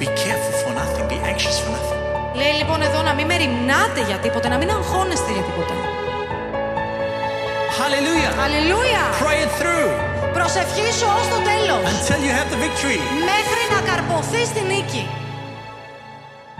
[0.00, 1.98] Be careful for nothing, be anxious for nothing.
[2.40, 5.74] Λέει λοιπόν εδώ να μην μεριμνάτε για τίποτα, να μην αγχώνεστε για τίποτα.
[7.78, 8.32] Hallelujah.
[8.44, 9.04] Αλληλούια!
[9.24, 9.88] Pray it through
[10.36, 12.98] Προσευχήσου ως το τέλος, until you have the victory.
[13.32, 15.02] μέχρι να καρποθείς τη νίκη.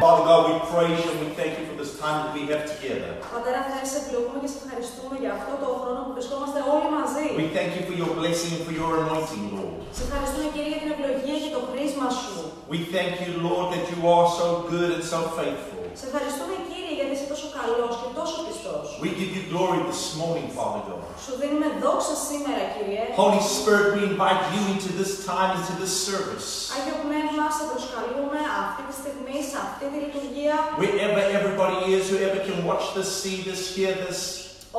[0.02, 2.64] Father God, we praise you and we thank you for this time that we have
[2.74, 3.10] together.
[3.34, 7.26] Πατέρα, θα σε ευλογούμε και σε ευχαριστούμε για αυτό το χρόνο που βρισκόμαστε όλοι μαζί.
[7.44, 9.79] We thank you for your blessing and for your anointing, Lord.
[9.96, 12.34] Σε ευχαριστούμε, Κύριε, για την ευλογία και το χρήσμα σου.
[12.74, 15.78] We thank you, Lord, that you are so good and so faithful.
[16.00, 18.84] Σε ευχαριστούμε, Κύριε, γιατί είσαι τόσο καλός και τόσο πιστός.
[19.04, 21.02] We give you glory this morning, Father God.
[21.24, 23.02] Σου δίνουμε δόξα σήμερα, Κύριε.
[23.22, 26.48] Holy Spirit, we invite you into this time, into this service.
[26.76, 32.40] Άγιο Πνεύμα, σε προσκαλούμε αυτή τη στιγμή, σε αυτή τη λειτουργία, Wherever everybody is, whoever
[32.48, 34.20] can watch this, see this, hear this,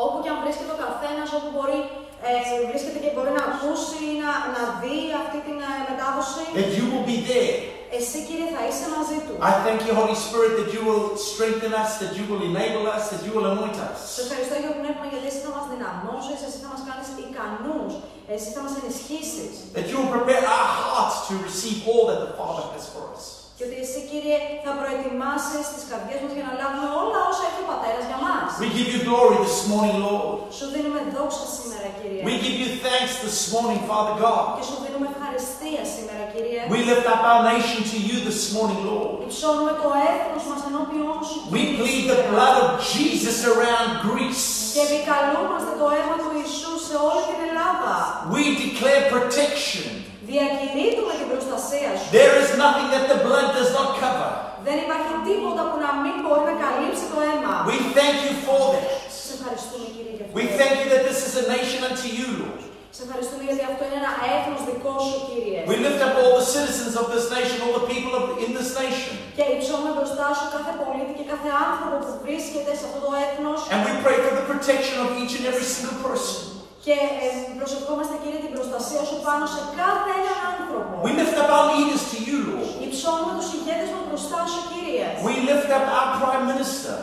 [0.03, 1.79] όπου και αν βρίσκεται ο καθένας, όπου μπορεί,
[2.27, 2.31] ε,
[2.69, 6.43] βρίσκεται και μπορεί να ακούσει ή να, να δει αυτή την ε, μετάδοση.
[6.59, 7.55] that you will be there.
[7.99, 9.33] Εσύ, Κύριε, θα είσαι μαζί του.
[9.51, 13.03] I thank you, Holy Spirit, that you will strengthen us, that you will enable us,
[13.11, 13.99] that you will anoint Σε us.
[14.23, 17.91] ευχαριστώ, Άγιο Πνεύμα, γιατί εσύ θα μας δυναμώσεις, εσύ θα μας κάνεις ικανούς,
[18.33, 19.51] εσύ θα μας ενισχύσεις.
[19.77, 23.23] That you will prepare our hearts to receive all that the Father has for us.
[23.63, 27.61] Και ότι εσύ, Κύριε, θα προετοιμάσεις τις καρδιές μας για να λάβουμε όλα όσα έχει
[27.65, 28.47] ο Πατέρας για μας.
[28.65, 30.27] We give you glory this morning, Lord.
[30.57, 32.21] Σου δίνουμε δόξα σήμερα, Κύριε.
[32.29, 34.45] We give you thanks this morning, Father God.
[34.57, 36.59] Και σου δίνουμε ευχαριστία σήμερα, Κύριε.
[36.75, 39.13] We lift up our nation to you this morning, Lord.
[39.27, 42.31] Υψώνουμε το έθνος μας ενώπιόν σου, We Κύριε, plead the σήμερα.
[42.31, 44.45] blood of Jesus around Greece.
[44.75, 47.93] Και επικαλούμαστε το αίμα του Ιησού σε όλη την Ελλάδα.
[48.35, 49.89] We declare protection.
[50.33, 52.05] Διακηρύττουμε την προστασία σου.
[52.19, 54.29] There is nothing that the blood does not cover.
[54.67, 57.53] Δεν υπάρχει τίποτα που να μην μπορεί να καλύψει το αίμα.
[57.73, 58.89] We thank you for that.
[59.25, 60.35] Σε ευχαριστούμε, Κύριε, για αυτό.
[60.39, 62.61] We thank you that this is a nation unto you, Lord.
[62.97, 65.59] Σε ευχαριστούμε γιατί αυτό είναι ένα έθνος δικό σου, Κύριε.
[65.71, 68.69] We lift up all the citizens of this nation, all the people of, in this
[68.81, 69.13] nation.
[69.37, 73.59] Και υψώνουμε μπροστά σου κάθε πολίτη και κάθε άνθρωπο που βρίσκεται σε αυτό το έθνος.
[73.73, 76.60] And we pray for the protection of each and every single person.
[76.85, 77.27] Και ε,
[77.59, 80.93] προσευχόμαστε, Κύριε, την προστασία σου πάνω σε κάθε έναν άνθρωπο.
[81.07, 82.69] We lift up our leaders to you, Lord.
[82.87, 85.05] Υψώνουμε τους ηγέτες μας μπροστά σου, Κύριε.
[85.29, 86.93] We lift up our Prime Minister.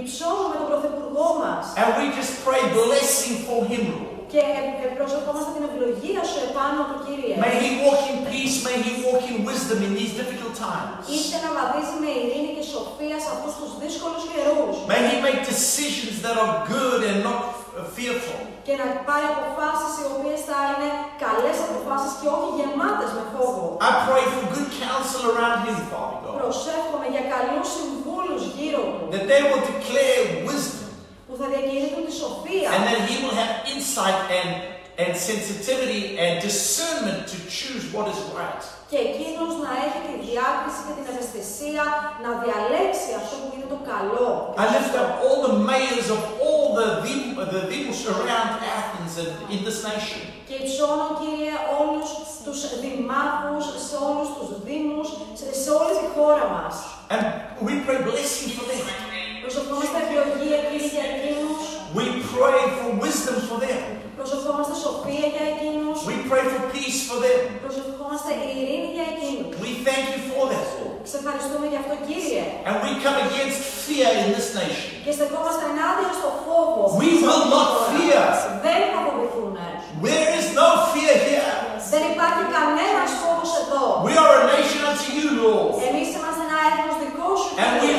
[0.00, 1.62] Υψώνουμε τον Πρωθυπουργό μας.
[1.80, 4.16] And we just pray blessing for him, Lord.
[4.32, 7.34] Και ε, ε, προσευχόμαστε την ευλογία σου επάνω του, Κύριε.
[7.44, 11.00] May he walk in peace, may he walk in wisdom in these difficult times.
[11.16, 14.74] Ήρθε να βαδίζει με ειρήνη και σοφία σε αυτούς τους δύσκολους καιρούς.
[14.92, 18.40] May he make decisions that are good and not uh, fearful.
[18.66, 20.90] Και να πάρει αποφάσεις οι οποίες θα είναι
[21.24, 23.64] καλές αποφάσεις και όχι γεμάτες με φόβο.
[23.88, 26.34] I pray for good counsel around him, Father God.
[26.42, 30.88] Προσεύχομαι για καλούς συμβούλους γύρω του That they will declare wisdom
[31.28, 34.50] που θα διακηρύττουν τη σοφία and that he will have insight and,
[35.02, 38.64] and sensitivity and discernment to choose what is right.
[38.90, 41.84] και εκείνος να έχει τη διάκριση και την ευαισθησία
[42.24, 44.28] να διαλέξει αυτό που είναι το καλό.
[44.62, 49.30] I lift up all the mayors of all the, them- the demos around Athens and
[49.54, 50.20] in this nation.
[50.48, 52.08] Και υψώνω, Κύριε, όλους
[52.44, 55.08] τους δημάρχους, σε όλους τους δήμους,
[55.38, 56.74] σε, σε όλη τη χώρα μας.
[57.14, 57.22] And
[57.66, 58.84] we pray blessing for them.
[59.42, 61.58] Προσευχόμαστε ευλογία, Κύριε, για εκείνους.
[61.98, 63.82] We pray for wisdom for them.
[64.20, 65.96] Προσευχόμαστε σοφία για εκείνους.
[66.12, 67.40] We pray for peace for them.
[67.64, 69.52] Προσευχόμαστε ειρήνη για εκείνους.
[69.66, 70.96] We thank you for that, Lord.
[71.10, 72.44] Σε ευχαριστούμε για αυτό, Κύριε.
[72.68, 74.90] And we come against fear in this nation.
[75.04, 76.80] Και στεκόμαστε ενάντια στο φόβο.
[77.02, 78.24] We will not fear.
[78.66, 79.52] Δεν θα φοβηθούν.
[80.06, 81.52] There is no fear here.
[81.92, 83.84] Δεν υπάρχει κανένας φόβος εδώ.
[84.08, 85.70] We are a nation unto you, Lord.
[85.88, 87.90] Εμείς είμαστε ένα έθνος δικό σου, And we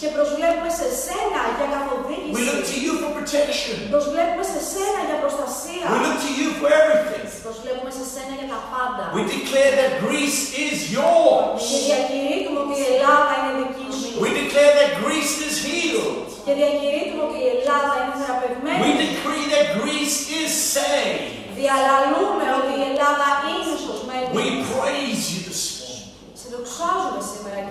[0.00, 2.34] Και προσβλέπουμε σε σένα για καθοδήγηση.
[2.36, 3.74] We look to you for protection.
[3.94, 5.84] Προσβλέπουμε σε σένα για προστασία.
[5.94, 7.24] We look to you for everything.
[7.46, 9.04] Προσβλέπουμε σε σένα για τα πάντα.
[9.18, 11.60] We declare that Greece is yours.
[11.70, 14.08] Και διακηρύττουμε ότι η Ελλάδα είναι δική σου.
[14.24, 16.26] We declare that Greece is healed.
[16.46, 18.82] Και διακηρύττουμε ότι η Ελλάδα είναι We θεραπευμένη.
[19.06, 21.26] decree that Greece is saved.
[21.60, 24.28] Διαλαλούμε ότι η Ελλάδα είναι σωσμένη.
[24.40, 25.60] We praise you this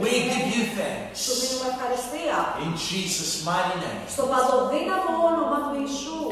[0.01, 1.19] We give you thanks.
[2.61, 4.01] In Jesus' mighty name.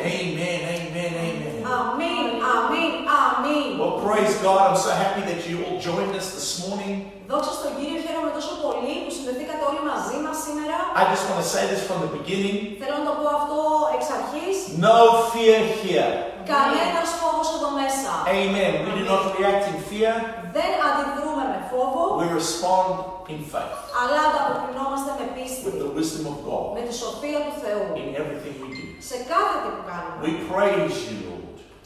[0.02, 1.64] Amen, amen, amen.
[1.66, 3.80] Amen, amen, amen.
[3.80, 4.72] Well, praise God.
[4.72, 7.12] I'm so happy that you all joined us this morning.
[7.32, 10.78] Δόξα στον Κύριο, χαίρομαι τόσο πολύ που συνδεθήκατε όλοι μαζί μας σήμερα.
[11.02, 12.56] I just want to say this from the beginning.
[12.82, 13.58] Θέλω να το πω αυτό
[13.96, 14.56] εξ αρχής.
[14.88, 14.98] No
[15.32, 16.12] fear here.
[16.54, 18.12] Κανένας φόβος εδώ μέσα.
[18.40, 18.72] Amen.
[18.88, 20.14] We do not react in fear.
[20.58, 22.90] Δεν αντιδρούμε με φόβο, We respond
[23.34, 25.60] in faith αλλά ανταποκρινόμαστε με πίστη.
[25.68, 26.38] with the wisdom of
[26.76, 27.84] Με God τη σοφία του Θεού.
[28.02, 28.84] in everything we do.
[29.10, 30.20] Σε κάθε τι που κάνουμε.
[30.28, 31.35] We praise you, Lord.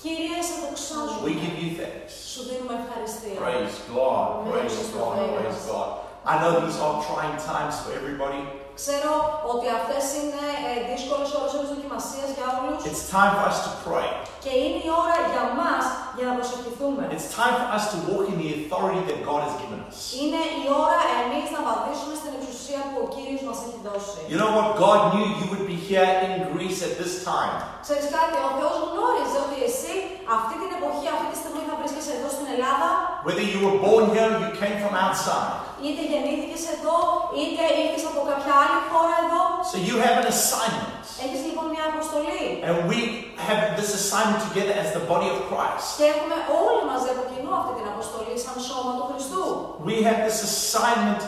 [0.03, 1.25] Κύριε, σε δοξάζουμε.
[1.29, 2.13] We give you thanks.
[2.33, 3.37] Σου δίνουμε ευχαριστία.
[3.45, 4.27] Praise God.
[4.53, 5.15] Praise God.
[5.37, 5.89] Praise God.
[6.33, 8.41] I know these are trying times for everybody.
[8.82, 9.14] Ξέρω
[9.54, 13.72] ότι αυτές είναι ε, δύσκολες ώρες ώρες δοκιμασίας για όλους It's time for us to
[13.88, 14.10] pray.
[14.46, 15.84] και είναι η ώρα για μας
[16.18, 17.02] για να προσευχηθούμε.
[17.18, 19.98] It's time for us to walk in the authority that God has given us.
[20.22, 24.20] Είναι η ώρα εμείς να βαδίσουμε στην εξουσία που ο Κύριος μας έχει δώσει.
[24.32, 24.68] You know what?
[24.86, 27.54] God knew you would be here in Greece at this time.
[27.86, 29.94] Ξέρεις κάτι, ο Θεός γνώριζε ότι εσύ
[30.38, 32.90] αυτή την εποχή, αυτή τη στιγμή θα βρίσκεσαι εδώ στην Ελλάδα,
[33.28, 35.54] Whether you were born here or you came from outside.
[35.88, 36.98] είτε γεννήθηκες εδώ,
[37.42, 39.42] είτε ήρθες από κάποια άλλη χώρα εδώ.
[39.72, 41.04] So you have an assignment.
[41.26, 42.44] Έχεις λοιπόν μια αποστολή.
[42.68, 43.00] And we
[43.48, 45.88] have this assignment together as the body of Christ.
[46.00, 49.44] Και έχουμε όλοι μαζί από κοινού αυτή την αποστολή σαν σώμα του Χριστού.
[49.90, 51.22] We have this assignment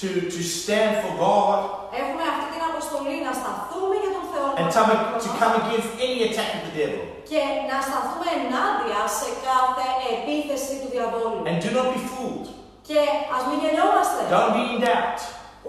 [0.00, 1.58] to, to stand for God
[2.00, 5.90] Έχουμε αυτή την αποστολή να σταθούμε για τον Θεό and μας to, to come against
[6.06, 7.02] any attack of the devil.
[7.30, 9.86] και να σταθούμε ενάντια σε κάθε
[10.16, 11.38] επίθεση του διαβόλου.
[11.48, 12.46] And do not be fooled.
[12.88, 13.00] Και
[13.36, 15.18] ας μην γελιόμαστε, Don't be in doubt.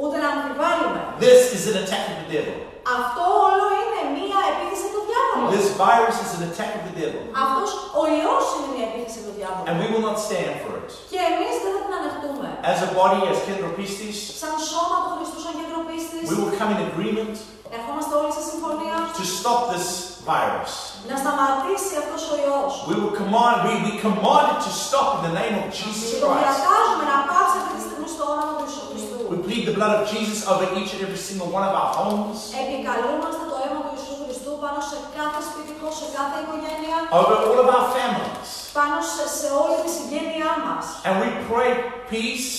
[0.02, 1.00] Ούτε να αμφιβάλλουμε.
[1.28, 2.56] This is an attack of the devil.
[3.00, 5.48] Αυτό όλο είναι μία επίθεση του διάβολου.
[5.56, 7.22] This virus is an attack of the devil.
[7.46, 7.70] Αυτός
[8.02, 9.66] ο ιός είναι μία επίθεση του διάβολου.
[9.70, 10.90] And we will not stand for it.
[11.14, 12.48] Και εμείς δεν θα την ανεχτούμε.
[12.74, 16.72] As a body, as Kendropistis, Σαν σώμα του Χριστού, σαν κέντρο πίστης, we will come
[16.76, 17.36] in agreement
[17.78, 19.88] ερχόμαστε όλοι σε συμφωνία to stop this
[20.32, 20.72] virus.
[21.12, 22.72] να σταματήσει αυτός ο ιός.
[22.90, 26.20] We will command, we, we command it to stop in the name of Jesus Και
[26.24, 26.42] το Christ.
[26.42, 28.93] διατάζουμε να πάψει αυτή τη στιγμή στο όνομα του Ιησού Χριστού.
[29.34, 32.38] We plead the blood of Jesus over each and every single one of our homes,
[32.64, 37.58] Επικαλούμαστε το αίμα του Ιησού Χριστού πάνω σε κάθε σπιτικό, σε κάθε οικογένεια, over all
[37.64, 38.50] of our families.
[38.78, 40.84] πάνω σε, σε όλη τη συγγένειά μας.
[41.08, 41.72] And we pray
[42.12, 42.50] peace,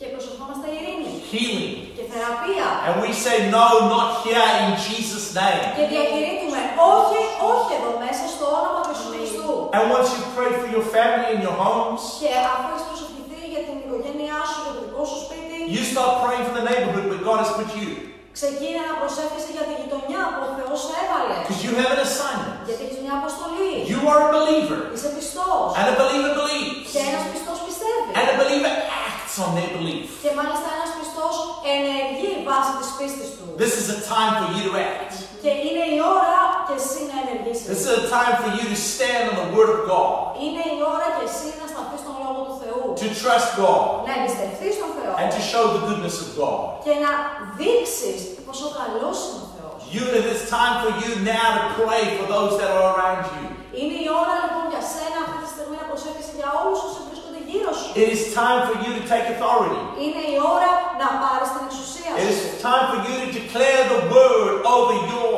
[0.00, 1.74] Και προσευχόμαστε ειρήνη healing.
[1.96, 2.66] και θεραπεία.
[2.86, 5.64] And we say, no, not here in Jesus' name.
[5.78, 6.60] Και διακηρύττουμε
[6.94, 7.20] όχι,
[7.52, 9.52] όχι εδώ μέσα στο όνομα του Ιησού Χριστού.
[9.76, 13.62] And once you pray for your family and your homes, Και αφού έχεις προσευχηθεί για
[13.66, 17.23] την οικογένειά σου, για το δικό σου σπίτι, you start praying for the neighborhood where
[17.29, 17.89] God has put you.
[18.39, 21.37] ξεκίνα να προσεύχεσαι για τη γειτονιά που ο Θεός σε έβαλε.
[21.43, 22.59] Because you have an assignment.
[22.67, 23.73] Γιατί έχεις μια αποστολή.
[23.91, 24.79] You are a believer.
[24.95, 25.67] Είσαι πιστός.
[25.79, 26.85] And a believer believes.
[26.93, 28.09] Και ένας πιστός πιστεύει.
[28.19, 28.73] And a believer
[29.07, 30.05] acts on their belief.
[30.23, 31.35] Και μάλιστα ένας πιστός
[31.75, 33.45] ενεργεί βάσει της πίστης του.
[33.63, 35.13] This is a time for you to act.
[35.46, 37.66] Και είναι η ώρα και εσύ να ενεργήσεις.
[37.72, 40.10] This is a time for you to stand on the Word of God,
[40.44, 42.82] Είναι η ώρα και εσύ να σταθείς στον Λόγο του Θεού.
[43.02, 45.12] to trust God, Να εμπιστευτείς τον Θεό.
[45.20, 46.58] and to show the goodness of God.
[46.86, 47.10] Και να
[47.60, 49.78] δείξεις πόσο καλός είναι ο Θεός.
[49.94, 53.44] You, it is time for you now to pray for those that are around you.
[53.80, 57.25] Είναι η ώρα λοιπόν για σένα αυτή τη στιγμή να προσέχεις για όλους όσοι βρίσκονται
[57.51, 57.89] γύρω σου.
[58.01, 59.81] It is time for you to take authority.
[60.03, 60.71] Είναι η ώρα
[61.01, 62.31] να πάρεις την εξουσία It σου.
[62.33, 65.33] is time for you to declare the word over your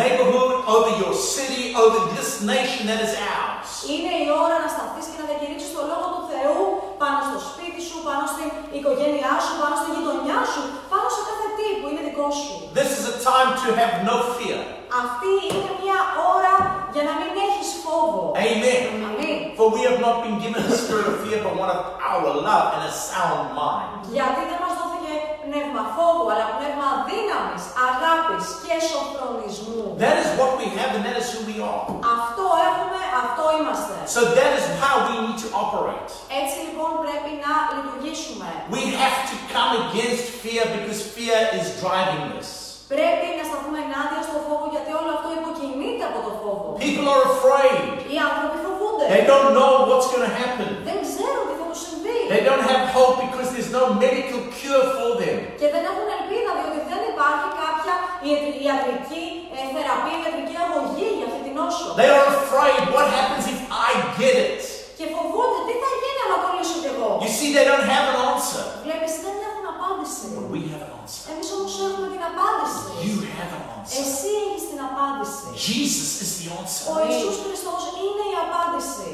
[0.00, 3.68] neighborhood, over your city, over this nation that is ours.
[3.92, 6.60] Είναι η ώρα να σταθείς και να διακηρύξεις το Λόγο του Θεού
[7.02, 10.62] πάνω στο σπίτι σου, πάνω στην οικογένειά σου, πάνω στη γειτονιά σου,
[10.92, 12.54] πάνω σε κάθε τι που είναι δικό σου.
[12.80, 14.58] This is a time to have no fear.
[15.02, 15.98] Αυτή είναι μια
[16.34, 16.54] ώρα
[16.94, 18.22] για να μην έχεις φόβο.
[18.48, 18.82] Amen.
[19.08, 19.38] Αμήν.
[19.58, 21.80] For we have not been given a spirit of fear, but one of
[22.12, 23.90] our love and a sound mind.
[24.16, 25.01] Γιατί δεν μας δόθηκε
[25.44, 29.84] πνεύμα φόβου, αλλά πνεύμα δύναμης, αγάπης και σοφρονισμού.
[30.04, 31.84] That is what we have, and that is who we are.
[32.18, 33.94] Αυτό έχουμε, αυτό είμαστε.
[34.16, 36.10] So that is how we need to operate.
[36.40, 38.48] Έτσι λοιπόν πρέπει να λειτουργήσουμε.
[38.78, 42.48] We have to come against fear because fear is driving this.
[42.96, 46.68] Πρέπει να σταθούμε ενάντια στο φόβο γιατί όλο αυτό υποκινείται από το φόβο.
[46.86, 47.84] People are afraid.
[48.12, 49.04] Οι άνθρωποι φοβούνται.
[49.16, 50.68] They don't know what's going to happen.
[50.88, 52.18] Δεν ξέρουν τι θα τους συμβεί.
[52.34, 55.36] They don't have hope because there's no medical cure for them.
[55.60, 57.94] Και δεν έχουν ελπίδα διότι δεν υπάρχει κάποια
[58.28, 59.24] ιατρ- ιατρική
[59.56, 61.86] ε, θεραπεία, ιατρική αγωγή για αυτή την νόσο.
[62.00, 63.90] They are afraid what happens if I
[64.20, 64.60] get it.
[64.98, 68.06] Και φοβούνται τι θα γίνει άμα το λύσω κι εγώ; You see, they don't have
[68.12, 68.62] an answer.
[68.86, 70.24] Βλέπεις, δεν έχουν απάντηση.
[70.36, 71.22] But we have an answer.
[71.32, 72.82] Εμείς όμως έχουμε την απάντηση.
[73.06, 73.94] You have an answer.
[74.02, 75.46] Εσύ έχεις την απάντηση.
[75.68, 76.84] Jesus is the Ο answer.
[77.06, 79.08] Ιησούς Χριστός είναι η απάντηση.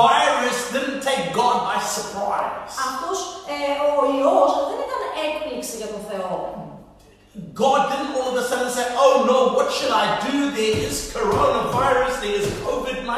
[0.00, 2.72] virus didn't take God by surprise.
[2.88, 3.18] Αυτός
[3.54, 6.32] ε, ο ιός δεν ήταν έκπληξη για τον Θεό.
[7.62, 10.36] God didn't all of a sudden say, oh no, what should I do?
[10.58, 13.12] There is coronavirus, there is COVID 19.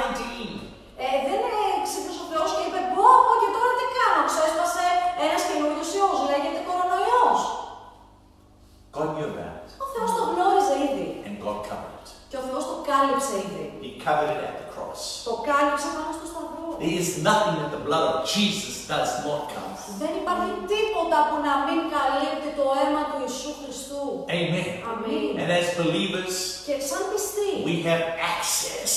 [1.04, 1.40] Ε, δεν
[1.86, 4.20] ξύπνησε ο Θεός και είπε πω πω και τώρα τι κάνω.
[4.30, 4.84] Ξέσπασε
[5.24, 7.40] ένας καινούριος ιός, λέγεται κορονοϊός.
[8.96, 11.08] God knew about it, Ο Θεός το γνώριζε ήδη.
[11.26, 12.08] and God covered it.
[12.30, 13.64] Και ο Θεός το κάλυψε ήδη.
[13.84, 15.23] He covered it at the cross.
[15.27, 16.67] Το κάλυψε πάνω στο σταυρό.
[16.81, 19.71] There is nothing that the blood of Jesus does not cover.
[20.01, 24.03] Δεν υπάρχει τίποτα που να μην καλύπτει το αίμα του Ιησού Χριστού.
[24.39, 24.71] Amen.
[24.91, 25.31] Αμήν.
[25.41, 26.35] And as believers,
[26.67, 28.91] Και σαν πιστοί we have access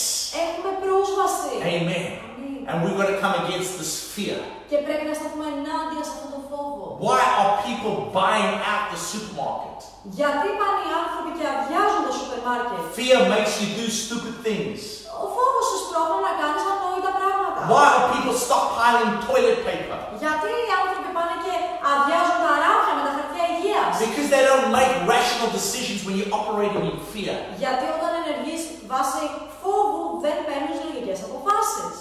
[0.44, 1.52] Έχουμε πρόσβαση.
[1.74, 2.06] Amen.
[2.26, 2.60] Αμήν.
[2.70, 4.38] And we've got to come against this fear.
[4.70, 6.84] Και πρέπει να σταθούμε ενάντια σε αυτό το φόβο.
[7.08, 9.80] Why are people buying out the supermarket?
[10.18, 14.80] Γιατί πάνε οι άνθρωποι και αδειάζουν το σούπερ μάρκετ; Fear makes you do stupid things.
[15.24, 17.58] Ο φόβος σε σπρώχνει να κάνεις ανόητα πράγματα.
[17.72, 19.98] Why are people stockpiling toilet paper?
[20.22, 21.54] Γιατί οι άνθρωποι πάνε και
[21.92, 23.90] αδειάζουν τα ράφια με τα χαρτιά υγείας.
[24.04, 27.34] Because they don't make rational decisions when you're operating in fear.
[27.62, 29.22] Γιατί όταν ενεργείς βάσει
[29.62, 31.94] φόβου δεν παίρνεις λογικές αποφάσεις.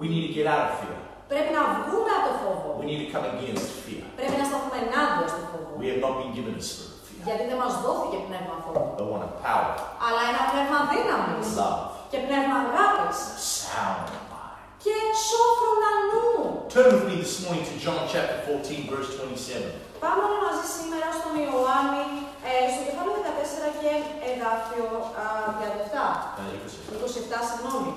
[0.00, 0.96] We need to get out of fear.
[1.32, 2.68] Πρέπει να βγούμε από το φόβο.
[2.80, 4.02] We need to come against fear.
[4.18, 5.70] Πρέπει να σταθούμε ενάντια στο φόβο.
[5.80, 8.86] We have not been given a spirit of fear, Γιατί δεν μας δόθηκε πνεύμα φόβου.
[8.98, 9.72] but one of power,
[10.06, 11.46] Αλλά ένα πνεύμα δύναμης.
[11.60, 13.18] love, Και πνεύμα αγάπης.
[13.62, 14.56] sound mind.
[14.84, 14.94] Και
[15.28, 16.26] σόφρονα νου.
[16.74, 19.72] Turn with me this morning to John chapter 14, verse 27.
[20.04, 22.06] Πάμε όλοι μαζί σήμερα στον Ιωάννη,
[22.48, 23.92] ε, στο κεφάλαιο 14 και
[24.30, 24.86] εδάφιο
[25.22, 25.24] α,
[25.60, 26.04] 37.
[26.40, 27.90] Uh, 27, συγγνώμη.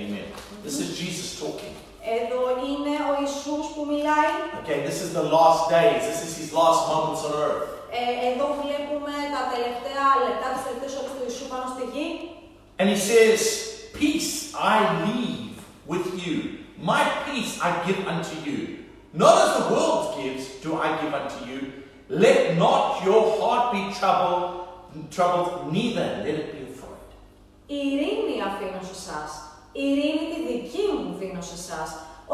[0.00, 0.26] Amen.
[0.66, 1.74] This is Jesus talking.
[2.18, 4.32] Εδώ είναι ο Ιησούς που μιλάει.
[4.60, 6.00] Okay, this is the last days.
[6.10, 7.62] This is his last moments on earth.
[8.00, 12.08] Ε, εδώ βλέπουμε τα τελευταία λεπτά, τις τελευταίες ώρες του Ιησού πάνω στη γη.
[12.79, 13.41] And he says,
[13.93, 15.55] Peace I leave
[15.87, 16.59] with you.
[16.91, 18.59] My peace I give unto you.
[19.13, 21.59] Not as the world gives, do I give unto you.
[22.09, 24.67] Let not your heart be troubled,
[25.09, 27.07] troubled, neither let it be afraid.
[27.67, 29.21] Η ειρήνη αφήνω σε εσά.
[29.71, 31.81] Η ειρήνη τη δική μου δίνω σε εσά.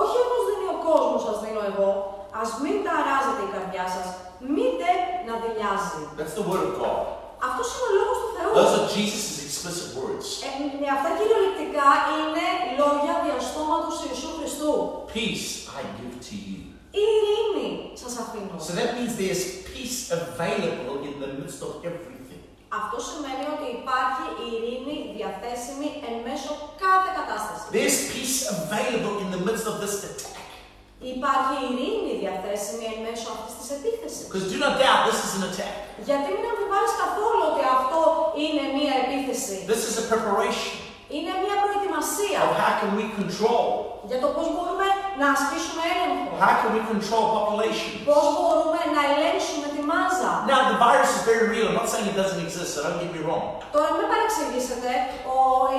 [0.02, 1.92] Όχι όπως δίνει ο κόσμος σας δίνω εγώ.
[2.42, 4.08] Ας μην ταράζετε η καρδιά σας.
[4.54, 4.90] Μήτε
[5.28, 6.02] να δηλιάζει.
[6.20, 7.02] That's the word of God.
[7.48, 8.52] Αυτός είναι ο λόγος του Θεού.
[8.60, 9.35] Those are Jesus'
[9.67, 10.29] explicit words.
[10.47, 10.51] Ε,
[10.85, 12.47] ε, αυτά κυριολεκτικά είναι
[12.81, 14.73] λόγια διαστόματος του Ιησού Χριστού.
[15.15, 16.61] Peace I give to you.
[17.01, 17.71] Η ειρήνη
[18.03, 18.57] σας αφήνω.
[18.67, 22.43] So that means there's peace available in the midst of everything.
[22.81, 26.53] Αυτό σημαίνει ότι υπάρχει ειρήνη διαθέσιμη εν μέσω
[26.85, 27.67] κάθε κατάστασης.
[27.77, 30.26] There's peace available in the midst of this attack.
[31.15, 34.23] Υπάρχει ειρήνη διαθέσιμη εν μέσω αυτής της επίθεσης.
[34.29, 35.75] Because do not doubt this is an attack.
[36.09, 38.01] Γιατί μην αμφιβάλλεις καθόλου ότι αυτό
[38.45, 39.57] είναι μία επίθεση.
[39.73, 40.75] This is a preparation
[41.17, 43.67] Είναι μία προετοιμασία of how can we control,
[44.11, 44.89] για το πώς μπορούμε
[45.21, 46.31] να ασκήσουμε έλεγχο.
[46.45, 47.91] how can we control population.
[48.13, 50.31] Πώς μπορούμε να ελέγξουμε τη μάζα.
[50.53, 51.67] Now the virus is very real.
[51.71, 53.45] I'm not saying it doesn't exist, so don't get me wrong.
[53.75, 54.91] Τώρα μην παρεξηγήσετε,
[55.35, 55.37] ο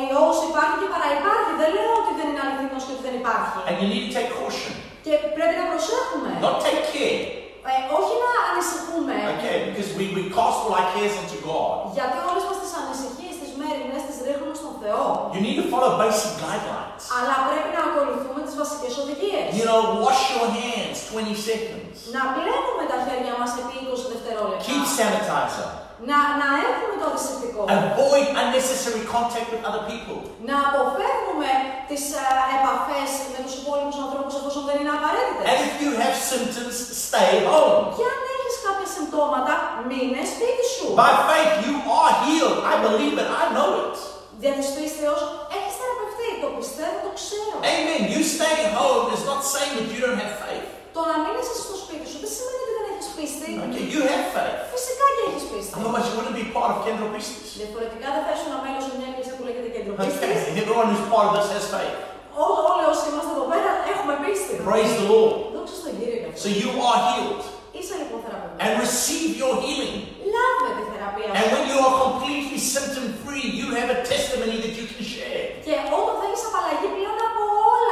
[0.09, 1.51] ιός υπάρχει και παραυπάρχει.
[1.61, 3.57] Δεν λέω ότι δεν είναι αληθινός και ότι δεν υπάρχει.
[3.69, 4.73] And you need to take caution.
[5.07, 6.29] Και πρέπει να προσέχουμε.
[6.45, 7.23] Not take care.
[7.71, 9.15] Ε, όχι να ανησυχούμε.
[9.35, 11.75] Okay, because we, we cast all our cares onto God.
[11.97, 15.03] Γιατί όλες μας τις ανησυχίες, τις μέρημνες, τις ρίχνουμε στον Θεό.
[15.35, 17.03] You need to follow basic guidelines.
[17.17, 19.47] Αλλά πρέπει να ακολουθούμε τις βασικές οδηγίες.
[19.59, 21.95] You know, wash your hands 20 seconds.
[22.15, 24.63] Να πλένουμε τα χέρια μας επί 20 δευτερόλεπτα.
[24.67, 25.69] Keep sanitizer.
[26.09, 27.61] Να, να έχουμε το αντισηπτικό.
[27.77, 30.17] Avoid unnecessary contact with other people.
[30.49, 31.49] Να αποφεύγουμε
[31.89, 32.25] τις ε,
[32.57, 35.43] επαφές με τους υπόλοιπους ανθρώπους εφόσον δεν είναι απαραίτητες.
[35.51, 36.75] And if you have symptoms,
[37.07, 37.77] stay home.
[37.97, 39.53] Και αν έχεις κάποια συμπτώματα,
[39.89, 40.87] μείνε σπίτι σου.
[41.03, 41.73] By faith, you
[42.03, 42.57] are healed.
[42.73, 43.29] I believe it.
[43.43, 43.95] I know it.
[44.41, 45.21] Δια της πίστεως
[45.57, 46.29] έχεις θεραπευτεί.
[46.43, 47.55] Το πιστεύω, το ξέρω.
[47.75, 48.01] Amen.
[48.13, 50.65] You staying home is not saying that you don't have faith.
[50.95, 53.49] Το να μείνεις εσύ στο σπίτι σου δεν σημαίνει ότι δεν έχεις πίστη.
[53.65, 54.57] Okay, you have faith.
[54.73, 55.71] Φυσικά και έχεις πίστη.
[55.77, 57.49] Otherwise, you wouldn't be part of Kendall Pistis.
[57.61, 60.19] Διαφορετικά δεν θα ήσουν μέλος σε μια εκκλησία που λέγεται κέντρο πίστης.
[60.25, 61.95] Okay, everyone who's part of this has faith.
[62.43, 64.53] Όλοι, όλοι όσοι είμαστε εδώ πέρα έχουμε πίστη.
[64.69, 65.33] Praise the Lord.
[65.55, 66.39] Δόξα στον Κύριο για αυτό.
[66.43, 67.43] So you are healed.
[67.77, 68.61] Είσαι λοιπόν θεραπευμένος.
[68.63, 69.95] And receive your healing.
[70.35, 71.53] Λάβε τη θεραπεία And σου.
[71.55, 75.43] when you are completely symptom free, you have a testimony that you can share.
[75.65, 77.41] Και όταν θα έχεις απαλλαγή πλέον από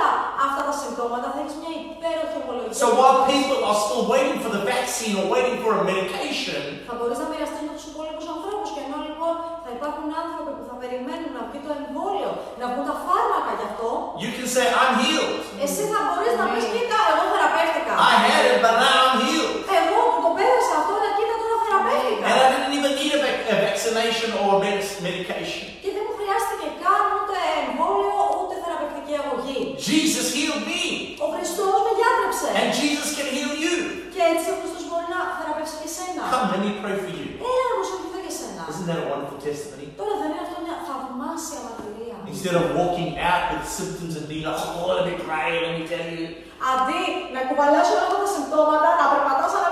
[0.06, 2.74] όλα αυτά τα συμπτώματα, θα έχεις μια υπέροχη ομολογία.
[2.84, 6.94] So while people are still waiting for the vaccine or waiting for a medication, Θα
[6.98, 9.34] μπορείς να μοιραστείς με τους υπόλοιπους ανθρώπους και ενώ λοιπόν
[9.66, 12.30] θα υπάρχουν άνθρωποι που θα περιμένουν να βγει το εμβόλιο,
[12.62, 13.90] να βγουν τα φάρμακα γι' αυτό,
[14.24, 15.40] you can say, I'm healed.
[15.66, 17.94] εσύ θα μπορείς να πεις κοίτα, εγώ θεραπεύτηκα.
[18.14, 19.54] I had it, but now I'm healed.
[19.80, 22.26] Εγώ που το πέρασα αυτό, αλλά κοίτα τώρα θεραπεύτηκα.
[22.30, 25.64] And I didn't even need a, vac- a vaccination or a med- medication.
[25.84, 29.62] Και δεν μου χρειάστηκε καν ούτε εμβόλιο, ούτε θεραπευτική αγωγή.
[29.90, 30.84] Jesus healed me.
[31.26, 32.48] Ο Χριστός με διάτρεψε.
[32.62, 33.76] And Jesus can heal you.
[34.14, 36.24] Και έτσι ο Χριστός μπορεί να θεραπεύσει και εσένα.
[36.34, 37.26] Come, let me pray for you.
[37.50, 38.62] Έλα να προσευχηθώ για σένα.
[38.72, 39.88] Isn't that a wonderful testimony?
[40.00, 42.18] Τώρα δεν είναι αυτό μια θαυμάσια μαρτυρία.
[42.34, 45.84] Instead of walking out with symptoms and being like, oh, let me pray, let me
[45.94, 46.26] tell you.
[46.72, 47.02] Αντί
[47.36, 49.65] να κουβαλάς όλα αυτά τα συμπτώματα, να περπατάς ανάμεσα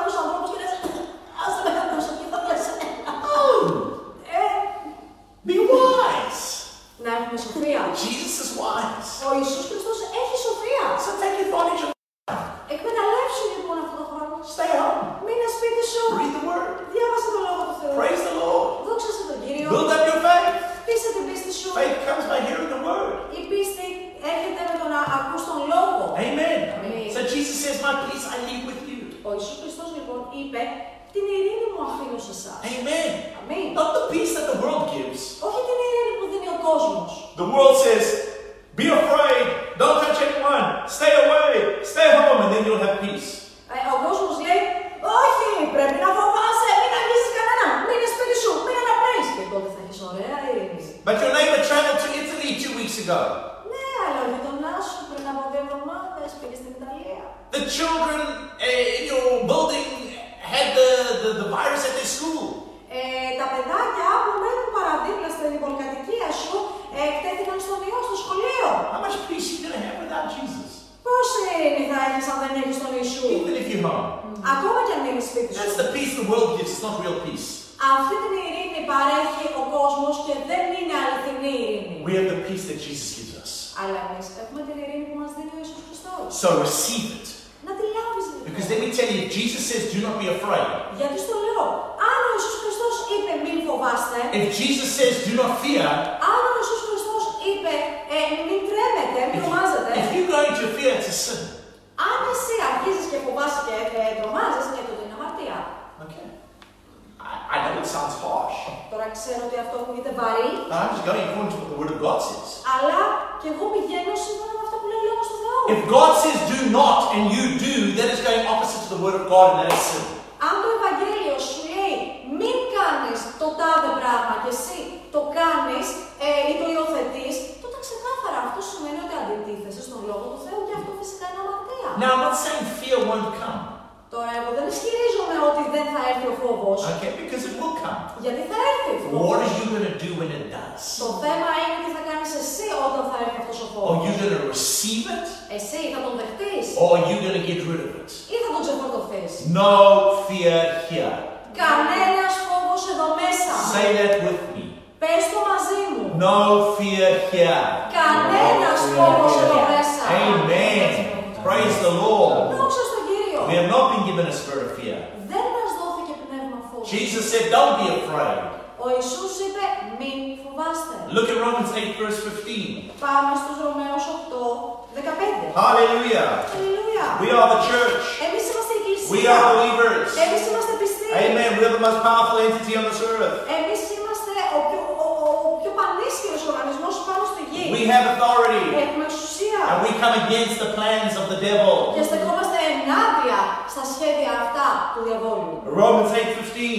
[161.64, 162.44] Praise the Lord.
[162.62, 163.40] Δόξα στον Κύριο.
[163.50, 164.98] We have not been given a spirit of fear.
[165.32, 166.86] Δεν μας δόθηκε πνεύμα φόβου.
[166.96, 168.42] Jesus said, Don't be afraid.
[168.84, 169.66] Ο Ιησούς είπε
[170.00, 170.96] μην φοβάστε.
[171.16, 173.06] Look at Romans 8, verse 15.
[173.06, 175.62] Πάμε στους Ρωμαίους 8, 15.
[175.64, 176.28] Hallelujah.
[176.56, 177.06] Αλληλούια.
[177.24, 178.06] We are the church.
[178.28, 179.14] Εμείς είμαστε εκκλησία.
[179.16, 180.10] We are believers.
[180.26, 181.08] Εμείς είμαστε πιστοί.
[181.26, 181.50] Amen.
[181.58, 183.38] We are the most powerful entity on this earth.
[183.58, 187.64] Εμείς είμαστε ο πιο, ο, ο, ο πιο πανίσχυρος οργανισμός πάνω στη γη.
[187.78, 188.64] We have authority.
[188.86, 189.23] Έχουμε εξουσία.
[189.70, 191.76] And we come against the plans of the devil.
[191.96, 193.40] Και στεκόμαστε ενάντια
[193.74, 195.52] στα σχέδια αυτά του διαβόλου.
[195.80, 196.72] Romans 8:15.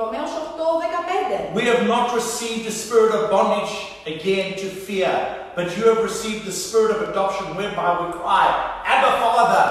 [0.00, 1.38] Ρωμαίος 8, 15.
[1.58, 3.74] We have not received a spirit of bondage
[4.14, 5.12] again to fear,
[5.58, 8.46] but you have received the spirit of adoption whereby we cry,
[8.94, 9.66] Abba Father.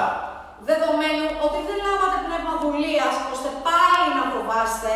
[0.71, 4.93] Δεδομένου ότι δεν λάβατε πνεύμα δουλείας ώστε πάλι να φοβάστε,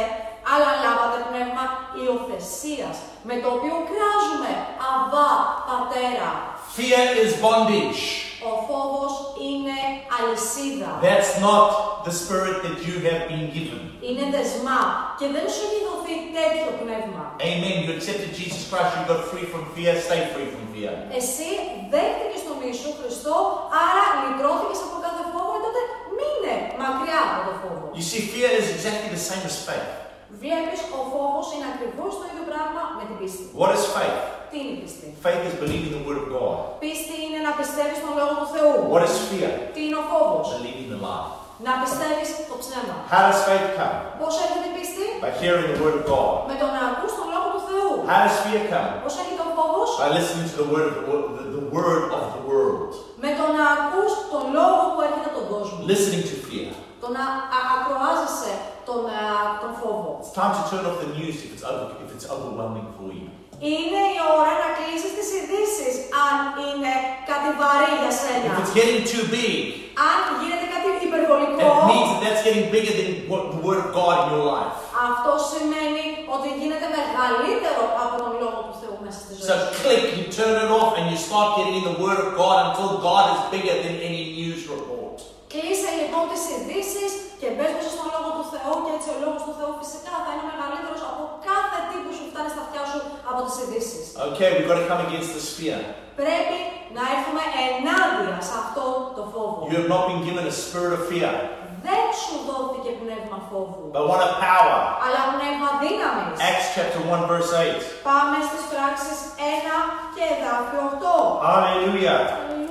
[0.54, 1.64] αλλά λάβατε πνεύμα
[2.00, 2.96] υιοθεσίας,
[3.28, 4.52] με το οποίο κράζουμε
[4.92, 5.32] «Αβά,
[5.68, 6.32] Πατέρα».
[6.78, 8.04] Fear is bondage.
[8.50, 9.14] Ο φόβος
[9.48, 9.78] είναι
[10.16, 10.92] αλυσίδα.
[11.08, 11.68] That's not
[12.08, 13.82] the spirit that you have been given.
[14.08, 14.82] Είναι δεσμά
[15.20, 17.24] και δεν σου έχει δοθεί τέτοιο πνεύμα.
[17.52, 17.76] Amen.
[17.84, 20.94] You accepted Jesus Christ, you got free from fear, stay free from fear.
[21.20, 21.50] Εσύ
[21.94, 23.36] δέχτηκες τον Ιησού Χριστό,
[23.84, 25.82] άρα λυτρώθηκες από κάθε φόβο, ε, τότε
[26.18, 27.86] μείνε μακριά από το φόβο.
[28.00, 29.90] You see, fear is exactly the same as faith.
[30.44, 33.44] Βλέπεις, ο φόβος είναι ακριβώς το ίδιο πράγμα με την πίστη.
[33.62, 34.20] What is faith?
[34.52, 35.08] Τι είναι η πίστη.
[35.26, 36.56] Faith is believing the word of God.
[36.84, 38.74] Πίστη είναι να πιστεύεις τον Λόγο του Θεού.
[38.94, 39.52] What is fear?
[39.76, 40.46] Τι είναι ο φόβος.
[40.56, 41.28] Believing the lie.
[41.68, 42.96] Να πιστεύεις το ψέμα.
[43.14, 43.98] How does faith come?
[44.22, 45.06] Πώς έρχεται η πίστη.
[45.26, 46.32] By hearing the word of God.
[46.52, 47.90] Με το να ακούς τον Λόγο του Θεού.
[48.12, 48.92] How does fear come?
[49.06, 49.90] Πώς έρχεται ο φόβος.
[50.04, 52.92] By listening to the word of the, wo- the, the word of the world.
[53.24, 55.78] Με το να ακούς τον Λόγο που έρχεται από τον κόσμο.
[55.92, 56.70] Listening to fear.
[57.04, 57.24] Το να
[57.58, 58.54] α- ακροάζεσαι
[58.88, 59.24] τον, α,
[59.62, 60.10] τον φόβο.
[60.24, 63.28] It's time to turn off the news if it's over, if it's overwhelming for you.
[63.70, 65.90] Είναι η ώρα να κλείσεις τις ειδήσει
[66.26, 66.92] αν είναι
[67.32, 68.46] κάτι βαρύ για σένα.
[68.50, 69.58] If it's getting too big,
[70.10, 73.90] Αν γίνεται κάτι υπερβολικό, it means that that's getting bigger than what the word of
[74.00, 74.76] God in your life.
[75.10, 76.04] αυτό σημαίνει
[76.36, 79.74] ότι γίνεται μεγαλύτερο από τον Λόγο του Θεού μέσα στη ζωή So σου.
[79.84, 82.90] click, you turn it off, and you start getting in the word of God until
[83.10, 84.91] God is bigger than any news report.
[85.54, 87.12] Κλείσε λοιπόν τις ειδήσεις
[87.42, 90.30] και μπες μέσα στον Λόγο του Θεού και έτσι ο Λόγος του Θεού φυσικά θα
[90.34, 94.04] είναι μεγαλύτερος από κάθε τι που σου φτάνει στα αυτιά σου από τις ειδήσεις.
[94.28, 95.80] Okay, we've got to come against this fear.
[96.22, 96.58] Πρέπει
[96.98, 98.86] να έρθουμε ενάντια σε αυτό
[99.18, 99.60] το φόβο.
[99.70, 101.34] You have not been given a spirit of fear.
[101.88, 104.80] δεν σου δόθηκε πνεύμα φόβου, but one of power.
[105.06, 106.36] αλλά πνεύμα δύναμης.
[106.50, 107.82] Acts chapter 1, verse 8.
[108.10, 109.20] Πάμε στις πράξεις
[109.76, 109.78] 1
[110.16, 111.16] και εδάφιο 8.
[111.50, 112.20] Hallelujah.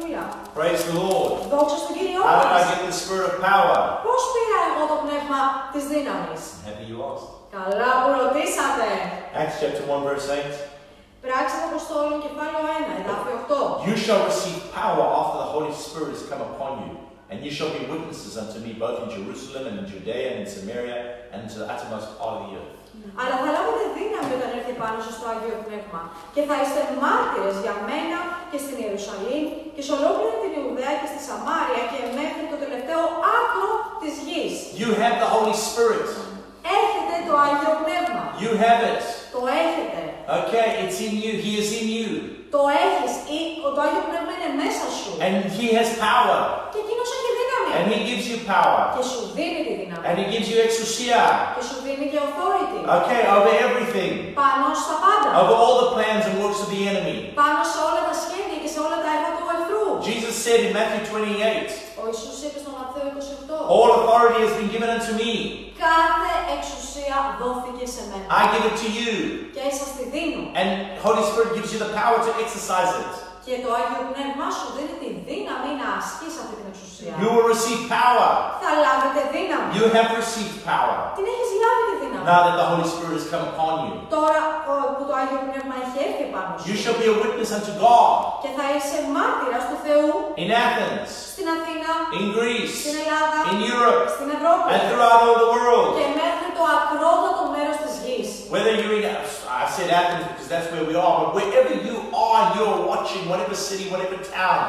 [0.10, 0.24] Αλληλούια.
[0.60, 1.32] Praise the Lord.
[1.54, 2.66] Δόξα στον Κύριο How did I μας.
[2.72, 3.78] get the spirit of power?
[4.08, 5.40] Πώς πήρα εγώ το πνεύμα
[5.74, 6.42] της δύναμης.
[6.68, 7.30] Happy you asked.
[7.58, 8.88] Καλά που ρωτήσατε.
[9.42, 10.56] Acts chapter 1, verse 8.
[11.24, 13.88] Πράξεις των Αποστόλων κεφάλαιο 1, εδάφιο 8.
[13.90, 16.92] You shall receive power after the Holy Spirit has come upon you,
[17.32, 20.48] and you shall be witnesses unto me both in Jerusalem and in Judea and in
[20.58, 21.00] Samaria
[21.34, 22.79] and to the uttermost part of the earth.
[23.21, 26.03] Αλλά θα λάβετε δύναμη όταν έρθει πάνω σας το Άγιο Πνεύμα
[26.35, 28.19] και θα είστε μάρτυρες για μένα
[28.51, 33.03] και στην Ιερουσαλήμ και σε ολόκληρη την Ιουδαία και στη Σαμάρια και μέχρι το τελευταίο
[33.39, 33.71] άκρο
[34.03, 34.55] της γης.
[34.81, 36.09] You have the Holy Spirit.
[36.79, 38.25] Έχετε το Άγιο Πνεύμα.
[38.43, 39.03] You have it.
[39.35, 40.01] Το έχετε.
[40.41, 41.33] Okay, it's in you.
[41.45, 42.11] He is in you.
[42.55, 43.41] Το έχεις ή
[43.77, 45.11] το Άγιο Πνεύμα είναι μέσα σου.
[45.27, 46.41] And He has power.
[46.73, 47.20] Και εκείνος έχει δύναμη.
[47.78, 48.82] And He gives you power.
[48.96, 50.04] Και σου δίνει τη δύναμη.
[50.08, 51.24] And He gives you exousia.
[51.56, 52.80] Και σου δίνει και authority.
[52.98, 54.14] Okay, over everything.
[54.44, 55.30] Πάνω στα πάντα.
[55.42, 57.16] Over all the plans and works of the enemy.
[57.42, 59.86] Πάνω σε όλα τα σχέδια και σε όλα τα έργα του εχθρού.
[60.10, 61.70] Jesus said in Matthew 28,
[62.02, 63.76] Ο Ιησούς είπε στον Ματθαίο 28.
[63.76, 65.32] All authority has been given unto me.
[65.86, 68.26] Κάθε εξουσία δόθηκε σε μένα.
[68.40, 69.14] I give it to you.
[69.56, 70.42] Και σας τη δίνω.
[70.62, 70.70] And
[71.06, 73.14] Holy Spirit gives you the power to exercise it.
[73.47, 77.13] Και το Άγιο Πνεύμα σου δίνει τη δύναμη να ασκείς αυτή την εξουσία.
[77.23, 78.31] You will receive power.
[78.65, 79.71] Θα λάβετε δύναμη.
[79.79, 80.97] You have received power.
[81.19, 82.25] Την έχεις λάβει τη δύναμη.
[82.31, 83.95] Now that the Holy Spirit has come upon you.
[84.17, 84.41] Τώρα
[84.73, 86.65] ο- που το Άγιο Πνεύμα έχει έρθει πάνω σου.
[86.69, 88.13] You shall be a witness unto God
[88.45, 90.09] Και θα είσαι μάρτυρας του Θεού
[90.43, 95.37] in Athens, στην Αθήνα, in Greece, στην Ελλάδα, in Europe, στην Ευρώπη and throughout all
[95.45, 95.89] the world.
[95.99, 98.29] και μέχρι το ακρότατο μέρος της γης.
[98.55, 99.05] Whether you're in,
[99.63, 101.97] I said Athens because that's where we are, but wherever you
[102.29, 104.65] are, you're watching, whatever city, whatever town,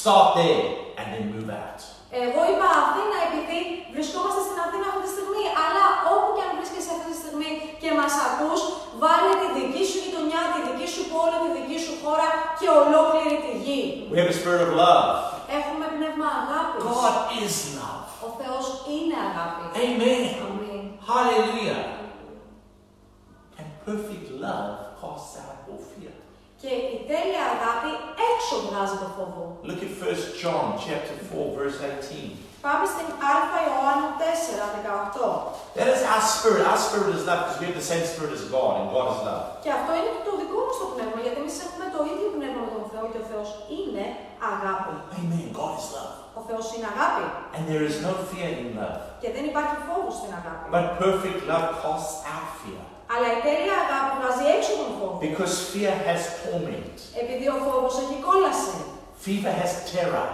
[0.00, 0.62] start there
[0.98, 1.80] and then move out.
[2.24, 3.60] Εγώ είπα Αθήνα επειδή
[3.94, 7.50] βρισκόμαστε στην Αθήνα αυτή τη στιγμή, αλλά όπου και αν βρίσκεσαι αυτή τη στιγμή
[7.82, 8.60] και μας ακούς,
[9.02, 12.28] βάλε τη δική σου γειτονιά, τη δική σου πόλη, τη δική σου χώρα
[12.60, 13.82] και ολόκληρη τη γη.
[14.12, 15.08] We have a spirit of love.
[15.58, 16.80] Έχουμε πνεύμα αγάπης.
[16.92, 18.04] God is love.
[18.26, 18.64] Ο Θεός
[18.94, 19.68] είναι αγάπης.
[19.84, 20.24] Amen.
[20.44, 20.82] Αμήν.
[21.10, 21.99] Hallelujah.
[23.90, 26.14] And perfect love casts out all fear.
[26.62, 27.92] Και η τέλεια αγάπη
[28.30, 29.42] έξω βγάζει το φόβο.
[29.68, 32.30] Look at 1 John chapter 4, verse 18.
[32.66, 33.32] Πάμε στην Α
[33.68, 34.62] Ιωάννου 4,
[35.18, 35.78] 18.
[35.78, 36.62] That is our spirit.
[36.70, 39.20] Our spirit is love because we have the same spirit as God, and God is
[39.28, 39.44] love.
[39.64, 42.60] Και αυτό είναι και το δικό μας το πνεύμα, γιατί εμείς έχουμε το ίδιο πνεύμα
[42.66, 44.04] με τον Θεό και ο Θεός είναι
[44.52, 44.94] αγάπη.
[45.20, 45.46] Amen.
[45.60, 46.14] God is love.
[46.38, 47.24] Ο Θεός είναι αγάπη.
[47.56, 48.98] And there is no fear in love.
[49.22, 50.64] Και δεν υπάρχει φόβος στην αγάπη.
[50.76, 52.82] But perfect love casts out fear.
[53.12, 55.14] Αλλά η τέλεια αγάπη βγάζει έξω τον φόβο.
[55.26, 56.96] Because fear has torment.
[57.22, 58.76] Επειδή ο φόβος έχει κόλαση.
[59.24, 60.28] Fever has terror.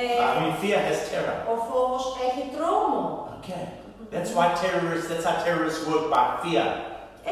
[0.00, 1.36] Ε, I mean, fear has terror.
[1.52, 3.02] ο φόβος έχει τρόμο.
[3.38, 3.64] Okay.
[4.14, 6.66] That's why terrorists, that's how terrorists work by fear.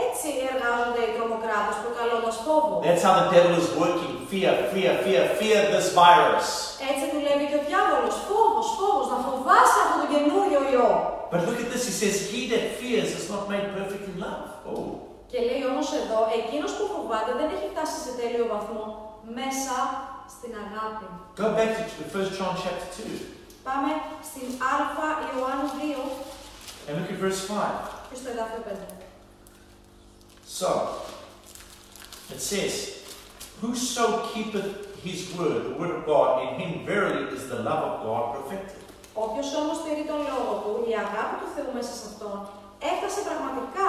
[0.07, 2.75] Έτσι εργάζονται οι τρομοκράτες προκαλώντας φόβο.
[2.87, 4.13] That's how the devil is working.
[4.31, 6.49] Fear, fear, fear, fear this virus.
[6.91, 8.17] Έτσι δουλεύει και ο διάβολος.
[8.29, 10.91] Φόβος, φόβος, να φοβάσαι αυτό το καινούριο ιό.
[11.32, 11.84] But look at this.
[11.90, 14.46] He says, He that fears is not made perfect in love.
[14.70, 14.84] Oh.
[15.32, 18.84] Και λέει όμως εδώ, εκείνος που φοβάται δεν έχει φτάσει σε τέλειο βαθμό
[19.40, 19.76] μέσα
[20.34, 21.08] στην αγάπη.
[21.42, 23.22] Go back to 1 John chapter 2
[23.68, 23.92] Πάμε
[24.30, 24.74] στην Α
[25.36, 26.36] Ιωάννου 2
[26.88, 27.56] and look at verse 5.
[28.10, 28.76] και στο εδάφιο 5.
[30.60, 30.70] So,
[32.34, 32.74] it says,
[33.62, 34.70] Whoso keepeth
[35.04, 38.82] his word, the word of God, in him verily is the love of God perfected.
[39.25, 42.37] Όποιος όμως τηρεί τον λόγο του, η αγάπη του Θεού μέσα σε αυτόν,
[42.91, 43.89] έφτασε πραγματικά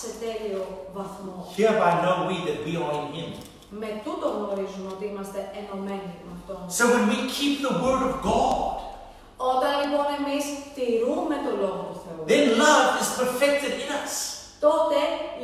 [0.00, 0.62] σε τέλειο
[0.96, 1.34] βαθμό.
[1.58, 3.30] Hereby know we that we are in him.
[3.82, 6.60] Με τούτο γνωρίζουμε ότι είμαστε ενωμένοι με αυτόν.
[6.78, 8.56] So when we keep the word of God,
[9.52, 10.44] Όταν λοιπόν εμείς
[10.76, 14.14] τηρούμε τον λόγο του Θεού, then love is perfected in us.
[14.66, 14.98] τότε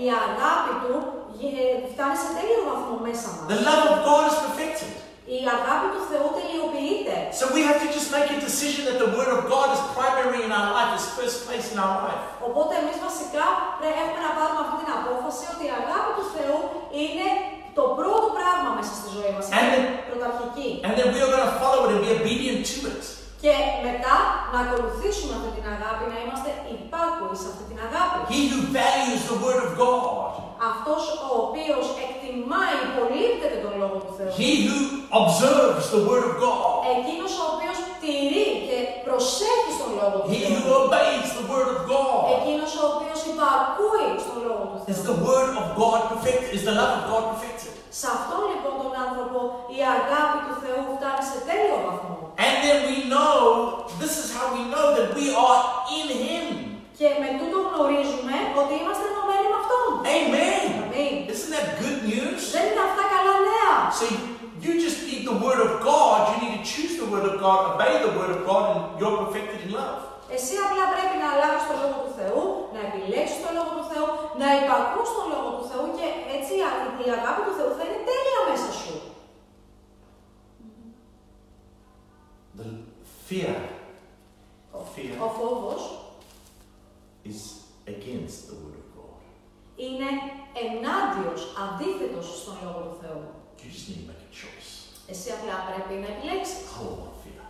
[0.04, 0.94] η αγάπη του
[1.38, 3.44] γε- φτάνει σε τέλειο βαθμό μέσα μας.
[3.54, 4.92] The love of God is perfected.
[5.36, 7.16] Η αγάπη του Θεού τελειοποιείται.
[7.40, 10.40] So we have to just make a decision that the word of God is primary
[10.46, 12.22] in our life, is first place in our life.
[12.48, 13.46] Οπότε εμείς βασικά
[13.78, 16.58] πρέπει έχουμε να πάρουμε αυτή την απόφαση ότι η αγάπη του Θεού
[17.04, 17.26] είναι
[17.78, 19.44] το πρώτο πράγμα μέσα στη ζωή μας.
[19.48, 20.68] And Είναι then- πρωταρχική.
[20.86, 23.04] And then we are going to follow it and be obedient to it.
[23.44, 23.54] Και
[23.88, 24.14] μετά
[24.52, 28.16] να ακολουθήσουμε αυτή την αγάπη, να είμαστε υπάκουοι σε αυτή την αγάπη.
[28.34, 30.28] He who values the word of God,
[30.70, 34.30] Αυτός ο οποίος εκτιμάει, υπολείπτεται τον Λόγο του Θεού.
[34.40, 34.78] he who
[35.20, 36.64] observes the word of God,
[36.96, 40.56] Εκείνος ο οποίος τηρεί και προσέχει στον Λόγο του he Θεού.
[40.64, 45.06] who obeys the word of God, Εκείνος ο οποίος υπακούει στον Λόγο του is Θεού.
[45.10, 48.92] the word of God perfected, is the love of God perfected; Σε αυτόν λοιπόν τον
[49.06, 49.38] άνθρωπο
[49.76, 52.12] η αγάπη του Θεού φτάνει σε τέλειο βαθμό.
[52.46, 53.38] And then we know,
[54.02, 55.60] this is how we know that we are
[55.98, 56.44] in Him.
[56.98, 59.86] Και με τούτο γνωρίζουμε ότι είμαστε ενωμένοι με Αυτόν.
[60.16, 60.64] Amen.
[60.82, 61.14] Αμήν.
[61.32, 62.40] Isn't that good news?
[62.54, 63.72] Δεν είναι αυτά καλά νέα.
[64.00, 64.14] See,
[64.64, 66.18] you just need the Word of God.
[66.30, 69.16] You need to choose the Word of God, obey the Word of God, and you're
[69.24, 69.98] perfected in love.
[70.36, 72.42] Εσύ απλά πρέπει να αλλάξεις το λόγο του Θεού,
[72.74, 74.06] να επιλέξεις το λόγο του Θεού,
[74.40, 77.82] να υπακούς τον λόγο του Θεού και έτσι η α- η αγάπη του Θεού θα
[77.86, 78.94] είναι τέλεια μέσα σου.
[82.58, 82.66] The
[83.28, 83.56] fear,
[84.72, 85.82] Ο, fear ο φόβος
[87.30, 87.40] is
[87.94, 89.20] against the Word of God.
[89.86, 90.08] είναι
[90.64, 93.22] ενάντιος, αντίθετος στον λόγο του Θεού.
[93.60, 94.70] You just need to make a choice.
[95.12, 96.58] Εσύ απλά πρέπει να επιλέξεις.
[96.74, 97.42] I will not fear.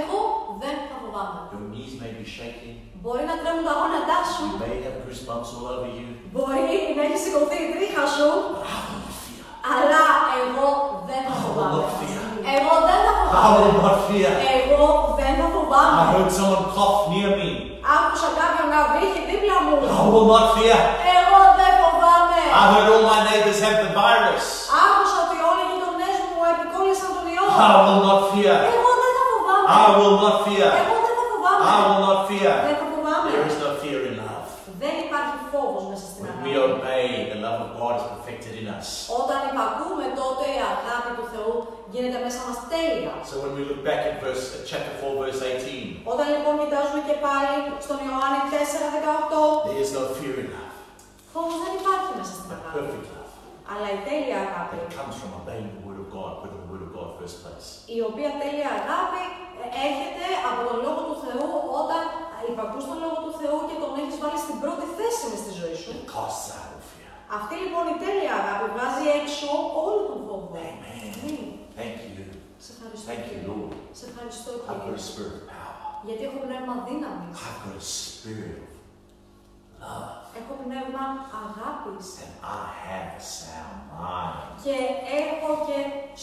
[0.00, 0.18] Εγώ
[0.62, 1.38] δεν θα φοβάμαι.
[1.54, 2.76] Your knees may be shaking.
[3.02, 6.06] Μπορεί να τρέμουν τα γόνατά σου, You may have goosebumps all over you.
[6.34, 9.44] μπορεί να έχει σηκωθεί η τρίχα σου, But I will not fear.
[9.76, 10.02] αλλά
[10.42, 10.68] εγώ
[11.08, 11.76] δεν θα I will φοβάμαι.
[11.82, 12.22] not fear.
[12.56, 13.58] Εγώ δεν θα I φοβάμαι.
[13.64, 14.32] will not fear.
[14.58, 16.00] Εγώ δεν θα I φοβάμαι.
[16.12, 17.50] heard someone cough near me.
[17.96, 19.74] Άκουσα κάποιον να βύχει δίπλα μου.
[20.00, 20.78] I will not fear.
[21.16, 22.38] Εγώ δεν φοβάμαι.
[22.60, 24.44] I heard all my neighbors have the virus.
[24.84, 27.44] Άκουσα ότι όλοι οι γειτονές μου επικόλλησαν τον ιό.
[27.68, 28.56] I will not fear.
[28.76, 29.66] Εγώ δεν θα φοβάμαι.
[29.82, 30.70] I will not fear.
[30.82, 31.62] Εγώ δεν θα φοβάμαι.
[31.74, 32.52] I will not fear.
[32.66, 33.28] Δεν θα φοβάμαι.
[33.34, 34.42] There is no fear in love.
[34.82, 36.72] Δεν υπάρχει φόβος μέσα στην When we αγάπη.
[36.78, 38.86] obey, the love of God is perfected in us.
[39.20, 41.54] Όταν υπακούμε τότε η αγάπη του Θεού
[41.94, 43.12] γίνεται μέσα μας τέλεια.
[43.23, 47.00] So when we look back at verse at chapter 4, verse 18, Όταν λοιπόν κοιτάζουμε
[47.08, 47.54] και πάλι
[47.86, 50.72] στον Ιωάννη 4:18, there is no fear in love,
[51.32, 52.74] φόβος δεν υπάρχει μέσα στην but αγάπη.
[52.78, 53.30] perfect love.
[53.72, 56.82] Αλλά η τέλεια αγάπη, It comes from obeying the word of God, putting the word
[56.86, 57.66] of God first place.
[57.96, 59.22] η οποία τέλεια αγάπη
[59.62, 61.48] ε, έρχεται από τον Λόγο του Θεού
[61.80, 62.02] όταν
[62.50, 65.76] υπακούς τον Λόγο του Θεού και τον έχεις βάλει στην πρώτη θέση μες στη ζωή
[65.82, 65.88] σου.
[65.96, 67.10] It casts out all fear.
[67.38, 69.48] Αυτή λοιπόν η τέλεια αγάπη βγάζει έξω
[69.84, 70.46] όλο τον φόβο.
[70.54, 70.74] Amen.
[71.16, 71.46] Αμήν.
[71.78, 72.23] Thank you.
[72.64, 73.06] Σε ευχαριστώ.
[73.10, 73.46] Thank you, Κύριε.
[73.50, 73.74] Lord.
[73.98, 75.02] Σε ευχαριστώ I've got a Κύριε.
[75.08, 75.78] spirit of power.
[76.06, 77.34] Γιατί έχω πνεύμα δύναμης.
[77.46, 78.72] I've got a spirit of
[79.84, 80.12] love.
[80.40, 81.04] Έχω πνεύμα
[81.44, 82.06] αγάπης.
[82.24, 84.46] And I have a sound mind.
[84.64, 84.76] Και
[85.22, 85.78] έχω και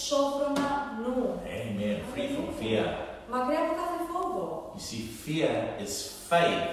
[0.07, 0.69] σόφρονα
[1.01, 1.19] νου.
[1.59, 1.97] Amen.
[2.11, 2.85] Free from fear.
[3.33, 4.45] Μακριά από κάθε φόβο.
[4.77, 5.53] You see, fear
[5.85, 5.93] is
[6.31, 6.67] faith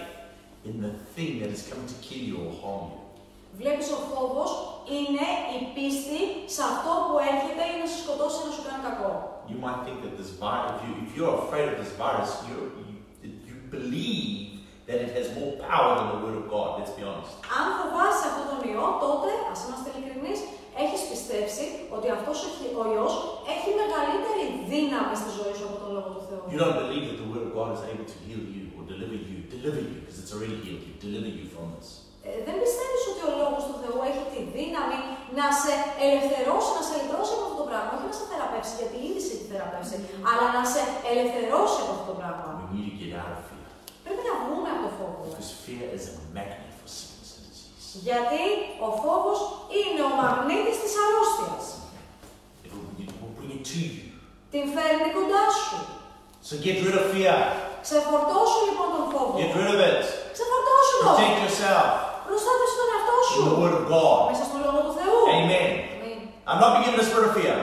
[0.68, 3.00] in the thing that is coming to kill you or harm you.
[3.60, 4.50] Βλέπεις ο φόβος
[4.96, 5.26] είναι
[5.56, 6.20] η πίστη
[6.54, 9.12] σε αυτό που έρχεται ή να σε σκοτώσει ή να σου κάνει κακό.
[9.51, 12.57] You might think that this virus, if, you, if you're afraid of this virus, you,
[13.23, 14.37] you, you believe
[14.89, 16.69] that it has more power than the Word of God.
[16.79, 17.31] Let's be honest.
[17.59, 20.39] Αν φοβάσαι αυτόν τον ιό, τότε, ας είμαστε ειλικρινείς,
[20.83, 23.13] έχεις πιστέψει ότι αυτός ο χι- ο ιός
[23.53, 26.41] έχει μεγαλύτερη δύναμη στη ζωή σου από τον Λόγο του Θεού.
[26.53, 29.17] You don't believe that the Word of God is able to heal you or deliver
[29.29, 31.89] you, deliver you, because it's already healed you, deliver you from this.
[32.27, 33.76] Ε, δεν πιστεύεις ότι ο Λόγος του Θεού
[34.08, 34.98] έχει τη δύναμη
[35.38, 35.72] να σε
[36.06, 37.90] ελευθερώσει, να σε ελευθερώσει από αυτό το πράγμα.
[37.96, 39.96] Όχι να σε θεραπεύσει, γιατί ήδη σε έχει θεραπεύσει,
[40.30, 40.80] αλλά να σε
[41.12, 42.46] ελευθερώσει από αυτό το πράγμα.
[42.60, 43.66] We need to get out of fear,
[44.04, 45.20] Πρέπει να βγούμε από το φόβο.
[45.28, 47.86] because fear is a magnet for sickness and disease.
[48.06, 48.44] Γιατί
[48.86, 49.38] ο φόβος
[49.78, 51.64] είναι ο μαγνήτης της αρρώστιας.
[52.66, 54.04] It will, it will bring it to you.
[54.54, 55.78] Την φέρνει κοντά σου.
[56.48, 57.38] So get rid of fear.
[57.86, 59.34] Ξεφορτώσου λοιπόν τον φόβο.
[59.42, 60.00] Get rid of it.
[60.36, 61.10] Ξεφορτώσου τον.
[61.16, 61.86] Protect yourself
[62.28, 63.40] Προστάτευσε τον εαυτό in σου.
[63.50, 64.20] the Word of God.
[64.32, 65.18] Μέσα στον Λόγο του Θεού.
[65.38, 65.68] Amen.
[65.94, 66.18] Αμήν.
[66.50, 67.58] I'm not being given a spirit of fear,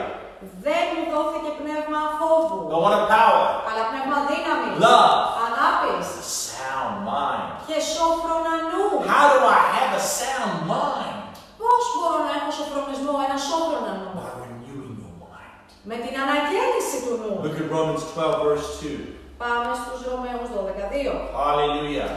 [0.68, 2.58] Δεν μου δόθηκε πνεύμα φόβου.
[2.70, 4.74] but one of power, Αλλά πνεύμα δύναμης.
[4.86, 6.06] love, Αγάπης.
[6.22, 7.48] a sound mind.
[7.68, 8.84] Και σόφρονα νου.
[9.12, 11.14] How do I have a sound mind?
[11.62, 15.66] Πώς μπορώ να έχω σοφρονισμό, ένα σόφρονα νου; By renewing your mind.
[15.90, 17.32] Με την αναγέννηση του νου.
[17.44, 19.00] Look at Romans 12, verse 2.
[19.42, 21.12] Πάμε στους Ρωμαίους 12.
[21.44, 22.10] Hallelujah.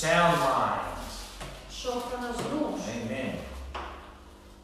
[0.00, 0.84] Sound mind.
[1.81, 2.81] Σόφρονας νους.
[2.97, 3.33] Amen.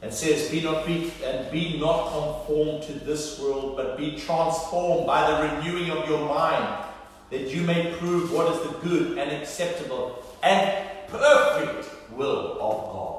[0.08, 0.96] It says, be not be
[1.30, 6.24] and be not conformed to this world, but be transformed by the renewing of your
[6.40, 6.68] mind,
[7.34, 10.06] that you may prove what is the good and acceptable
[10.52, 10.62] and
[11.20, 11.84] perfect
[12.18, 13.18] will of God.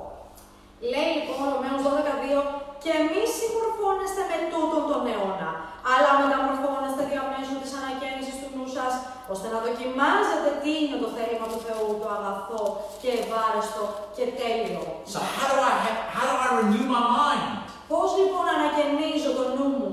[0.93, 5.51] Λέει λοιπόν ο Ρωμαίος 12.2 και μη συμμορφώνεστε με τούτον τον αιώνα,
[5.93, 8.93] αλλά μεταμορφώνεστε διαμέσου της ανακαίνησης του νου σας,
[9.34, 12.64] ώστε να δοκιμάζετε τι είναι το θέλημα του Θεού, το αγαθό
[13.02, 13.84] και ευάρεστο
[14.16, 14.82] και τέλειο.
[15.14, 17.48] So how do I have, how do I renew my mind?
[17.92, 19.92] Πώς λοιπόν ανακαινίζω το νου μου;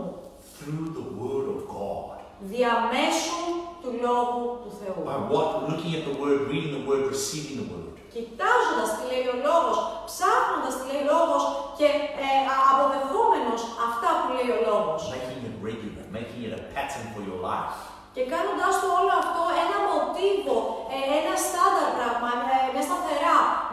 [0.58, 2.16] Through the Word of God.
[2.52, 3.42] διαμέσου
[3.82, 4.98] του Λόγου του Θεού.
[5.10, 5.48] By what?
[5.70, 7.82] Looking at the Word, reading the Word, receiving the Word.
[8.16, 9.76] Κοιτάζοντας τι λέει ο Λόγος,
[10.10, 11.42] ψάχνοντας τι λέει ο Λόγος
[11.78, 11.88] και
[12.24, 15.00] ε, α- αποδεχόμενος αυτά που λέει ο Λόγος.
[15.14, 17.76] Making it regular, making it a pattern for your life.
[18.16, 20.58] Και κάνοντας το όλο αυτό ένα μοτίβο,
[20.94, 22.53] ε, ένα στάνταρ πράγμα, ε, μια σταθερά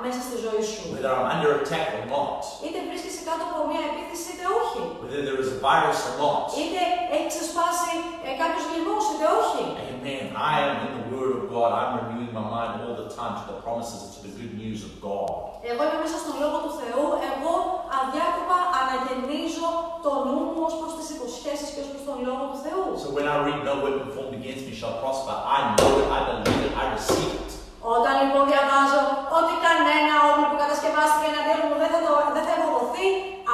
[0.05, 0.81] μέσα στη ζωή σου.
[0.95, 4.81] Whether I'm under attack or not, Είτε βρίσκεσαι κάτω από μια επίθεση είτε όχι.
[5.03, 6.43] whether there is a virus or not.
[6.61, 6.81] Είτε
[7.13, 7.93] έχει ξεσπάσει
[8.27, 9.63] ε, κάποιος λοιμός είτε όχι.
[9.93, 10.25] Amen.
[10.53, 13.43] I am in the Word of God, I'm renewing my mind all the time to
[13.51, 15.29] the promises, to the good news of God.
[15.71, 17.53] Εγώ είμαι μέσα στον Λόγο του Θεού, εγώ
[17.99, 19.69] αδιάκοπα αναγεννίζω
[20.05, 22.83] το νου μου ως προς τις υποσχέσεις και ως προς τον Λόγο του Θεού.
[23.03, 26.19] So when I read, No weapon formed against me shall prosper, I know it, I
[26.29, 27.49] believe it, I receive it.
[27.95, 29.01] Όταν λοιπόν διαβάζω
[29.37, 33.07] ότι κανένα όπλο που κατασκευάστηκε εναντίον μου δεν θα, το, δεν θα υποδοθεί,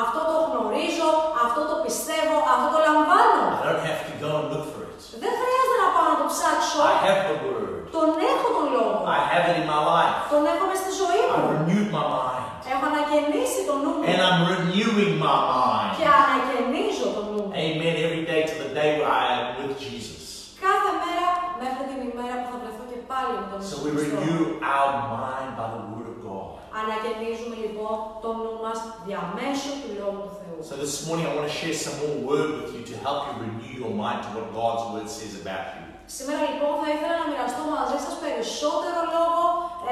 [0.04, 1.10] αυτό το γνωρίζω,
[1.46, 3.42] αυτό το πιστεύω, αυτό το λαμβάνω.
[3.62, 5.00] I don't have to go and look for it.
[5.24, 6.80] Δεν χρειάζεται να πάω να το ψάξω.
[6.94, 7.72] I have the Word.
[7.96, 8.96] Τον έχω τον λόγο.
[9.18, 10.16] I have it in my life.
[10.34, 11.48] Τον έχω μες στη ζωή I've μου.
[11.56, 12.46] renewed my mind.
[12.74, 14.04] Έχω ανακαινήσει τον νου μου.
[14.12, 15.90] And I'm renewing my mind.
[16.00, 17.52] Και ανακαινίζω τον νου μου.
[17.66, 17.94] Amen.
[18.06, 20.22] Every day to the day where I am with Jesus.
[20.66, 21.28] Κάθε μέρα
[21.62, 24.18] μέχρι την ημέρα που θα βρεθώ και πάλι με τον So Ιησού we Χριστό.
[24.22, 24.42] renew
[24.74, 26.48] our mind by the Word of God.
[26.82, 30.58] Ανακαινίζουμε λοιπόν τον νου μας διαμέσου του Λόγου του Θεού.
[30.70, 33.34] So this morning I want to share some more word with you to help you
[33.46, 35.86] renew your mind to what God's Word says about you.
[36.18, 39.44] Σήμερα λοιπόν θα ήθελα να μοιραστώ μαζί σας περισσότερο λόγο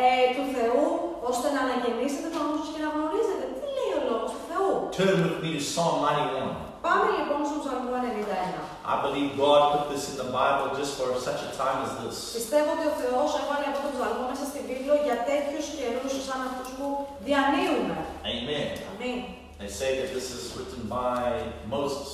[0.04, 0.84] ε, του Θεού,
[1.30, 4.70] ώστε να ανακαινήσετε τον νου σας και να γνωρίζετε τι λέει ο Λόγος του Θεού.
[5.00, 6.75] Turn with me to Psalm 91.
[6.86, 8.94] Πάμε λοιπόν στον Ψαλμό 91.
[8.94, 12.18] I believe God put this in the Bible just for such a time as this.
[12.38, 16.40] Πιστεύω ότι ο Θεός έβαλε αυτό τον ψαλμό μέσα στην Βίβλο για τέτοιους καιρούς σαν
[16.48, 16.88] αυτούς που
[17.26, 17.98] διανύουμε.
[18.34, 18.68] Amen.
[18.92, 19.18] Αμήν.
[19.62, 21.22] They say that this is written by
[21.76, 22.10] Moses.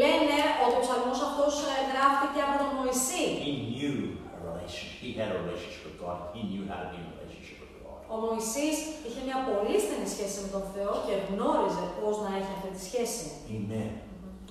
[0.00, 3.26] Λένε ότι ο ψαλμός αυτός ε, γράφτηκε από τον Μωυσή.
[3.46, 3.96] He knew
[4.36, 4.98] a relationship.
[5.06, 6.18] He had a relationship with God.
[6.36, 7.97] He knew how to be in a relationship with God.
[8.12, 12.52] Ο Μωυσής είχε μια πολύ στενή σχέση με τον Θεό και γνώριζε πώς να έχει
[12.56, 13.24] αυτή τη σχέση.
[13.56, 13.90] Amen.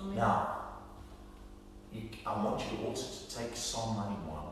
[0.01, 0.17] Αμήν.
[0.23, 0.37] Now,
[1.93, 4.47] you, I want you also to take Psalm 91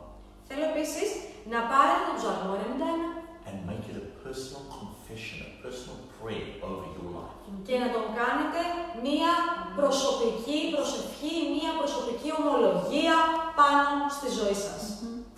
[0.48, 1.08] Θέλω επίσης
[1.52, 6.86] να πάρετε τον ψαλμό 91 and make it a personal confession, a personal prayer over
[6.96, 7.36] your life.
[7.68, 8.60] και να τον κάνετε
[9.06, 9.32] μία
[9.80, 13.16] προσωπική προσευχή, μία προσωπική ομολογία
[13.60, 14.80] πάνω στη ζωή σας.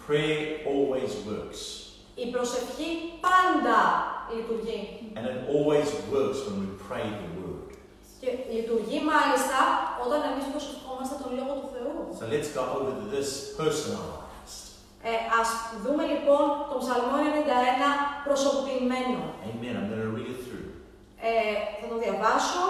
[0.06, 0.40] Prayer
[0.72, 1.60] always works.
[2.22, 2.90] Η προσευχή
[3.26, 3.80] πάντα
[4.34, 4.80] λειτουργεί.
[5.16, 7.68] And it always works when we pray the word.
[8.20, 9.58] Και λειτουργεί μάλιστα
[10.08, 11.94] όταν εμείς προσευχόμαστε τον Λόγο του Θεού.
[12.20, 14.28] So let's go over to this personalized.
[15.10, 15.48] Ε, ας
[15.82, 19.18] δούμε λοιπόν τον Ψαλμό 91 προσωποποιημένο.
[19.50, 19.72] Amen.
[19.78, 20.68] I'm going to read it through.
[21.28, 21.32] Ε,
[21.78, 22.64] θα το διαβάσω.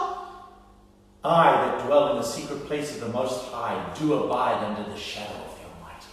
[1.24, 5.01] I that dwell in the secret place of the Most High do abide under the
[5.11, 6.11] shadow of the Almighty.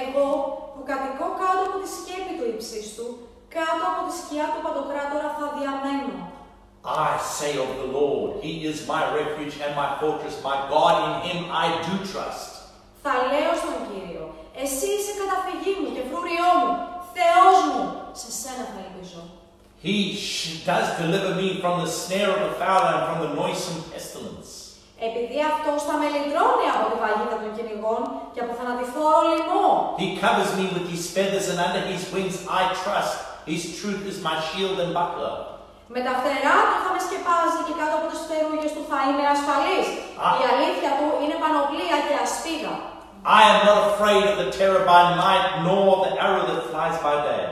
[0.00, 0.26] Εγώ
[0.74, 3.06] που κατοικώ κάτω από τη σκέπη του ύψιστου,
[3.56, 6.14] κάτω από τη σκιά του Παντοκράτορα θα διαμένω.
[6.85, 11.13] I say of the Lord, He is my refuge and my fortress, my God, in
[11.29, 12.49] Him I do trust.
[13.03, 14.25] Θα λέω στον Κύριο,
[14.63, 16.71] εσύ είσαι καταφυγή μου και φρούριό μου,
[17.17, 17.81] Θεός μου,
[18.21, 19.21] σε σένα θα ελπίζω.
[19.87, 23.79] He sh- does deliver me from the snare of the fowler and from the noisome
[23.93, 24.49] pestilence.
[25.09, 28.01] Επειδή αυτός θα με λυτρώνει από τη βαγίδα των κυνηγών
[28.33, 29.67] και από θανατηφόρο λοιμό.
[30.03, 33.13] He covers me with His feathers, and under His wings I trust.
[33.53, 35.35] His truth is my shield and buckler.
[35.96, 39.24] Με τα φτερά του θα με σκεπάζει και κάτω από τις φτερούγες του θα είμαι
[39.34, 39.86] ασφαλής.
[40.24, 40.26] Α.
[40.40, 42.74] Η αλήθεια του είναι πανοπλία και ασπίδα.
[43.38, 46.96] I am not afraid of the terror by night, nor of the arrow that flies
[47.06, 47.44] by day.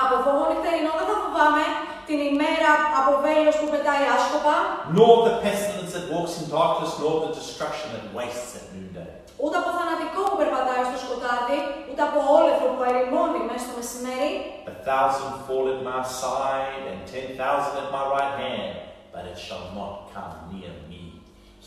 [0.00, 1.64] Από φόβο νυχτερινό δεν θα φοβάμαι
[2.08, 4.56] την ημέρα από βέλος που πετάει άσκοπα,
[4.98, 9.09] nor the pestilence that walks in darkness, nor the destruction that wastes at noonday.
[9.42, 11.58] Ούτε από θανατικό που περπατάει στο σκοτάδι,
[11.90, 14.30] ούτε από όλεθρο που ερημώνει μέσα στο μεσημέρι.
[14.72, 18.72] A thousand fall at my side, and ten thousand at my right hand,
[19.12, 21.02] but it shall not come near me.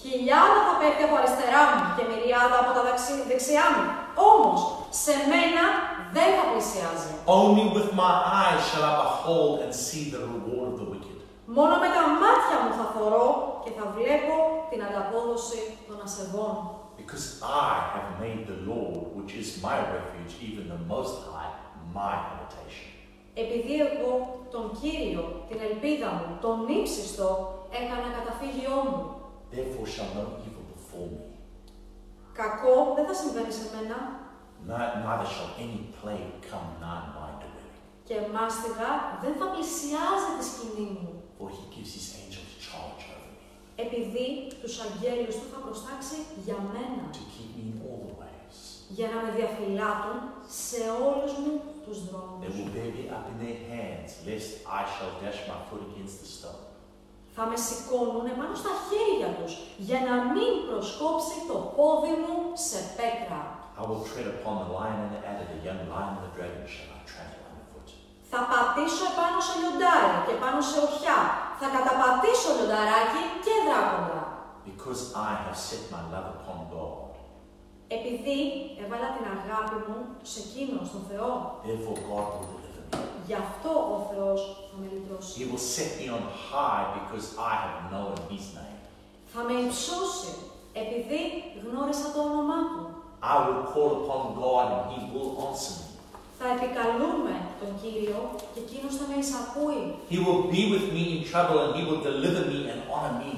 [0.02, 3.84] Χιλιάδα θα πέφτει από αριστερά μου και μυριάδα από τα δεξι- δεξιά μου.
[4.32, 4.60] Όμως,
[5.04, 5.64] σε μένα
[6.16, 7.12] δεν θα πλησιάζει.
[7.42, 11.18] Only with my eyes shall I behold and see the reward of the wicked.
[11.58, 13.28] Μόνο με τα μάτια μου θα θωρώ
[13.64, 14.36] και θα βλέπω
[14.72, 16.56] την ανταπόδοση των ασεβών.
[17.06, 17.28] Because
[17.70, 21.54] I have made the Lord, which is my refuge, even the Most High,
[22.00, 22.90] my habitation.
[23.34, 24.12] Επειδή εγώ
[24.52, 27.30] τον Κύριο, την ελπίδα μου, τον ύψιστο,
[27.80, 29.16] έκανα καταφύγιό μου.
[29.54, 31.26] Therefore shall no evil befall me,
[32.34, 33.98] Κακό δεν θα συμβαίνει σε μένα
[34.68, 37.78] ni- neither shall any plague come nigh my dwelling.
[38.08, 38.90] και μάστιγα
[39.24, 41.12] δεν θα πλησιάζει τη σκηνή μου.
[41.40, 42.08] For he gives his
[43.76, 44.28] Επειδή
[44.62, 48.58] τους αγγέλους του θα προστάξει για μένα, to keep me in all the ways.
[48.98, 50.18] για να με διαφυλάτουν
[50.68, 51.54] σε όλους μου
[51.86, 52.54] τους They δρόμους.
[52.58, 54.50] will bear me up in their hands, lest
[54.80, 56.64] I shall dash my foot against the stone.
[57.36, 59.52] Θα με σηκώνουν πάνω στα χέρια τους,
[59.88, 62.36] για να μην προσκόψει το πόδι μου
[62.68, 63.42] σε πέτρα.
[63.80, 66.64] I will tread upon the lion and the adder, the young lion and the dragon
[66.74, 67.88] shall I trample underfoot.
[68.32, 71.20] Θα πατήσω επάνω σε λιοντάρι και πάνω σε οχιά.
[71.64, 74.22] Θα καταπατήσω λιονταράκι και δράκοντα.
[74.70, 77.10] Because I have set my love upon God,
[77.88, 78.40] Επειδή
[78.84, 79.98] έβαλα την αγάπη μου
[80.32, 81.30] σε εκείνο, στον Θεό,
[81.66, 83.00] therefore God will deliver me.
[83.28, 84.40] γι' αυτό ο Θεός
[84.70, 85.32] θα με λυτρώσει.
[85.40, 88.80] He will set me on high because I have known His name.
[89.34, 90.32] Θα με υψώσει,
[90.84, 91.22] επειδή
[91.64, 92.84] γνώρισα το όνομά Του.
[93.34, 95.93] I will call upon God and He will answer me.
[96.46, 98.20] Θα επικαλούμε τον Κύριο
[98.54, 99.84] και εκείνος θα με εισακούει.
[100.14, 103.34] He will be with me in trouble and He will deliver me and honor me.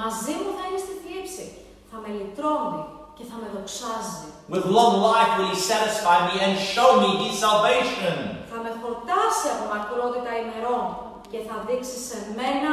[0.00, 1.44] Μαζί μου θα είναι στη θλίψη.
[1.90, 2.82] Θα με λυτρώνει
[3.16, 4.28] και θα με δοξάζει.
[4.54, 8.16] With long life will He satisfy me and show me His salvation.
[8.52, 10.84] Θα με χορτάσει από μακρότητα ημερών
[11.30, 12.70] και θα δείξει σε μένα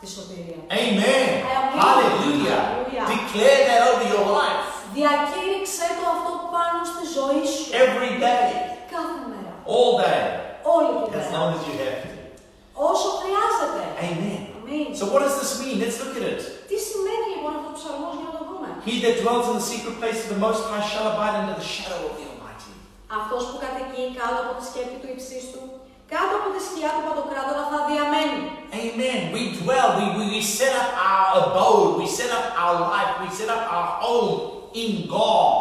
[0.00, 0.60] τη σωτηρία.
[0.80, 1.28] Amen.
[1.58, 1.80] Amen.
[1.84, 2.60] Hallelujah.
[2.64, 3.04] Hallelujah.
[3.14, 4.64] Declare that over your life
[4.98, 7.64] Διακήρυξέ το αυτό πάνω στη ζωή σου.
[7.84, 8.75] every day, Κάθε μέρα.
[9.73, 10.23] all day,
[10.75, 11.37] Όλη την as μέρα.
[11.37, 12.09] long as you have to.
[12.91, 13.81] Όσο χρειάζεται.
[14.07, 14.41] Amen.
[14.57, 14.87] Αμήν.
[14.99, 15.75] So, what does this mean?
[15.83, 16.41] Let's look at it.
[16.69, 18.67] Τι σημαίνει λοιπόν αυτό ο ψαλμός για να το δούμε.
[18.89, 21.67] He that dwells in the secret place of the Most High shall abide under the
[21.75, 22.71] shadow of the Almighty.
[23.19, 25.61] Αυτός που κατοικεί κάτω από τη σκέπη του υψίστου,
[26.13, 28.39] κάτω από τη σκιά του Παντοκράτορα θα διαμένει.
[28.83, 29.19] Amen.
[29.35, 33.27] We dwell, we, we, we set up our abode, we set up our life, we
[33.39, 34.31] set up our home
[34.83, 35.59] in God.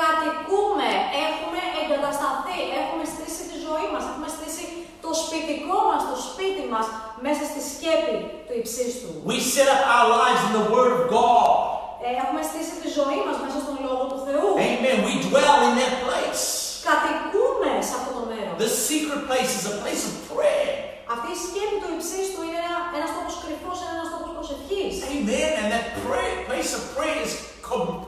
[0.00, 0.88] Κατοικούμε,
[1.26, 1.60] έχουμε
[1.91, 4.63] εγκατασταθεί, έχουμε στήσει τη ζωή μας, έχουμε στήσει
[5.05, 6.85] το σπιτικό μας, το σπίτι μας
[7.25, 8.15] μέσα στη σκέπη
[8.45, 9.09] του υψίστου.
[9.31, 11.49] We set up our lives in the Word of God.
[12.05, 14.47] Ε, έχουμε στήσει τη ζωή μας μέσα στον Λόγο του Θεού.
[14.69, 14.97] Amen.
[15.09, 16.43] We dwell in that place.
[16.89, 18.55] Κατοικούμε σε αυτό το μέρος.
[18.65, 20.73] The secret place is a place of prayer.
[21.13, 24.93] Αυτή η σκέπη του υψίστου είναι ένα, ένας τόπος κρυφός, είναι ένας τόπος προσευχής.
[25.15, 25.49] Amen.
[25.59, 27.33] And that prayer, place of prayer is
[27.69, 27.99] com-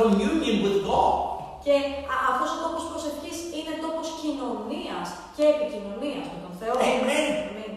[0.00, 1.16] communion with God.
[1.64, 1.74] Και
[2.14, 5.06] α- αυτός ο τόπος προσευχής είναι τόπος κοινωνίας
[5.36, 6.74] και επικοινωνίας με τον Θεό.
[6.92, 7.30] Amen.
[7.50, 7.72] Αμήν.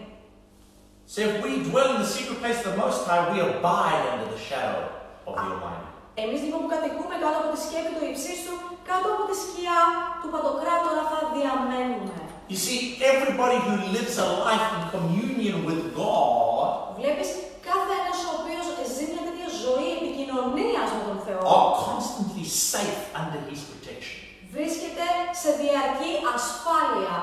[1.12, 4.28] So if we dwell in the secret place of the Most High, we abide under
[4.34, 4.82] the shadow
[5.28, 5.88] of the Almighty.
[6.24, 8.54] Εμείς λοιπόν που κατοικούμε κάτω από τη σκέπη του υψίστου,
[8.90, 9.80] κάτω από τη σκιά
[10.20, 12.16] του Παντοκράτορα θα διαμένουμε.
[12.52, 12.78] You see,
[13.12, 16.68] everybody who lives a life in communion with God
[17.00, 17.28] Βλέπεις,
[17.68, 23.00] κάθε ένας ο οποίος ζει μια τέτοια ζωή επικοινωνίας με τον Θεό, are constantly safe
[23.20, 23.75] under His protection.
[24.56, 25.06] Βρίσκεται
[25.42, 27.16] σε διαρκή ασφάλεια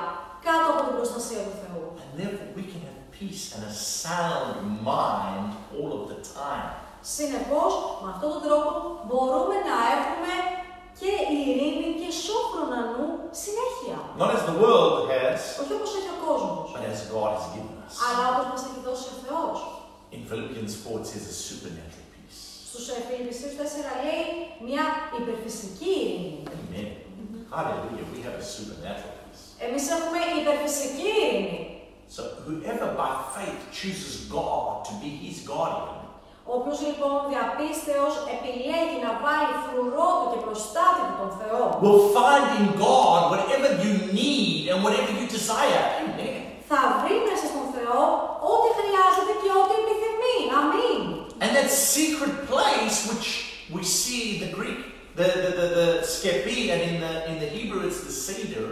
[0.46, 1.84] κάτω από την προστασία του Θεού.
[2.02, 4.54] And therefore, we can have peace and a sound
[4.92, 6.68] mind all of the time.
[7.16, 7.72] Συνεπώς,
[8.02, 8.70] με αυτόν τον τρόπο
[9.06, 10.32] μπορούμε να έχουμε
[11.00, 13.06] και ειρήνη και σόφρονα νου
[13.42, 13.96] συνέχεια.
[14.22, 17.76] Not as the world has, Όχι όπως έχει ο κόσμος, but as God has given
[17.86, 17.92] us.
[18.06, 19.56] αλλά όπως μας έχει δώσει ο Θεός.
[20.16, 22.40] In Philippians 4, it says a supernatural peace.
[22.70, 24.24] Στους ε, Φιλιππισίους 4 λέει
[24.68, 24.84] μια
[25.20, 26.42] υπερφυσική ειρήνη.
[26.58, 26.90] Amen.
[27.55, 28.05] Hallelujah.
[28.13, 29.43] We have a supernatural peace.
[29.65, 31.57] Εμείς έχουμε υπερφυσική ειρήνη.
[32.15, 35.99] So whoever by faith chooses God to be his guardian
[36.51, 41.63] Ο οποίος λοιπόν διαπίστεως επιλέγει να βάλει φρουρό του και προστάτη του τον Θεό.
[41.85, 45.83] will find in God whatever you need and whatever you desire.
[46.03, 46.39] Amen.
[46.71, 48.01] Θα βρει μέσα στον Θεό
[48.51, 50.37] ό,τι χρειάζεται και ό,τι επιθυμεί.
[50.59, 51.01] Αμήν.
[51.43, 53.29] And that secret place which
[53.75, 54.81] we see in the Greek,
[55.18, 58.68] the, the, the, the skepi, and in the, in the Hebrew it's the seder,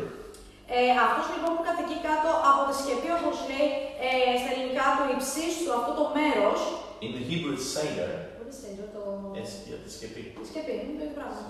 [0.78, 3.68] Ε, αυτός λοιπόν που κατοικεί κάτω από τη σκεπή, όπως λέει
[4.07, 6.59] ε, στα ελληνικά του υψίστου αυτό το μέρος.
[7.05, 8.11] in the Hebrew it's seder.
[8.38, 9.03] What is it, το...
[9.38, 10.22] Yes, yeah, the skepi.
[10.51, 11.40] Σκεπή, είναι το ίδιο πράγμα.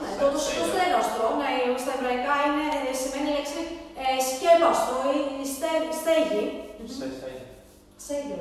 [0.00, 1.50] Ναι, το, το, το στέγαστρο, ναι,
[1.82, 3.60] στα εβραϊκά είναι, ε, σημαίνει η λέξη
[4.02, 4.98] ε, σκέπαστρο
[5.42, 6.44] ή στε- στέγη.
[8.06, 8.40] Say seder.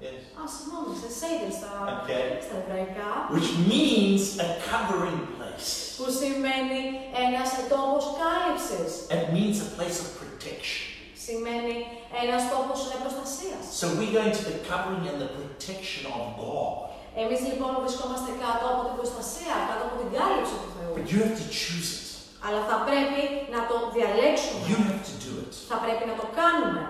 [0.00, 0.14] Σέιντερ.
[0.14, 0.20] Α, δεν- Seder.
[0.20, 0.40] Yes.
[0.40, 2.26] Α, συγγνώμη, σε σέιντερ στα, Okay.
[2.46, 3.10] στα εβραϊκά.
[3.36, 5.70] Which means a covering place.
[5.98, 6.80] Που σημαίνει
[7.26, 8.90] ένας τόπος κάλυψης.
[9.16, 10.84] It means a place of protection.
[11.26, 11.74] Σημαίνει
[12.22, 13.62] ένας τόπος ε, προστασίας.
[13.80, 16.74] So we go into the covering and the protection of God.
[17.22, 20.92] Εμείς λοιπόν βρισκόμαστε κάτω από την προστασία, κάτω από την κάλυψη του Θεού.
[20.98, 22.04] But you have to choose it.
[22.46, 23.20] Αλλά θα πρέπει
[23.54, 24.60] να το διαλέξουμε.
[24.70, 25.52] You have to do it.
[25.70, 26.82] Θα πρέπει να το κάνουμε.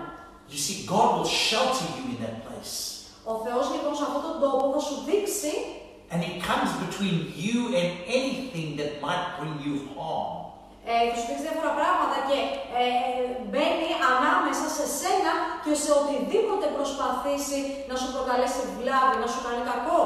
[0.53, 2.75] You see, God will shelter you in that place.
[3.31, 5.53] Ο Θεός λοιπόν σε αυτόν τον τόπο θα σου δείξει
[6.13, 10.35] And He comes between you and anything that might bring you harm.
[10.91, 12.39] ε, θα σου δείξει διάφορα πράγματα και
[12.81, 12.85] ε,
[13.49, 15.31] μπαίνει ανάμεσα σε σένα
[15.63, 17.59] και σε οτιδήποτε προσπαθήσει
[17.89, 20.01] να σου προκαλέσει βλάβη, να σου κάνει κακό.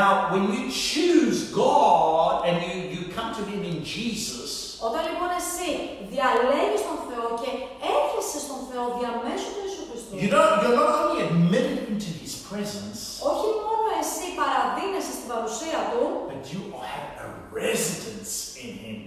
[0.00, 4.50] Now, when you choose God and you, you come to Him in Jesus,
[4.86, 5.70] Όταν λοιπόν εσύ
[6.12, 7.50] διαλέγεις τον Θεό και
[7.96, 12.17] έρχεσαι στον Θεό διαμέσου του Ιησού Χριστού, you don't, you're not only admitted into His
[12.50, 16.60] presence, όχι μόνο εσύ παραδίνεσαι στην παρουσία Του, but you
[16.92, 17.28] have a
[17.62, 18.32] residence
[18.64, 18.98] in Him.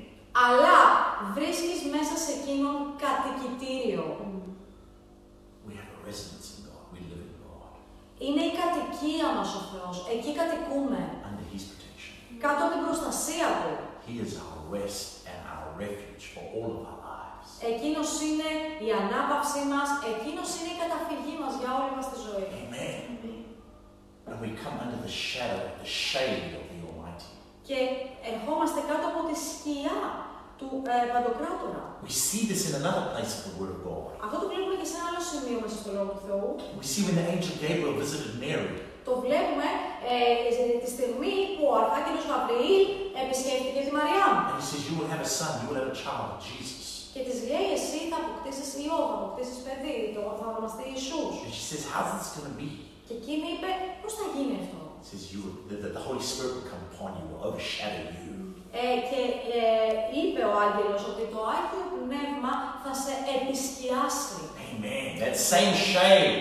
[0.45, 0.77] αλλά
[1.37, 4.03] βρίσκεις μέσα σε εκείνον κατοικητήριο.
[5.67, 6.83] We have a residence in God.
[6.93, 7.73] We live in God
[8.25, 9.95] Είναι η κατοικία μας ο Θεός.
[10.15, 10.99] Εκεί κατοικούμε.
[11.27, 12.13] under His protection.
[12.43, 13.71] κάτω από την προστασία του.
[14.07, 17.49] He is our rest and our refuge for all of our lives.
[17.71, 18.49] Εκείνος είναι
[18.87, 22.47] η ανάπαυσή μας, εκείνος είναι η καταφυγή μας για όλη μας τη ζωή.
[22.63, 22.97] Amen.
[24.31, 27.29] And we come under the shadow, the shade of the Almighty.
[27.67, 27.77] Και
[28.33, 29.97] ερχόμαστε κάτω από τη σκιά
[30.59, 31.83] του ε, Παντοκράτορα.
[32.07, 34.09] We see this in another place of the Word of God.
[34.25, 36.47] Αυτό το βλέπουμε και σε ένα άλλο σημείο μέσα στο Λόγο του Θεού.
[36.81, 38.73] We see when the angel Gabriel visited Mary.
[39.07, 39.67] Το βλέπουμε
[40.11, 40.17] ε,
[40.83, 42.83] τη στιγμή που ο Αρχάγγελος Γαβριήλ
[43.23, 44.35] επισκέφτηκε τη Μαριάμ.
[44.49, 46.85] And he says, You will have a son, you will have a child, Jesus.
[47.13, 51.33] Και της λέει εσύ θα αποκτήσεις ιό, θα αποκτήσεις παιδί, το θα ονομαστεί Ιησούς.
[51.45, 52.71] And she says, How's this going to be?
[53.11, 53.69] Και εκείνη είπε
[54.01, 54.79] πώς θα γίνει αυτό.
[55.01, 58.33] He says, you will, the, the Holy Spirit will come upon you, will overshadow you.
[58.83, 59.21] Ε, και
[59.59, 59.63] ε,
[60.19, 62.53] είπε ο άγγελος ότι το Άγιο Πνεύμα
[62.83, 64.39] θα σε επισκιάσει.
[64.69, 65.09] Amen.
[65.23, 66.35] That same shade,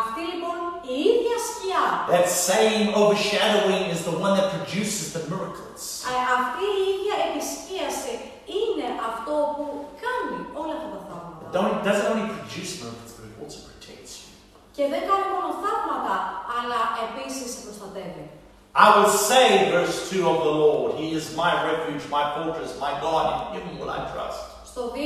[0.00, 0.58] Αυτή λοιπόν
[0.94, 1.84] η ίδια σκιά,
[2.16, 5.82] that same overshadowing is the one that produces the miracles.
[6.12, 8.14] ε, αυτή η ίδια επισκίαση
[8.58, 9.64] είναι αυτό που
[10.04, 11.46] κάνει όλα αυτά τα θαύματα.
[11.56, 14.28] Don't, doesn't only produce miracles, but it also protects you.
[14.76, 16.16] Και δεν κάνει μόνο θαύματα,
[16.56, 18.24] αλλά επίσης σε προστατεύει.
[18.86, 19.46] I will say,
[19.76, 23.74] verse 2 of the Lord, He is my refuge, my fortress, my God, in Him
[23.80, 24.40] will I trust.
[24.70, 24.98] Στο 2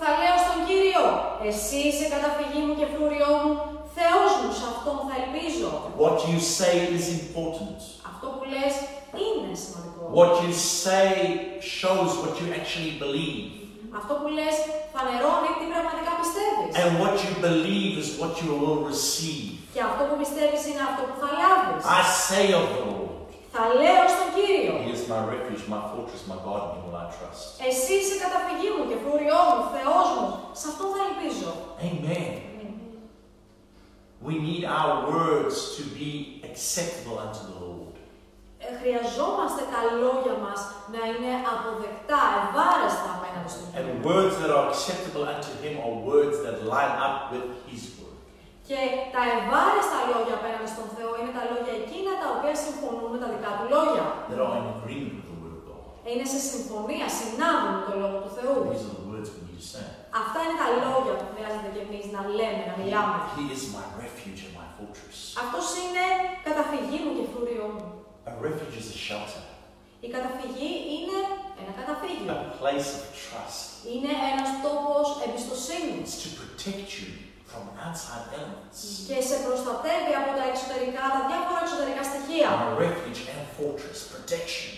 [0.00, 1.04] θα λέω στον Κύριο,
[1.48, 3.52] εσύ είσαι καταφυγή μου και φρούριό μου,
[3.96, 5.70] Θεός μου, σε Αυτόν θα ελπίζω.
[6.04, 7.78] What you say is important.
[8.10, 8.74] Αυτό που λες
[9.22, 10.02] είναι σημαντικό.
[10.20, 10.52] What you
[10.84, 11.08] say
[11.78, 13.57] shows what you actually believe.
[13.98, 14.56] Αυτό που λες
[14.94, 16.72] φανερώνει τι πραγματικά πιστεύεις.
[16.82, 19.48] And what you believe is what you will receive.
[19.74, 21.82] Και αυτό που πιστεύεις είναι αυτό που θα λάβεις.
[21.98, 23.06] I say of the Lord,
[23.56, 26.98] Θα λέω στον Κύριο, He is my refuge, my fortress, my God, in Him will
[27.04, 27.42] I trust.
[27.68, 30.26] εσύ είσαι καταφυγή μου και φρούριό μου, Θεός μου,
[30.60, 31.50] σε Αυτόν θα ελπίζω.
[31.90, 32.32] Amen.
[34.30, 36.10] We need our words to be
[36.48, 37.57] acceptable unto the Lord.
[38.64, 40.60] Ε, χρειαζόμαστε τα λόγια μας
[40.94, 44.06] να είναι αποδεκτά, ευάρεστα απέναντι στον And Κύριο.
[44.10, 48.16] words that are acceptable unto Him are words that line up with His word.
[48.68, 48.80] Και
[49.14, 53.28] τα ευάρεστα λόγια απέναντι στον Θεό είναι τα λόγια εκείνα τα οποία συμφωνούν με τα
[53.34, 54.04] δικά του λόγια.
[54.30, 55.82] that are in agreement with the word of God.
[56.10, 58.56] Είναι σε συμφωνία, συνάδουν με το λόγο του Θεού.
[58.72, 59.86] These are the words we need to say.
[60.22, 63.16] Αυτά είναι τα λόγια που χρειάζεται και εμείς να λέμε, να μιλάμε.
[63.36, 65.18] He is my refuge and my fortress.
[65.42, 66.04] Αυτός είναι
[66.48, 67.86] καταφυγή μου και φρούριό μου.
[68.28, 69.42] A refuge is a shelter,
[70.06, 71.18] Η καταφυγή είναι
[71.62, 72.28] ένα καταφύγιο.
[72.36, 73.60] a place of trust.
[73.92, 77.10] Είναι ένας τόπος εμπιστοσύνης It's to protect you
[77.50, 78.78] from outside elements.
[79.08, 82.48] και σε προστατεύει από τα εξωτερικά, τα διάφορα εξωτερικά στοιχεία.
[82.66, 84.72] A refuge and fortress, protection.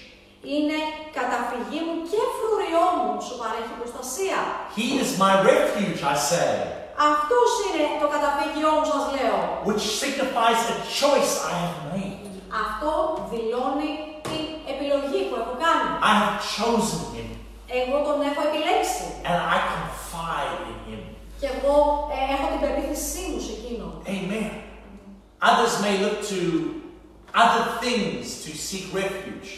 [0.55, 0.78] Είναι
[1.18, 4.38] καταφυγή μου και φρούριό μου, σου παρέχει προστασία.
[4.78, 6.53] He is my refuge, I say,
[7.12, 9.36] Αυτός είναι το καταφύγιό μου, σας λέω.
[9.68, 12.10] which signifies a choice I have made.
[12.64, 12.90] Αυτό
[13.32, 13.90] δηλώνει
[14.28, 15.88] την επιλογή που έχω κάνει.
[16.11, 17.28] I have chosen him
[17.80, 19.05] Εγώ τον έχω επιλέξει.
[19.30, 21.03] and I confide in him.
[21.40, 21.76] Και εγώ
[22.14, 23.86] ε, έχω την πεποίθησή μου σε εκείνο.
[24.16, 24.51] Amen.
[25.51, 26.40] Others may look to
[27.44, 29.51] other things to seek refuge,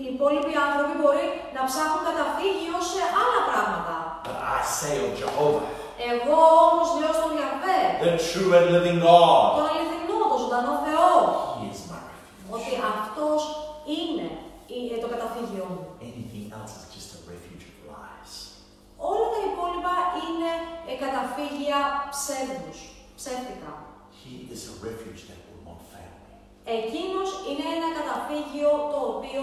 [0.00, 1.26] Οι υπόλοιποι άνθρωποι μπορεί
[1.56, 3.94] να ψάχνουν καταφύγιο σε άλλα πράγματα.
[4.26, 5.66] but I say of Jehovah,
[6.12, 6.38] Εγώ
[6.68, 11.10] όμως λέω στον Ιαβέ, the true and living God, τον αληθινό, τον ζωντανό Θεό,
[11.60, 12.50] He is my refuge.
[12.56, 13.40] ότι αυτός
[13.98, 14.26] είναι
[14.76, 15.82] η- ε, το καταφύγιό μου.
[16.08, 18.32] Anything else is just a refuge of lies.
[19.10, 20.50] Όλα τα υπόλοιπα είναι
[20.89, 21.80] ε, καταφύγια
[22.14, 22.78] ψεύδους,
[23.18, 23.72] ψεύτικα.
[24.20, 26.32] He is a refuge that will not fail me.
[26.78, 29.42] Εκείνος είναι ένα καταφύγιο το οποίο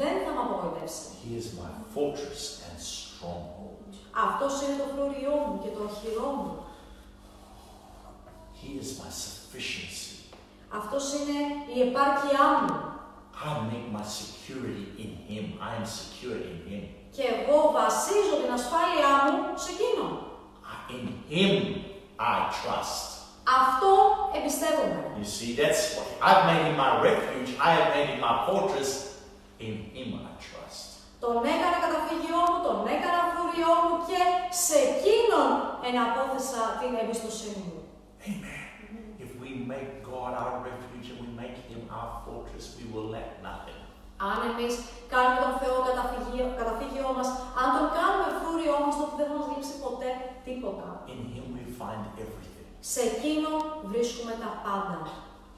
[0.00, 1.06] δεν θα με απογοητεύσει.
[1.24, 3.90] He is my fortress and stronghold.
[4.26, 6.52] Αυτός είναι το φρούριό μου και το οχυρό μου.
[8.58, 10.16] He is my sufficiency.
[10.78, 11.38] Αυτός είναι
[11.76, 12.74] η επάρκειά μου.
[13.48, 15.44] I make my security in Him.
[15.68, 16.82] I am secure in Him.
[17.16, 20.29] Και εγώ βασίζω την ασφάλειά μου σε εκείνον.
[20.89, 21.53] I- In Him
[22.33, 23.03] I trust.
[23.63, 23.89] Αυτό
[24.37, 24.99] εμπιστεύομαι.
[25.21, 27.49] You see, that's what I've made Him my refuge.
[27.67, 28.91] I have made Him my fortress.
[29.65, 30.81] In Him I trust.
[31.23, 34.21] Τον έκανα καταφύγιό μου, τον έκανα φρούριό μου και
[34.65, 35.49] σε εκείνον
[35.89, 37.79] εναπόθεσα την εμπιστοσύνη μου.
[38.29, 38.63] Amen.
[39.25, 43.29] If we make God our refuge and we make Him our fortress, we will lack
[43.49, 43.68] nothing.
[44.28, 44.74] Αν εμείς
[45.12, 47.28] κάνουμε τον Θεό καταφύγιο, καταφύγιό μας,
[47.60, 50.10] αν τον κάνουμε φρούριό μας, τότε δεν θα μας λείψει ποτέ
[50.46, 50.86] τίποτα.
[51.12, 52.66] In Him we find everything.
[52.92, 53.58] Σε εκείνον
[53.92, 54.98] βρίσκουμε τα πάντα.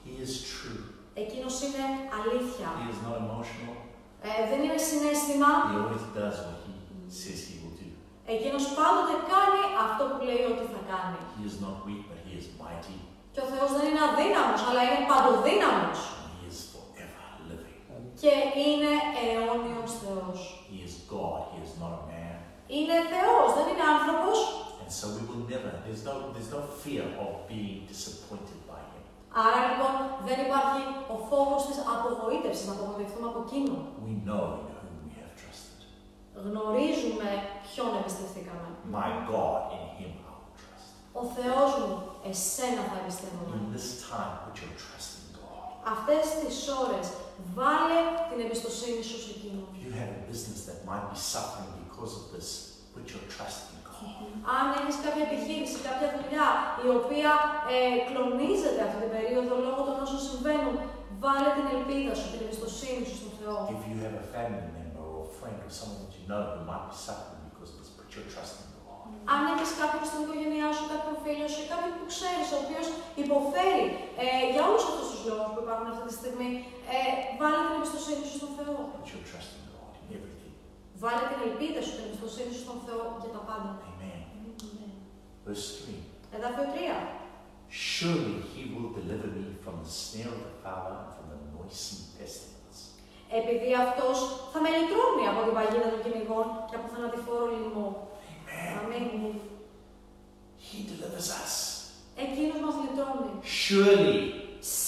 [0.05, 0.83] He is true.
[1.23, 1.85] Εκείνος είναι
[2.19, 2.69] αλήθεια.
[2.81, 3.75] He is not emotional.
[4.29, 5.51] Ε, δεν είναι συνέστημα.
[5.71, 6.75] He always does what He
[7.21, 7.89] says He will do.
[8.35, 11.19] Εκείνος πάντοτε κάνει αυτό που λέει ότι θα κάνει.
[11.37, 12.97] He is not weak, but He is mighty.
[13.35, 16.01] Και ο Θεός δεν είναι αδύναμος, αλλά είναι παντοδύναμος.
[16.23, 17.79] And He is forever living.
[18.23, 18.35] Και
[18.67, 18.93] είναι
[19.23, 20.39] αιώνιος Θεός.
[20.71, 22.37] He is God, He is not a man.
[22.77, 24.37] Είναι Θεός, δεν είναι άνθρωπος.
[24.83, 29.03] And so we will never, there's no, there's no fear of being disappointed by Him.
[29.45, 29.95] Άρα λοιπόν
[30.29, 30.83] δεν υπάρχει
[31.15, 33.81] ο φόβος της απογοήτευσης, να απογοητευτούμε από εκείνον.
[34.07, 35.81] We know in whom we have trusted.
[36.47, 37.29] Γνωρίζουμε
[37.67, 38.67] ποιον εμπιστευτήκαμε.
[38.99, 40.89] My God, in Him I will trust.
[41.21, 41.91] Ο Θεός μου,
[42.31, 43.55] εσένα θα εμπιστεύομαι.
[43.61, 45.67] In this time, put your trust in God.
[45.95, 47.07] Αυτές τις ώρες
[47.57, 49.67] βάλε την εμπιστοσύνη σου σε εκείνον.
[49.77, 52.49] If you have a business that might be suffering because of this,
[52.95, 53.91] put your trust in God.
[54.57, 56.49] Αν έχεις κάποια επιχείρηση, κάποια δουλειά
[56.87, 57.33] η οποία
[57.75, 57.79] ε,
[58.09, 60.77] κλονίζεται αυτή την περίοδο λόγω των όσων συμβαίνουν,
[61.25, 63.57] βάλε την ελπίδα σου, την εμπιστοσύνη σου στον Θεό.
[63.77, 66.61] If you have a family member or a friend or someone that you know who
[66.71, 68.62] might be suffering because of this, put your trust in God.
[69.35, 72.87] Αν έχεις κάποιον στην οικογένειά σου, κάποιον φίλο σου ή κάποιον που ξέρεις, ο οποίος
[73.25, 73.87] υποφέρει
[74.23, 76.51] ε, για όλους αυτούς τους λόγους που υπάρχουν αυτή τη στιγμή,
[76.95, 76.99] ε,
[77.41, 78.75] βάλε την εμπιστοσύνη σου στον Θεό.
[78.97, 80.55] Put your trust in God in everything.
[81.03, 83.71] Βάλε την ελπίδα σου, την εμπιστοσύνη σου στον Θεό για τα πάντα.
[83.91, 84.21] Amen.
[85.47, 86.37] Verse 3.
[86.37, 87.23] Εδάφιο 3.
[87.91, 92.05] Surely he will deliver me from the snare of the fowler and from the noisome
[92.19, 92.81] pestilence.
[93.41, 94.17] Επειδή αυτός
[94.53, 97.89] θα με λυτρώνει από την παγίδα των κυνηγών και από θανατηφόρο λοιμό.
[98.63, 99.05] Amen.
[99.15, 99.35] Αμήν.
[100.67, 101.55] He delivers us.
[102.25, 103.33] Εκείνος μας λυτρώνει.
[103.63, 104.17] Surely,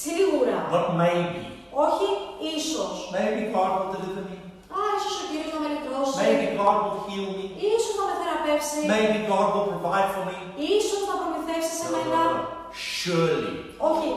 [0.03, 0.59] Σίγουρα.
[0.75, 1.43] not maybe.
[1.87, 2.09] Όχι
[2.57, 2.95] ίσως.
[3.16, 4.39] Maybe God will deliver me.
[4.77, 6.16] Α, ίσως ο Κύριος να με λυτρώσει.
[6.25, 7.45] Maybe God will heal me.
[7.75, 8.79] Ίσως να με θεραπεύσει.
[8.95, 10.37] Maybe God will provide for me.
[10.79, 12.22] Ίσως να προμηθεύσει σε No, no, μένα.
[12.33, 12.43] no.
[12.97, 13.55] Surely,
[13.91, 14.11] Όχι.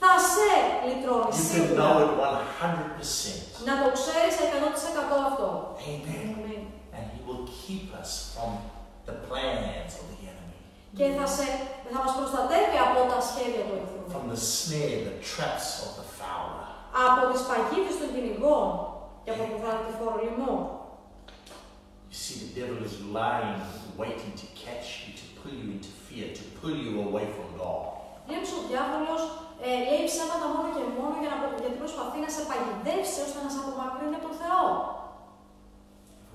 [0.00, 0.48] Θα σε
[0.86, 1.30] λυτρώνει.
[1.30, 1.78] you can Σίγουρα.
[1.82, 2.12] know it
[2.60, 3.38] 100%.
[3.68, 5.48] Να το ξέρεις 100% αυτό.
[5.90, 6.26] Amen.
[6.38, 6.62] Αμήν.
[6.96, 8.50] And he will keep us from
[9.10, 10.58] the plans of the enemy,
[10.98, 11.46] Και θα, σε,
[11.92, 14.02] θα μας προστατεύει από τα σχέδια του εχθρού.
[14.14, 16.68] from the snare, the traps of the fowler.
[17.06, 18.66] Από τις παγίδες των κυνηγών
[19.24, 20.54] και από το θανατηφόρο λοιμό.
[22.12, 23.60] You see, the devil is lying,
[24.02, 27.84] waiting to catch you, to pull you into fear, to pull you away from God.
[28.28, 29.22] Βλέπεις ο διάβολος
[29.66, 33.38] ε, λέει ψέματα μόνο και μόνο για να, προ- γιατί προσπαθεί να σε παγιδεύσει ώστε
[33.44, 34.64] να σε απομακρύνει από τον Θεό.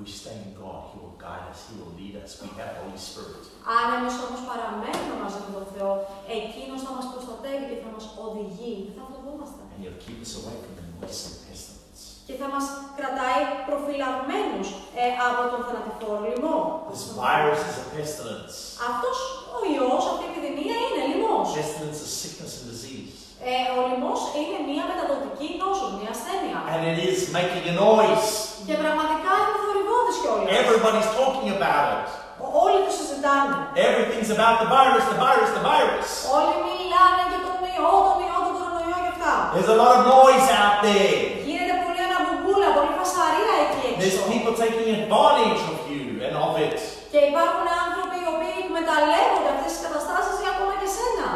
[0.02, 2.42] If we stay in God, He will guide us, He will lead us.
[2.42, 3.44] We have Holy Spirit.
[3.78, 5.92] Αν εμείς όμως παραμένουμε μαζί με τον Θεό,
[6.40, 8.74] Εκείνος θα μας προστατεύει και θα μας οδηγεί.
[8.88, 9.62] Δεν θα φοβόμαστε.
[9.74, 12.02] And He'll keep us away from the noisome pestilence.
[12.28, 12.66] Και θα μας
[12.98, 14.68] κρατάει προφυλαγμένους
[15.02, 16.58] ε, από τον θανατηφόρο λοιμό.
[16.94, 18.56] This virus is a pestilence.
[18.90, 19.18] Αυτός
[19.56, 21.46] ο ιός, αυτή η επιδημία είναι λοιμός.
[21.60, 23.14] Pestilence is sickness and disease.
[23.50, 26.58] Ε, ο λοιμός είναι μια μεταδοτική νόσος, μια ασθένεια.
[26.74, 28.30] And it is making a noise.
[28.68, 30.48] Και πραγματικά είναι θορυβόδης κιόλας.
[30.62, 32.06] Everybody's talking about it.
[32.44, 33.56] Ο- Όλοι το συζητάνε.
[33.88, 36.08] Everything's about the virus, the virus, the virus.
[36.38, 39.34] Όλοι μιλάνε για τον ιό, τον ιό, τον κορονοϊό και αυτά.
[39.56, 41.18] There's a lot of noise out there.
[41.48, 44.32] Γίνεται πολύ αναμπομπούλα, πολύ φασαρία εκεί There's έξω.
[44.34, 46.76] people taking advantage of you and of it.
[47.14, 51.28] Και υπάρχουν άνθρωποι οι οποίοι εκμεταλλεύονται αυτές τις καταστάσεις για ακόμα και σένα.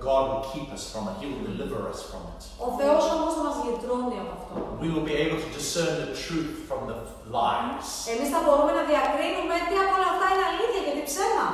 [0.00, 1.14] God will keep us from it.
[1.20, 2.42] He will deliver us from it.
[2.66, 4.52] Ο Θεός όμως θα μας λυτρώνει από αυτό.
[4.82, 6.98] We will be able to discern the truth from the
[7.36, 7.88] lies.
[8.12, 11.48] Εμείς θα μπορούμε να διακρίνουμε τι από όλα αυτά είναι αλήθεια και τι ψέμα.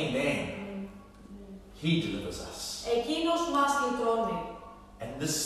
[0.00, 0.38] Amen.
[1.82, 2.60] He delivers us.
[2.96, 4.38] Εκείνος μας λυτρώνει.
[5.02, 5.36] And this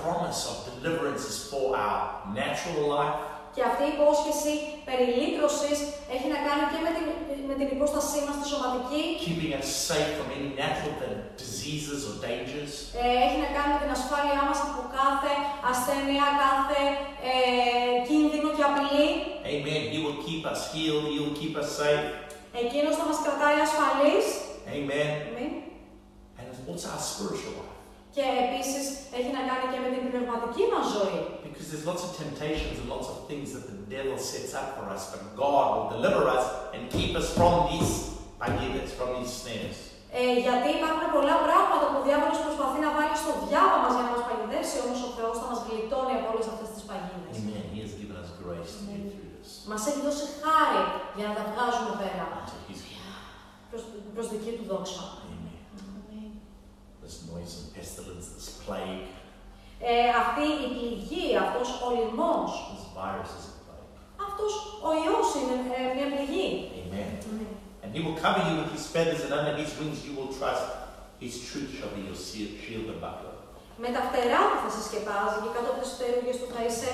[0.00, 2.00] promise of deliverance is for our
[2.40, 3.16] natural life,
[3.55, 4.53] Και αυτή η υπόσχεση
[4.87, 5.77] περί λύτρωσης
[6.15, 7.05] έχει να κάνει και με την,
[7.49, 10.93] με την υπόστασή μας τη σωματική, keeping us safe from any natural
[11.41, 12.73] diseases or dangers.
[13.01, 15.31] ε, έχει να κάνει με την ασφάλειά μας από κάθε
[15.71, 16.81] ασθένεια, κάθε
[17.31, 17.33] ε,
[18.07, 19.07] κίνδυνο και απειλή.
[19.53, 19.81] Amen.
[19.93, 21.03] He will keep us healed.
[21.13, 22.05] He will keep us safe.
[22.63, 24.25] Εκείνος θα μας κρατάει ασφαλείς.
[24.77, 25.09] Amen.
[25.29, 25.51] Αμήν.
[26.37, 27.72] And it's also our spiritual life.
[28.15, 28.85] Και επίσης
[29.17, 31.19] έχει να κάνει και με την πνευματική μας ζωή.
[31.47, 34.85] Because there's lots of temptations and lots of things that the devil sets up for
[34.95, 37.91] us, but God will deliver us and keep us from these
[38.43, 39.77] pagidas, from these snares.
[40.19, 44.03] Ε, γιατί υπάρχουν πολλά πράγματα που ο διάβολος προσπαθεί να βάλει στο διάβα μας για
[44.07, 47.33] να μας παγιδεύσει, όμως ο Θεός θα μας γλιτώνει από όλες αυτές τις παγίδες.
[47.39, 47.63] Amen.
[47.73, 49.49] He has given us grace to get through this.
[49.71, 50.83] Μας έχει δώσει χάρη
[51.17, 52.25] για να τα βγάζουμε πέρα.
[52.37, 53.21] Unto His kingdom.
[53.71, 53.83] Προς,
[54.15, 55.03] προς δική του δόξα.
[57.03, 57.09] Amen.
[57.09, 59.07] This noisome pestilence, this plague,
[59.85, 63.89] Ε, αυτή η πληγή, αυτός ο λοιμός, this virus is a plague.
[64.27, 64.51] αυτός
[64.87, 66.47] ο ιός είναι ε, μια πληγή.
[66.81, 67.11] Amen.
[67.83, 70.65] And He will cover you with His feathers, and under His wings you will trust.
[71.25, 73.35] His truth shall be your shield shield and buckler.
[73.83, 76.89] Με τα φτερά του θα σε σκεπάζει και κάτω από τις φτερούγες του θα είσαι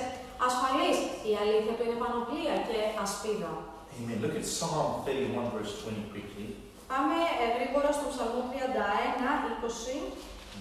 [0.48, 0.98] ασφαλής.
[1.30, 3.52] Η αλήθεια του είναι πανοπλία και ασπίδα.
[3.98, 4.16] Amen.
[4.24, 6.46] Look at Psalm 31, verse 20 quickly.
[6.91, 9.99] Πάμε ε, γρήγορα στο Ψαλμό 31, 20.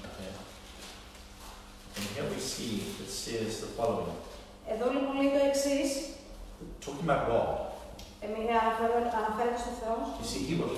[0.06, 0.32] Okay.
[1.96, 2.72] And here we see
[3.02, 4.18] it says the following
[4.72, 5.78] Εδώ λοιπόν λέει το εξή.
[6.84, 7.64] Talking about God.
[9.18, 9.96] Αναφέρεται στο Θεό.
[10.20, 10.76] You see, he will,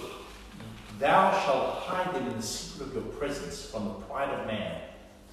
[0.99, 4.73] thou shalt hide them in the secret of your presence from the pride of man.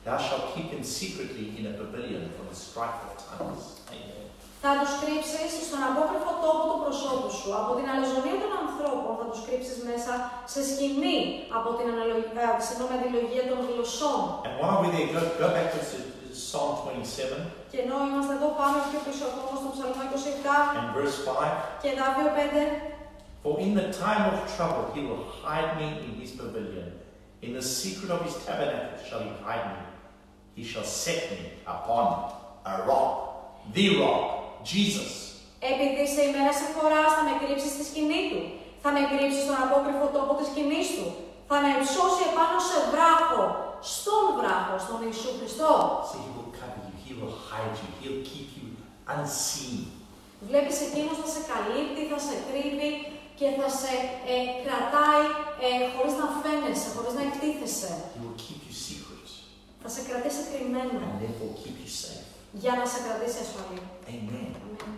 [0.05, 3.65] Thou shalt keep them secretly in a pavilion from the strife of tongues.
[3.95, 4.16] Amen.
[4.62, 7.48] Θα τους κρύψεις στον απόκρυφο τόπο του προσώπου σου.
[7.60, 10.12] Από την αλαζονία των ανθρώπων θα τους κρύψεις μέσα
[10.52, 11.18] σε σκηνή
[11.58, 14.18] από την αναλογία, συγγνώμη, αντιλογία των γλωσσών.
[14.46, 16.06] And while we're there, go, go back to S-
[16.50, 17.40] Psalm 27
[17.72, 21.52] Και ενώ είμαστε εδώ πάμε πιο πίσω ακόμα στο Ψαλμό 27 and verse 5.
[21.82, 22.64] και Δάβιο 5.
[23.44, 26.88] For in the time of trouble he will hide me in his pavilion.
[27.46, 29.82] In the secret of his tabernacle shall he hide me.
[30.58, 31.40] He shall set me
[31.76, 32.04] upon
[32.72, 33.14] a rock,
[33.76, 34.24] the rock,
[34.72, 35.12] Jesus.
[35.72, 38.40] Επειδή σε ημέρα συμφοράς θα με κρύψεις στη σκηνή του.
[38.82, 41.06] Θα με κρύψεις στον απόκρυφο τόπο της σκηνής του.
[41.50, 43.42] Θα με υψώσει επάνω σε βράχο.
[43.96, 45.72] Στον βράχο, στον Ιησού Χριστό.
[46.10, 48.66] See, he will cover you, he will hide you, he'll keep you
[49.14, 49.80] unseen.
[50.48, 52.90] Βλέπεις εκείνος θα σε καλύπτει, θα σε κρύβει
[53.38, 53.92] και θα σε
[54.32, 55.24] ε, κρατάει
[55.66, 57.90] ε, χωρίς να φαίνεσαι, χωρίς να εκτίθεσαι.
[58.14, 59.28] He will keep you secret
[59.82, 62.26] Θα σε κρατήσει κρυμμένο and therefore keep you safe.
[62.62, 63.80] για να σε κρατήσει ασφαλή.
[64.07, 64.49] Amen.
[64.61, 64.93] Αμήν.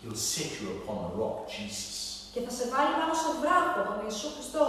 [0.00, 2.00] He'll set you upon the rock, Jesus.
[2.32, 4.66] Και θα σε βάλει πάνω σε βράχο, τον Ιησού Χριστό.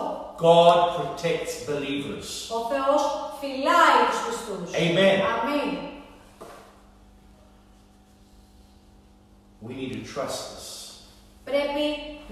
[0.48, 2.30] God protects believers.
[2.58, 3.02] Ο Θεός
[3.40, 4.70] φυλάει τους πιστούς.
[4.84, 5.18] Amen.
[5.34, 5.72] Αμήν.
[9.68, 10.68] We need to trust this.
[11.44, 11.86] Πρέπει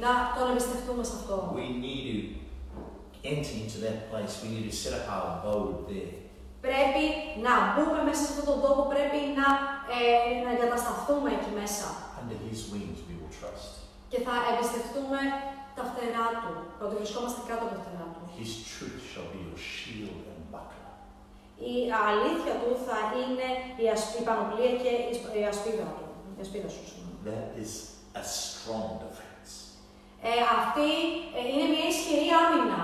[0.03, 1.53] να τον εμπιστευτούμε σε αυτό.
[1.55, 4.34] We need to enter into that place.
[4.43, 6.12] We need to set up our abode there.
[6.67, 7.05] Πρέπει
[7.47, 9.47] να μπούμε μέσα σε αυτόν τον τόπο, πρέπει να,
[9.97, 10.01] ε,
[10.45, 11.87] να εγκατασταθούμε εκεί μέσα.
[12.21, 13.71] Under his wings we will trust.
[14.12, 15.21] Και θα εμπιστευτούμε
[15.79, 16.53] τα φτερά του,
[16.85, 18.23] ότι βρισκόμαστε κάτω από τα φτερά του.
[18.41, 20.85] His truth shall be your shield and buckler.
[21.73, 21.75] Η
[22.09, 23.49] αλήθεια του θα είναι
[23.83, 26.07] η, ασ- η πανοπλία και η σπ- η ασπίδα του.
[26.39, 27.17] Η ασπίδα σου, συγγνώμη.
[27.31, 27.73] That is
[28.23, 29.53] a strong defense.
[30.31, 30.89] Ε, αυτή
[31.39, 32.81] ε, είναι μια ισχυρή άμυνα,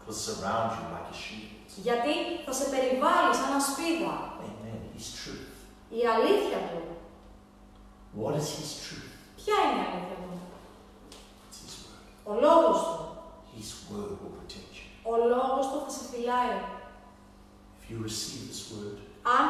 [0.00, 1.59] It will surround you like a shield.
[1.86, 2.12] Γιατί
[2.46, 4.14] θα σε περιβάλλει σαν ασπίδα.
[4.46, 4.80] Amen.
[4.96, 5.54] His truth.
[6.00, 6.80] Η αλήθεια του.
[8.20, 9.12] What is his truth?
[9.40, 10.30] Ποια είναι η αλήθεια του;
[11.46, 12.04] It's his word.
[12.30, 12.96] Ο λόγος του.
[13.56, 14.86] His word will protect you.
[15.12, 16.56] Ο λόγος του θα σε φυλάει.
[17.78, 18.98] If you receive this word,
[19.36, 19.44] Αν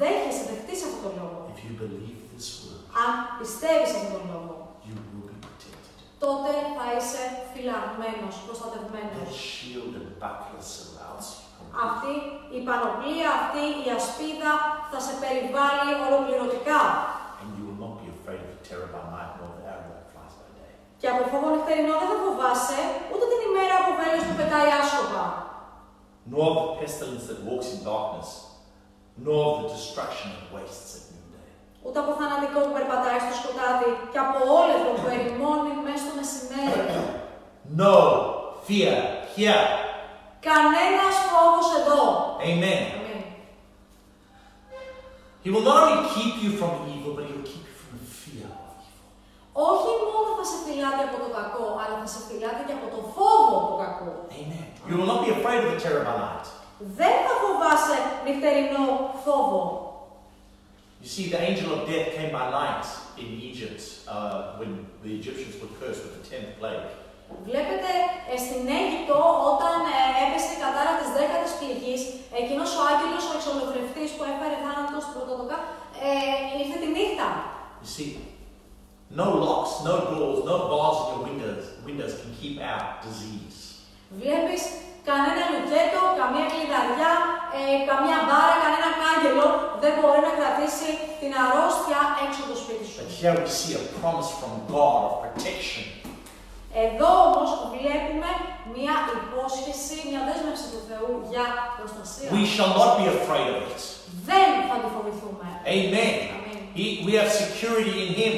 [0.00, 1.38] δέχεσαι, δεχτείς αυτόν τον λόγο.
[1.52, 4.54] if you believe this word, Αν πιστεύεις αυτόν τον λόγο,
[4.86, 5.96] you will be protected.
[6.24, 7.22] τότε θα είσαι
[7.52, 9.16] φυλαγμένος, προστατευμένος.
[9.22, 11.43] That shield and buckler surrounds you.
[11.86, 12.14] Αυτή
[12.56, 14.52] η πανοπλία, αυτή η ασπίδα
[14.90, 16.80] θα σε περιβάλλει ολοκληρωτικά.
[17.40, 20.06] And you will not be afraid of the terror by night nor the arrow that
[20.12, 20.72] flies by day.
[21.00, 22.80] Και από φόβο νυχτερινό δεν θα φοβάσαι
[23.12, 25.24] ούτε την ημέρα που βέλος που πετάει άσκοπα,
[26.32, 28.30] Nor of the pestilence that walks in darkness,
[29.26, 31.48] nor of the destruction that wastes at noonday.
[31.86, 36.80] ούτε από θανατικό που περπατάει στο σκοτάδι και από όλευρο που ερημώνει μέσα στο μεσημέρι.
[37.82, 37.94] No
[38.66, 38.96] fear
[39.36, 39.62] here.
[40.47, 42.01] Κανένας φόβος εδώ.
[42.49, 42.83] Amen.
[42.95, 43.21] Αμήν.
[45.43, 48.09] He will not only keep you from evil, but he will keep you from the
[48.21, 49.07] fear of evil.
[49.71, 53.01] Όχι μόνο θα σε φυλάται από το κακό, αλλά θα σε φυλάται και από το
[53.15, 54.11] φόβο του κακού.
[54.39, 54.67] Amen.
[54.89, 56.47] You will not be afraid of the terror by night.
[57.01, 58.85] Δεν θα φοβάσαι νυχτερινό
[59.25, 59.63] φόβο.
[61.01, 62.85] You see, the angel of death came by night
[63.21, 63.81] in Egypt
[64.13, 64.71] uh, when
[65.03, 66.87] the Egyptians were cursed with the tenth plague.
[67.48, 67.90] Βλέπετε
[68.32, 69.18] ε, στην Αίγυπτο
[69.52, 72.02] όταν ε, έπεσε η κατάρα της δέκατης πληγής,
[72.40, 75.58] εκείνος ο άγγελος, ο εξολοθρευτής που έφερε θάνατος στην πρωτοτοκά,
[76.06, 76.10] ε,
[76.60, 77.28] ήρθε τη νύχτα.
[77.82, 78.10] You see,
[79.20, 83.58] no locks, no doors, no bars in your windows, windows can keep out disease.
[84.22, 84.62] Βλέπεις
[85.08, 87.12] κανένα λουκέτο, καμία κλειδαριά,
[87.56, 87.60] ε,
[87.90, 89.48] καμία μπάρα, κανένα κάγκελο
[89.82, 90.88] δεν μπορεί να κρατήσει
[91.20, 92.96] την αρρώστια έξω από το σπίτι σου.
[93.00, 95.84] But here we see a promise from God of protection.
[96.82, 98.30] Εδώ όμως βλέπουμε
[98.74, 101.44] μια υπόσχεση, μια δέσμευση του Θεού για
[101.78, 102.28] προστασία.
[102.38, 103.80] We shall not be afraid of it.
[104.30, 105.46] Δεν θα τη φοβηθούμε.
[105.78, 106.14] Amen.
[106.36, 106.60] Amen.
[106.78, 108.34] He, we have security in Him.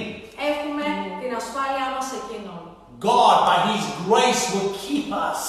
[0.51, 0.87] Έχουμε
[1.21, 2.63] την ασφάλειά μας σε Εκείνον.
[3.11, 5.43] God, by His grace, will keep us.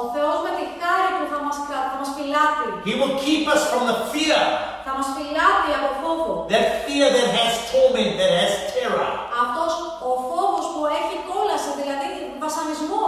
[0.00, 2.66] Ο Θεός με τη χάρη Του θα μας, κρα- θα μας φυλάτει.
[2.88, 4.40] He will keep us from the fear,
[4.86, 6.28] Θα μας φυλάτει από φόβο.
[6.54, 9.08] that fear that has torment, that has terror.
[9.42, 9.72] Αυτός
[10.10, 12.08] ο φόβος που έχει κόλαση, δηλαδή
[12.44, 13.06] βασανισμό.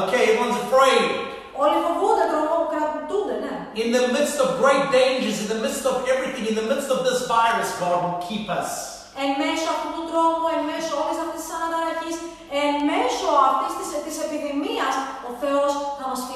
[0.00, 1.04] Okay, everyone's afraid.
[1.62, 3.54] Όλοι φοβούνται, τρομό, κρατούνται, ναι.
[3.82, 6.98] In the midst of great dangers, in the midst of everything, in the midst of
[7.08, 8.70] this virus, God will keep us.
[9.22, 10.96] Εν μέσω αυτού του τρόμου, εν μέσω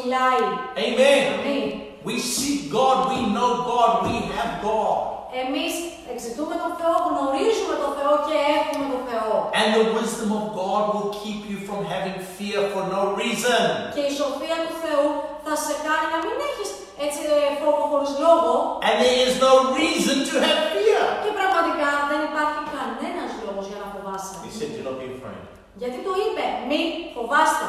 [0.08, 0.44] θα μας φυλάει.
[0.84, 1.22] Amen.
[1.34, 1.68] Αμήν.
[2.08, 4.98] We seek God, we know God, we have God.
[5.42, 5.74] Εμείς
[6.12, 9.32] εξητούμε τον Θεό, γνωρίζουμε τον Θεό και έχουμε τον Θεό.
[9.60, 13.62] And the wisdom of God will keep you from having fear for no reason.
[13.96, 15.06] Και η σοφία του Θεού
[15.44, 16.70] θα σε κάνει να μην έχεις
[17.04, 18.52] έτσι ε, φόβο χωρίς λόγο.
[18.88, 21.02] And there is no reason to have fear.
[21.22, 24.34] Και πραγματικά δεν υπάρχει κανένας λόγος για να φοβάσαι.
[24.46, 25.42] He said, Do not be afraid.
[25.82, 26.80] Γιατί το είπε, μη
[27.14, 27.68] φοβάστε.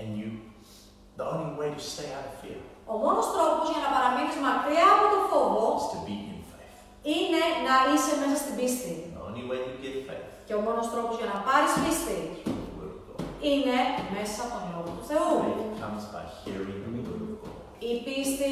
[0.00, 0.28] And you,
[2.92, 5.64] ο μόνος τρόπος για να παραμείνεις μακριά από τον φόβο
[7.14, 8.92] είναι να είσαι μέσα στην πίστη.
[10.46, 12.18] Και ο μόνος τρόπος για να πάρεις πίστη
[13.50, 13.76] είναι
[14.14, 15.32] μέσα στον λόγο του Θεού.
[17.90, 18.50] Η πίστη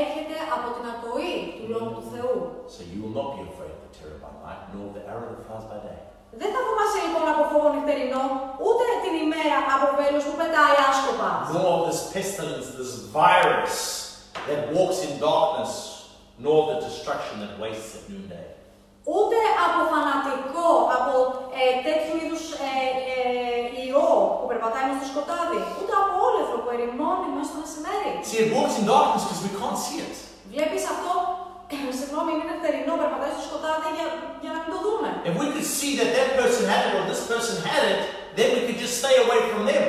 [0.00, 2.34] έρχεται από την ακοή του λόγου του Θεού.
[6.38, 8.24] Δεν θα φοβάσαι λοιπόν από φόβο νυχτερινό,
[8.66, 11.30] ούτε την ημέρα από βέλος που πετάει άσκοπα.
[11.54, 13.76] Nor of this pestilence, this virus
[14.48, 15.72] that walks in darkness,
[16.44, 18.46] nor the destruction that wastes at noonday.
[19.16, 21.14] Ούτε από φανατικό, από
[21.60, 22.74] ε, τέτοιου είδους ε,
[23.12, 28.12] ε, ιό που περπατάει μες στο σκοτάδι, ούτε από όλεθρο που ερημώνει μέσα στο μεσημέρι.
[28.30, 30.14] See, it walks in darkness because we can't see it.
[30.54, 31.12] Βλέπεις αυτό,
[32.00, 34.06] συγγνώμη, είναι νυχτερινό, περπατάει στο σκοτάδι για,
[34.44, 35.08] για να μην το δούμε.
[35.30, 37.98] If we could see that that person had it or this person had it,
[38.36, 39.84] then we could just stay away from them.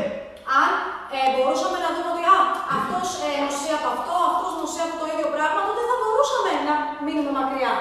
[0.61, 0.71] Αν
[1.15, 2.39] ε, μπορούσαμε να δούμε ότι α,
[2.77, 6.73] αυτός ε, νοσεί από αυτό, αυτός νοσεί από το ίδιο πράγμα, τότε θα μπορούσαμε να
[7.05, 7.73] μείνουμε μακριά.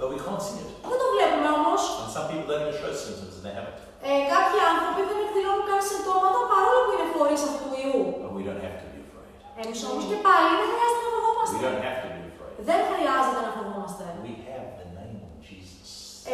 [0.00, 0.68] But we can't see it.
[0.90, 1.80] Δεν το βλέπουμε όμως.
[2.02, 3.78] And some people don't even show symptoms and they have it.
[4.08, 8.00] Ε, κάποιοι άνθρωποι δεν εκδηλώνουν καν συμπτώματα παρόλο που είναι φορείς αυτού του ιού.
[8.24, 9.34] But we don't have to be afraid.
[9.62, 11.56] Εμείς όμως και πάλι δεν χρειάζεται να We φοβόμαστε.
[11.66, 12.19] don't have to be afraid.
[12.68, 14.04] Δεν χρειάζεται να φοβόμαστε.
[14.28, 15.88] We have the name of Jesus.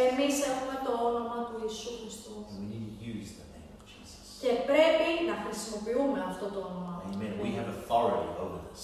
[0.05, 2.35] Εμείς έχουμε το όνομα του Ιησού Χριστού.
[2.51, 4.21] And we need to use the name of Jesus.
[4.43, 6.93] Και πρέπει να χρησιμοποιούμε αυτό το όνομα.
[7.09, 7.33] Amen.
[7.45, 8.83] We have authority over this.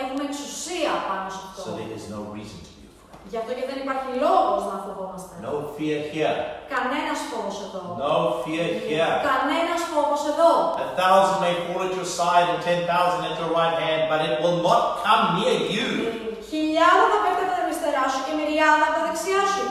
[0.00, 1.60] Έχουμε εξουσία πάνω σε αυτό.
[1.66, 3.28] So there is no reason to be afraid.
[3.32, 5.32] Γι' αυτό και δεν υπάρχει λόγος να φοβόμαστε.
[5.48, 6.36] No fear here.
[6.74, 7.82] Κανένας φόβος εδώ.
[8.06, 9.12] No fear here.
[9.30, 10.52] Κανένας φόβος εδώ.
[10.86, 14.20] A thousand may fall at your side and ten thousand at your right hand, but
[14.28, 15.88] it will not come near you.
[16.52, 19.64] Χιλιάδα θα πέφτει από τα αριστερά σου και μυριάδα από τα δεξιά σου.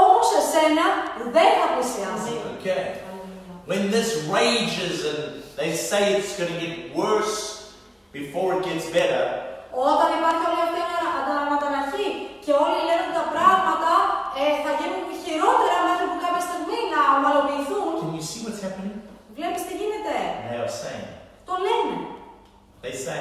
[0.00, 0.86] Όμως εσένα
[1.36, 2.32] δεν θα πλησιάσει.
[2.56, 2.82] Okay.
[3.70, 5.22] When this rages and
[5.60, 7.36] they say it's going to get worse
[8.18, 9.24] before it gets better,
[9.90, 12.06] Όταν υπάρχει όλη αυτή η ανα- αναταραχή
[12.44, 13.92] και όλοι λένε ότι τα πράγματα
[14.40, 18.96] ε, θα γίνουν χειρότερα μέχρι που κάποια στιγμή να ομαλοποιηθούν, can you see what's happening?
[19.36, 20.14] βλέπεις τι γίνεται;
[20.50, 21.06] They are saying,
[21.48, 21.94] Το λένε.
[22.84, 23.20] they say,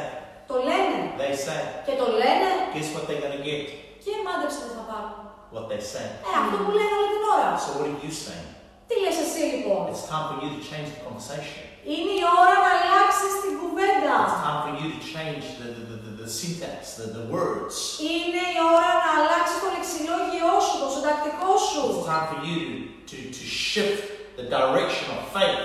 [0.52, 0.98] Το λένε.
[1.22, 1.62] they say.
[1.88, 3.64] Και το λένε Guess what they're going to get?
[4.04, 5.16] και μάντεψε τι θα πάρουν.
[5.56, 6.08] What they say.
[6.28, 7.50] Ε, αυτό που λένε όλη την ώρα.
[7.64, 8.50] So what are you saying?
[8.90, 9.82] Τι λες εσύ λοιπόν.
[9.92, 11.64] It's time for you to change the conversation.
[11.94, 14.16] Είναι η ώρα να αλλάξεις την κουβέντα.
[14.28, 17.76] It's time for you to change the, the, the, the, the syntax, the, the words.
[18.12, 21.82] Είναι η ώρα να αλλάξεις το λεξιλόγιό σου, το συντακτικό σου.
[21.92, 22.76] It's time for you to,
[23.10, 24.04] to, to shift
[24.40, 25.64] the direction of faith,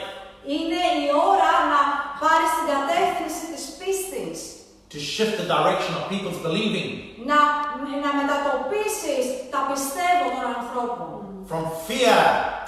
[0.55, 1.81] Είναι η ώρα να
[2.23, 4.39] πάρεις την κατεύθυνση της πίστης.
[4.94, 6.90] to shift the direction of people's believing
[7.32, 7.40] Να,
[8.04, 11.10] να μετατοπίσεις τα πιστεύω των ανθρώπων.
[11.52, 12.20] from fear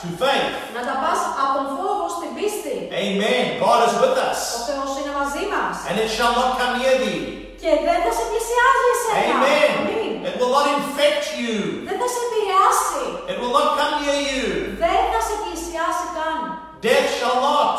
[0.02, 0.52] to faith.
[0.76, 2.76] Να τα πας από τον φόβο στην πίστη.
[3.04, 3.44] Amen.
[3.66, 5.74] God is with Ο us, Θεός είναι μαζί μας.
[5.90, 7.24] and it shall not come near thee.
[7.64, 9.34] Και δεν θα σε πλησιάζει εσένα.
[9.36, 9.70] Amen.
[9.80, 10.14] Αμήν.
[10.30, 11.56] It will not infect you.
[11.88, 13.04] Δεν θα σε επηρεάσει.
[13.32, 14.46] It will not come near you.
[14.84, 16.40] Δεν θα σε πλησιάσει καν.
[16.88, 17.76] Death shall not,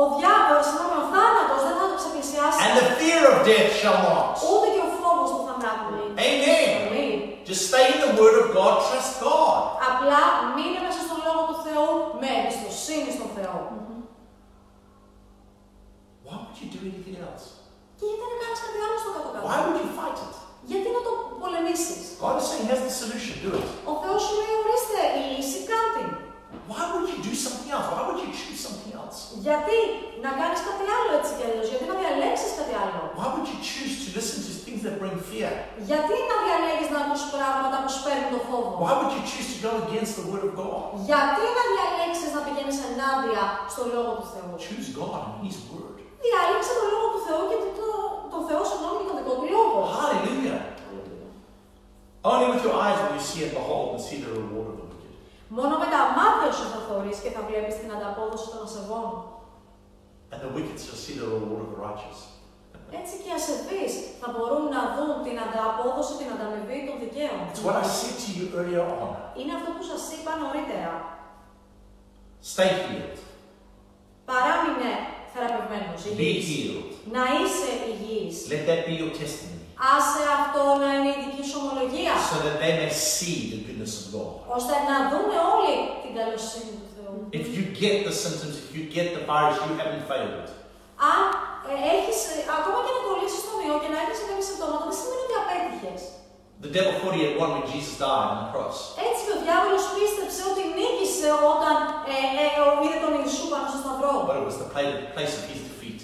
[0.00, 2.58] Ο διάβολος, συγγνώμη, ο θάνατος δεν θα το ξεπλησιάσει.
[2.64, 4.30] and the fear of death shall not.
[4.50, 5.92] Ούτε και ο φόβος του θανάτου.
[6.28, 6.68] Amen.
[6.86, 7.18] Αμήν.
[7.48, 8.74] Just stay in the Word of God.
[8.88, 9.58] Trust God.
[9.90, 10.22] Απλά
[10.56, 11.88] μείνε μέσα στον Λόγο του Θεού
[12.20, 13.58] με εμπιστοσύνη στον Θεό.
[16.26, 17.44] Why would you do anything else?
[17.98, 19.44] Και γιατί να κάνεις κάτι άλλο στο κάτω-κάτω.
[19.48, 20.34] Why would you fight it?
[20.70, 23.34] Γιατί να το πολεμήσεις; God is saying, Here's the solution.
[23.44, 23.68] Do it.
[23.90, 26.02] Ο Θεός σου λέει ορίστε η λύση κάντε.
[26.70, 27.86] Why would you do something else?
[27.92, 29.18] Why would you choose something else?
[29.46, 29.78] Γιατί
[30.24, 31.66] να κάνεις κάτι άλλο έτσι κι αλλιώς.
[31.72, 33.00] Γιατί να διαλέξεις κάτι άλλο.
[33.18, 35.50] Why would you choose to listen to things that bring fear?
[35.90, 38.72] Γιατί να διαλέγεις να ακούς πράγματα που σπέρνουν το φόβο.
[38.84, 40.84] Why would you choose to go against the Word of God?
[41.10, 43.42] Γιατί να διαλέξεις να πηγαίνεις ενάντια
[43.72, 44.52] στο Λόγο του Θεού.
[44.66, 45.96] Choose God and His Word.
[46.24, 47.88] Διάλεξε τον Λόγο του Θεού και το,
[48.32, 49.76] το Θεό συγγνώμη και τον δικό του Λόγο.
[49.98, 50.60] Hallelujah.
[52.30, 54.82] Only with your eyes will you see and behold and see the reward of the
[54.82, 54.85] wicked.
[55.58, 59.08] Μόνο με τα μάτια σου θα θωρείς και θα βλέπεις την ανταπόδοση των ασεβών.
[60.32, 62.18] And the wicked shall see the reward of the righteous.
[63.00, 67.38] Έτσι και οι ασεβείς θα μπορούν να δουν την ανταπόδοση, την ανταμοιβή των δικαίων.
[67.52, 69.10] It's what I said to you earlier on.
[69.38, 70.94] Είναι αυτό που σας είπα νωρίτερα.
[72.54, 73.18] Stay healed.
[74.30, 74.90] Παράμεινε
[75.32, 76.46] θεραπευμένος, Be υγιής.
[76.50, 76.88] healed.
[77.16, 78.36] Να είσαι υγιής.
[78.52, 79.55] Let that be your testimony.
[79.94, 82.14] Άσε αυτό να είναι η δική σου ομολογία.
[82.32, 84.32] So that they may see the goodness of God.
[84.56, 87.16] ώστε να δούνε όλοι την καλοσύνη του Θεού.
[87.40, 90.48] If you get the symptoms, if you get the virus, you haven't failed.
[91.12, 91.20] Αν
[91.70, 94.96] ε, έχεις, ε, ακόμα και να κολλήσεις τον ιό και να έχεις κάποια συμπτώματα, δεν
[95.00, 96.00] σημαίνει ότι απέτυχες.
[96.64, 98.76] The devil thought he had won when Jesus died on the cross.
[99.06, 101.74] Έτσι και ο διάβολος πίστεψε ότι νίκησε όταν
[102.14, 104.12] ε, ε, ο- είδε τον Ιησού πάνω στο σταυρό.
[104.28, 105.98] But it was the pla- place of his defeat.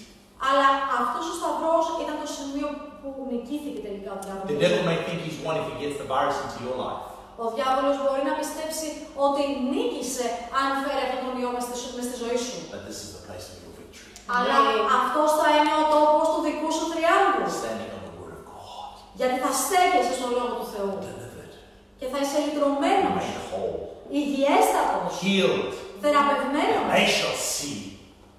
[0.48, 0.66] Αλλά
[1.00, 2.68] αυτός ο σταυρός ήταν το σημείο
[3.14, 4.60] που νικήθηκε τελικά ο The διάβολος.
[4.64, 7.02] devil may think he's won if he gets the virus into your life.
[7.44, 8.88] Ο διάβολος μπορεί να πιστέψει
[9.26, 9.42] ότι
[9.72, 10.26] νίκησε
[10.60, 12.56] αν φέρει αυτόν τον ιό μες στη, σου- μες στη ζωή σου.
[12.72, 14.12] But this is the place of your victory.
[14.36, 14.56] Αλλά
[15.00, 17.44] αυτός θα είναι ο τόπος του δικού σου τριάμβου.
[17.62, 18.90] Standing on the word of God.
[19.18, 20.90] Γιατί θα στέκεσαι στον Λόγο του Θεού.
[21.06, 21.54] Delivered.
[21.98, 23.80] Και θα είσαι λυτρωμένος, Made whole.
[24.18, 25.72] υγιέστατος, Healed.
[26.02, 26.84] θεραπευμένος.
[26.98, 27.78] They shall see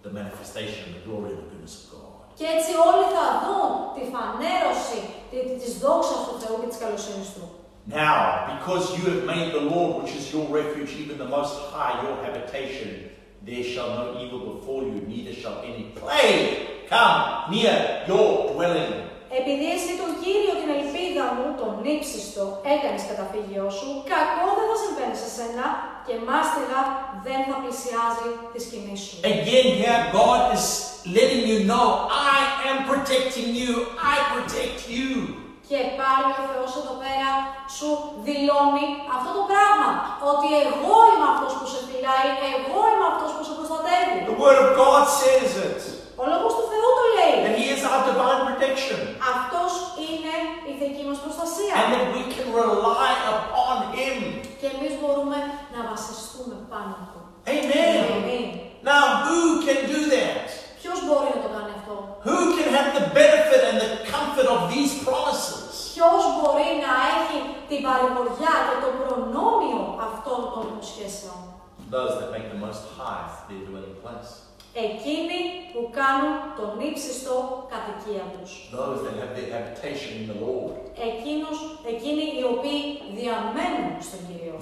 [0.05, 1.92] the manifestation of the glory and the goodness of God.
[2.37, 7.29] Και έτσι όλοι θα δουν τη φανέρωση τη- της δόξας του Θεού και της καλοσύνης
[7.35, 7.45] Του.
[8.05, 8.19] Now,
[8.53, 12.15] because you have made the Lord, which is your refuge, even the Most High, your
[12.25, 12.89] habitation,
[13.47, 16.49] there shall no evil befall you, neither shall any plague
[16.93, 17.19] come
[17.55, 17.75] near
[18.11, 18.93] your dwelling.
[19.41, 24.77] Επειδή εσύ τον Κύριο την ελπίδα μου, τον ύψιστο, έκανες καταφύγιό σου, κακό δεν θα
[24.83, 25.65] συμβαίνει σε σένα
[26.07, 26.79] και μάστιγα
[27.25, 29.15] δεν θα πλησιάζει τη σκηνή σου.
[29.35, 30.65] Again, here God is
[31.17, 31.87] letting you know,
[32.35, 33.71] I am protecting you,
[34.13, 35.09] I protect you.
[35.69, 37.31] Και πάλι ο Θεός εδώ πέρα
[37.75, 37.89] σου
[38.27, 39.89] δηλώνει αυτό το πράγμα.
[40.31, 44.17] Ότι εγώ είμαι αυτός που σε φυλάει, εγώ είμαι αυτός που σε προστατεύει.
[44.33, 45.79] The Word of God says it,
[46.23, 47.35] Ο Λόγος του Θεού το λέει.
[47.45, 48.99] that He is our divine protection,
[49.33, 49.71] Αυτός
[50.07, 50.35] είναι
[50.69, 51.73] η δική μας προστασία.
[51.79, 54.17] and that we can rely upon Him.
[54.59, 55.37] Και εμείς μπορούμε
[55.75, 57.19] να βασιστούμε πάνω του.
[57.55, 57.95] Amen.
[58.17, 58.47] Αμήν.
[58.91, 60.45] Now, who can do that?
[60.81, 61.93] Ποιος μπορεί να το κάνει αυτό;
[62.27, 65.71] Who can have the benefit and the comfort of these promises?
[65.95, 67.37] Ποιος μπορεί να έχει
[67.69, 71.37] την παρηγοριά και το προνόμιο αυτών των υποσχέσεων;
[71.95, 74.31] Those that make the most high their dwelling place
[74.73, 75.41] εκείνοι
[75.73, 77.35] που κάνουν τον ύψιστο
[77.73, 78.51] κατοικία τους.
[81.09, 81.57] Εκείνος,
[81.93, 82.81] εκείνοι οι οποίοι
[83.17, 84.55] διαμένουν στον Κύριο.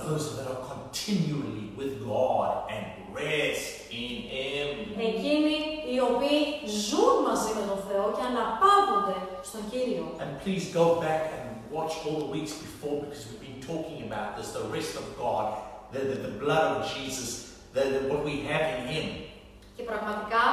[5.09, 5.55] Εκείνοι
[5.93, 6.41] οι οποίοι
[6.87, 9.17] ζουν μαζί με τον Θεό και αναπαύονται
[9.49, 10.05] στον Κύριο.
[10.23, 14.29] And please go back and watch all the weeks before because we've been talking about
[14.37, 15.47] this, the rest of God,
[15.93, 16.71] the, the, the blood.
[19.75, 20.43] Και πραγματικά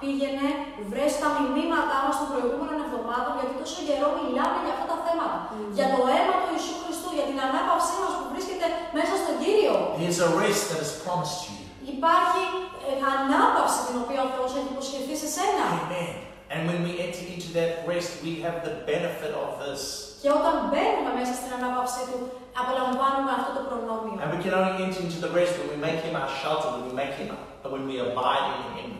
[0.00, 0.46] πήγαινε,
[0.90, 5.38] βρες τα μηνύματά μας των προηγούμενων εβδομάδων, γιατί τόσο καιρό μιλάμε για αυτά τα θέματα.
[5.76, 8.66] Για το αίμα του Ιησού Χριστού, για την ανάπαυσή μας που βρίσκεται
[8.98, 9.74] μέσα στον Κύριο.
[10.02, 11.64] There's a rest that is promised to you.
[11.94, 12.44] Υπάρχει
[12.88, 15.64] ε, ανάπαυση την οποία ο Θεός έχει υποσχεθεί σε σένα.
[15.84, 16.14] Amen.
[16.52, 19.80] And when we enter into that rest, we have the benefit of this.
[20.22, 22.18] Και όταν μπαίνουμε μέσα στην ανάπαυσή του,
[22.60, 24.16] απολαμβάνουμε αυτό το προνόμιο.
[24.24, 26.82] And we can only enter into the rest when we make Him our shelter, when
[26.88, 27.28] we make Him,
[27.72, 28.90] when we abide in Him.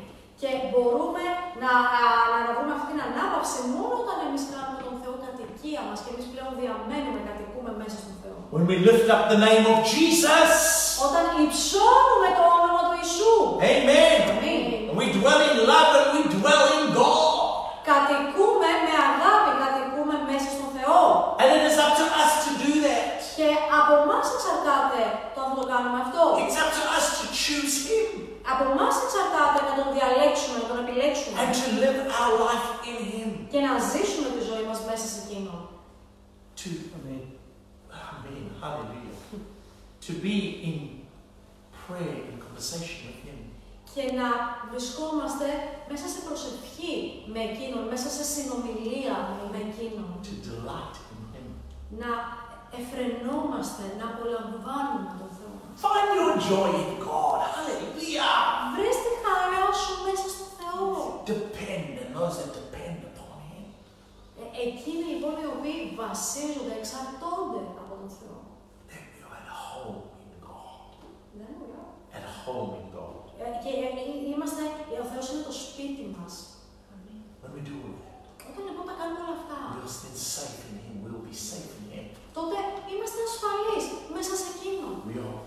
[0.42, 1.22] Και μπορούμε
[1.62, 2.02] να, α,
[2.32, 6.26] να αναβρούμε αυτή την ανάπαυση μόνο όταν εμείς κάνουμε τον Θεό κατοικία μας και εμείς
[6.32, 8.36] πλέον διαμένουμε, κατοικούμε μέσα στον Θεό.
[8.54, 10.50] When we lift up the name of Jesus.
[11.06, 13.34] Όταν υψώνουμε το όνομα του Ιησού.
[13.72, 14.18] Amen.
[14.32, 14.62] Αμήν.
[14.90, 17.34] And we dwell in love and we dwell in God.
[17.90, 21.00] Κατοικούμε με αγάπη, κατοικούμε μέσα στον Θεό.
[21.40, 23.08] And it is up to us to do that.
[23.38, 23.48] Και
[23.78, 25.00] από εμάς εξαρτάται
[25.34, 26.22] το αν θα το κάνουμε αυτό.
[26.42, 28.05] It's up to us to choose Him
[28.58, 31.34] Από εμά εξαρτάται να τον διαλέξουμε, να τον επιλέξουμε.
[31.42, 33.28] and to live our life in Him.
[33.52, 35.52] Και να ζήσουμε τη ζωή μας μέσα σε εκείνο.
[36.60, 37.24] To, I mean,
[38.10, 39.16] Amen, hallelujah.
[40.06, 40.36] To be
[40.70, 40.78] in
[41.84, 43.38] prayer and conversation with Him.
[43.94, 44.28] Και να
[44.70, 45.46] βρισκόμαστε
[45.90, 46.94] μέσα σε προσευχή
[47.32, 49.16] με εκείνον, μέσα σε συνομιλία
[49.52, 50.10] με εκείνον.
[50.26, 51.48] To delight in Him.
[52.00, 52.10] Να
[52.78, 55.25] εφρενόμαστε, να απολαμβάνουμε τον Θεό.
[55.84, 57.38] Find your joy in God.
[57.54, 58.34] Hallelujah.
[58.76, 60.86] Βρες τη χαρά σου μέσα στον Θεό.
[61.34, 63.64] Depend and those that depend upon Him.
[64.40, 68.38] Ε, εκείνοι λοιπόν οι οποίοι βασίζονται, εξαρτώνται από τον Θεό.
[68.90, 70.88] That we are at home in God.
[71.38, 71.86] Δεν είναι ωραίο.
[72.18, 73.16] At home in God.
[73.42, 74.62] Ε, Και ε, ε, είμαστε,
[75.04, 76.32] ο Θεός είναι το σπίτι μας.
[77.42, 78.14] When we do all that,
[78.48, 80.94] Όταν λοιπόν τα κάνουμε όλα αυτά, we'll stand safe in Him.
[81.04, 82.06] We'll be safe in Him.
[82.36, 82.56] τότε
[82.92, 83.84] είμαστε ασφαλείς
[84.16, 84.88] μέσα σε εκείνο.
[85.08, 85.38] We are,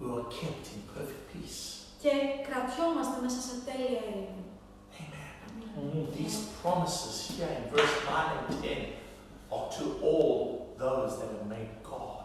[0.00, 1.60] we are kept in perfect peace.
[2.02, 2.12] Και
[2.48, 4.44] κρατιόμαστε μέσα σε τέλεια ειρήνη.
[5.02, 5.34] Amen.
[6.18, 8.98] These promises here in verse 9 and 10
[9.54, 10.34] are to all
[10.84, 12.20] those that have made God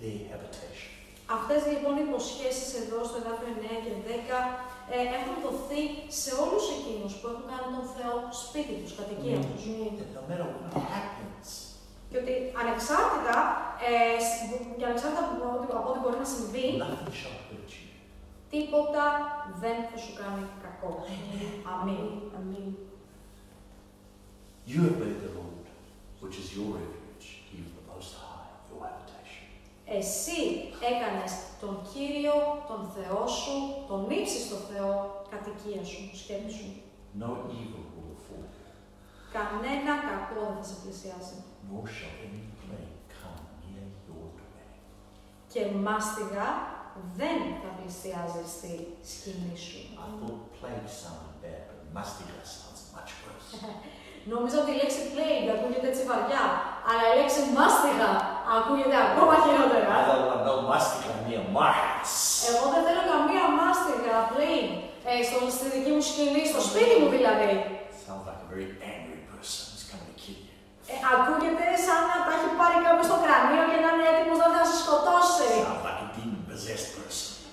[0.00, 0.90] their habitation.
[1.38, 4.64] Αυτές λοιπόν οι υποσχέσεις εδώ στο εδάφιο 9 και 10
[4.94, 5.82] ε, έχουν δοθεί
[6.20, 9.62] σε όλους εκείνους που έχουν κάνει τον Θεό σπίτι τους, κατοικία τους.
[10.00, 11.48] That no matter what happens,
[12.14, 13.36] Και ότι ανεξάρτητα,
[13.88, 17.86] ε, σ- και ανεξάρτητα από, ό,τι- από ό,τι μπορεί να συμβεί, nothing shall hurt you.
[18.52, 19.04] τίποτα
[19.62, 20.92] δεν θα σου κάνει κακό.
[21.72, 22.06] Αμήν.
[22.38, 22.68] Αμήν.
[24.70, 25.64] You have made the Lord,
[26.22, 29.44] which is your refuge, even the Most High, your habitation.
[29.98, 30.40] Εσύ
[30.90, 32.36] έκανες τον Κύριο,
[32.70, 33.56] τον Θεό σου,
[33.90, 34.90] τον ύψιστο Θεό,
[35.32, 36.68] κατοικία σου, σκέψου.
[37.22, 38.66] No evil will befall you,
[39.36, 41.36] Κανένα κακό δεν θα σε πλησιάσει.
[41.68, 44.74] Nor shall any plague come near your dwelling.
[45.52, 46.48] Και μάστιγα
[47.20, 48.72] δεν θα πλησιάζει στη
[49.10, 49.80] σκηνή σου.
[50.02, 53.50] I thought plague sounded bad, but mastiga sounds much worse.
[54.32, 56.44] Νόμιζα ότι η λέξη plague ακούγεται έτσι βαριά,
[56.88, 58.10] αλλά η λέξη μάστιγα
[58.56, 59.88] ακούγεται ακόμα χειρότερα.
[59.98, 62.18] I don't want no mastiga near my house.
[62.50, 64.72] Εγώ δεν θέλω καμία μάστιγα, plague,
[65.08, 67.50] ε, στο, στη δική μου σκηνή, στο σπίτι μου δηλαδή.
[68.06, 70.54] Sounds like a very angry person who's coming to kill you.
[70.94, 74.62] Ε, ακούγεται σαν να τα έχει πάρει κάποιος στο κρανίο και να είναι έτοιμος να
[74.70, 75.52] σε σκοτώσει.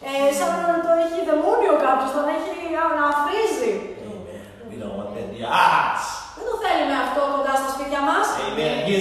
[0.07, 2.51] Ε, σαν να το έχει δαιμόνιο κάποιος, τον έχει
[2.97, 3.73] να αφρίζει.
[3.99, 4.37] Ναι,
[6.37, 8.25] δεν το θέλουμε αυτό κοντά στα σπίτια μας.
[8.41, 8.91] Ε, ναι, Amen.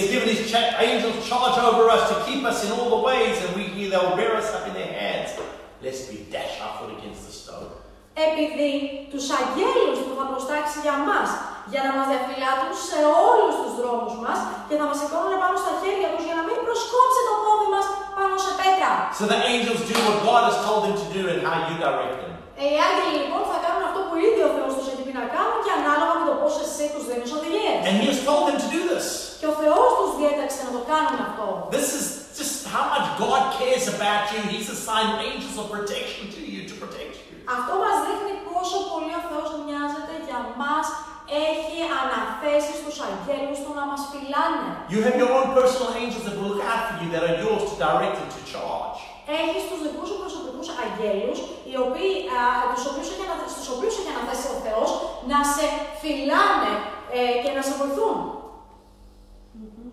[0.87, 4.33] Angels charge over us to keep us in all the ways and we they'll bear
[4.41, 5.29] us up in their hands.
[6.35, 7.69] Dash our foot against the stone.
[8.27, 8.71] Επειδή
[9.11, 11.29] τους αγγέλους που θα προστάξει για μας
[11.73, 12.99] για να μας διαφυλάτουν σε
[13.29, 16.57] όλους τους δρόμους μας και θα μας σηκώνουν πάνω στα χέρια τους για να μην
[16.65, 17.85] προσκόψει το πόδι μας
[18.17, 18.91] πάνω σε πέτρα.
[19.19, 22.15] So the angels do what God has told them to do and how you direct
[22.21, 22.31] them.
[22.61, 25.25] Ε, οι άγγελοι λοιπόν θα κάνουν αυτό που ήδη ο Θεός τους έχει πει να
[25.35, 27.79] κάνουν και ανάλογα με το πώς εσύ τους δίνεις οδηγίες.
[27.87, 29.05] And He has told them to do this.
[29.41, 31.47] Και ο Θεός τους διέταξε να το κάνουν αυτό.
[31.77, 32.05] This is
[32.39, 34.39] just how much God cares about you.
[34.53, 37.31] He's assigned angels of protection to you to protect you.
[37.57, 40.85] Αυτό μας δείχνει πόσο πολύ ο Θεός νοιάζεται για μας,
[41.49, 44.67] έχει αναθέσει στους αγγέλους του να μας φυλάνε.
[44.93, 47.63] You have your own personal angels that will look out for you, that are yours
[47.69, 48.97] to direct and to charge.
[49.41, 52.41] Έχεις τους δικούς σου προσωπικούς αγγέλους, οι οποίοι, α,
[52.73, 54.89] τους οποίους έχει αναθέσει, στους οποίους έχει αναθέσει ο Θεός
[55.31, 55.65] να σε
[56.01, 56.73] φυλάνε
[57.17, 58.17] ε, και να σε βοηθούν.
[59.55, 59.89] Amen.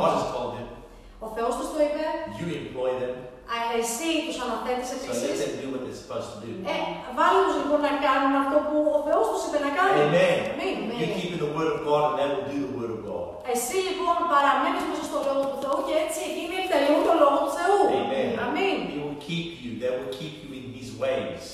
[0.00, 0.68] God has told them,
[1.26, 2.04] Ο Θεός τους το είπε,
[2.38, 3.14] you employ them,
[3.52, 6.50] α, εσύ τους αναθέτεις so let επίσης; them do what they're supposed to do.
[6.72, 6.76] Ε,
[7.18, 9.98] βάλε τους λοιπόν να κάνουν αυτό που ο Θεός τους είπε να κάνουν.
[10.06, 10.38] Amen.
[10.52, 11.10] Αμήν, You αμήν.
[11.18, 13.26] keep in the Word of God, and they will do the Word of God.
[13.54, 17.52] Εσύ λοιπόν παραμένεις μέσα στο Λόγο του Θεού και έτσι εκείνοι εκτελούν το Λόγο του
[17.58, 17.80] Θεού.
[18.02, 18.30] Amen.
[18.44, 18.76] Αμήν.
[18.92, 19.70] He will keep you.
[19.82, 21.44] They will keep you in His ways.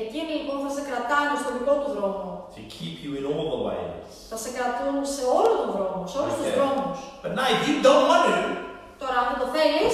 [0.00, 2.26] Εκείνοι λοιπόν θα σε κρατάνε στο δικό του δρόμο.
[2.58, 4.08] To keep you in all the ways.
[4.30, 6.56] Θα σε κρατούν σε όλο τον δρόμο, σε όλους τους Okay.
[6.58, 6.96] δρόμους.
[7.22, 8.38] But now, if you don't want to,
[9.02, 9.92] Τώρα αν δεν το θέλεις,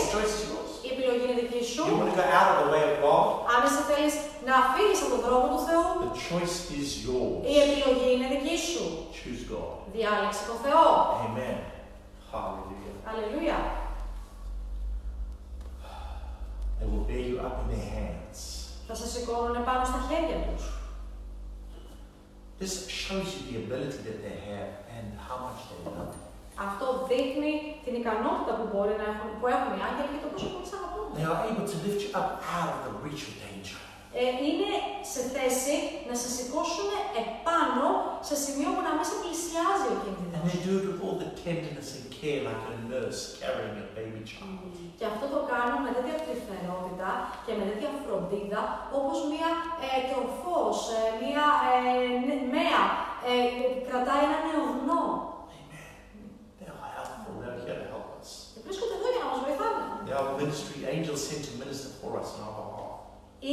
[0.88, 1.16] the choice is yours.
[1.16, 1.84] η επιλογή είναι δική σου.
[1.88, 3.26] You want to go out of the way of God?
[3.52, 4.14] Αν εσύ θέλεις
[4.48, 7.38] να φύγεις από τον δρόμο του Θεού, The choice is yours.
[7.52, 8.84] η επιλογή είναι δική σου.
[9.18, 9.74] Choose God.
[9.94, 10.86] Διάλεξε τον Θεό.
[11.26, 11.56] Amen.
[12.32, 12.94] Hallelujah.
[13.08, 13.58] Αλληλούια.
[16.78, 18.38] They will bear you up in their hands.
[18.88, 20.64] Θα σε σηκώνουν πάνω στα χέρια τους.
[22.62, 22.74] This
[23.04, 26.25] shows you the ability that they have and how much they love you.
[26.66, 27.52] Αυτό δείχνει
[27.84, 30.74] την ικανότητα που μπορεί να έχουν, που έχουν οι άγγελοι και το πόσο πολύ σε
[30.78, 31.06] αγαπούν.
[31.18, 32.28] They are able to lift you up
[32.58, 33.78] out of the reach of danger.
[34.22, 34.70] Ε, είναι
[35.12, 35.74] σε θέση
[36.08, 36.88] να σε σηκώσουν
[37.22, 37.86] επάνω
[38.28, 40.42] σε σημείο που να μην σε πλησιάζει ο And κίνδυνος.
[40.52, 44.22] they do it with all the tenderness and care like a nurse carrying a baby
[44.32, 44.72] child.
[44.98, 47.10] Και αυτό το κάνουν με τέτοια τρυφερότητα
[47.44, 48.60] και με τέτοια φροντίδα,
[48.98, 49.50] όπως μία
[49.86, 51.74] ε, κορφός, ε, μία ε,
[52.26, 52.82] νε- μέα
[53.28, 53.34] ε,
[53.88, 55.02] κρατάει ένα νεογνό.
[55.56, 55.92] Amen.
[56.58, 57.32] They are helpful.
[57.40, 58.30] They are here to help us.
[58.36, 59.82] Και βρίσκονται εδώ για να μας βοηθάνε.
[60.06, 62.94] They are ministry angels sent to minister for us on our behalf.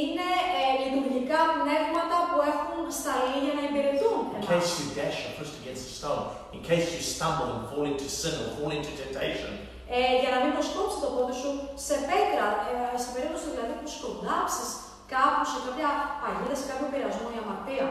[0.02, 0.30] Είναι
[0.60, 0.64] ε,
[0.94, 4.50] λειτουργικά πνεύματα που έχουν σταλεί για να υπηρετούν In εμάς.
[4.52, 6.24] case you dash your foot against a stone,
[6.56, 9.52] in case you stumble and fall into sin or fall into temptation,
[9.98, 11.50] Ε, για να μην προσκόψει το πόδι σου
[11.88, 14.70] σε πέτρα, ε, σε περίπτωση δηλαδή που σκοντάψεις
[15.14, 15.90] κάπου σε κάποια
[16.22, 17.88] παγίδα, σε κάποιο πειρασμό ή αμαρτία.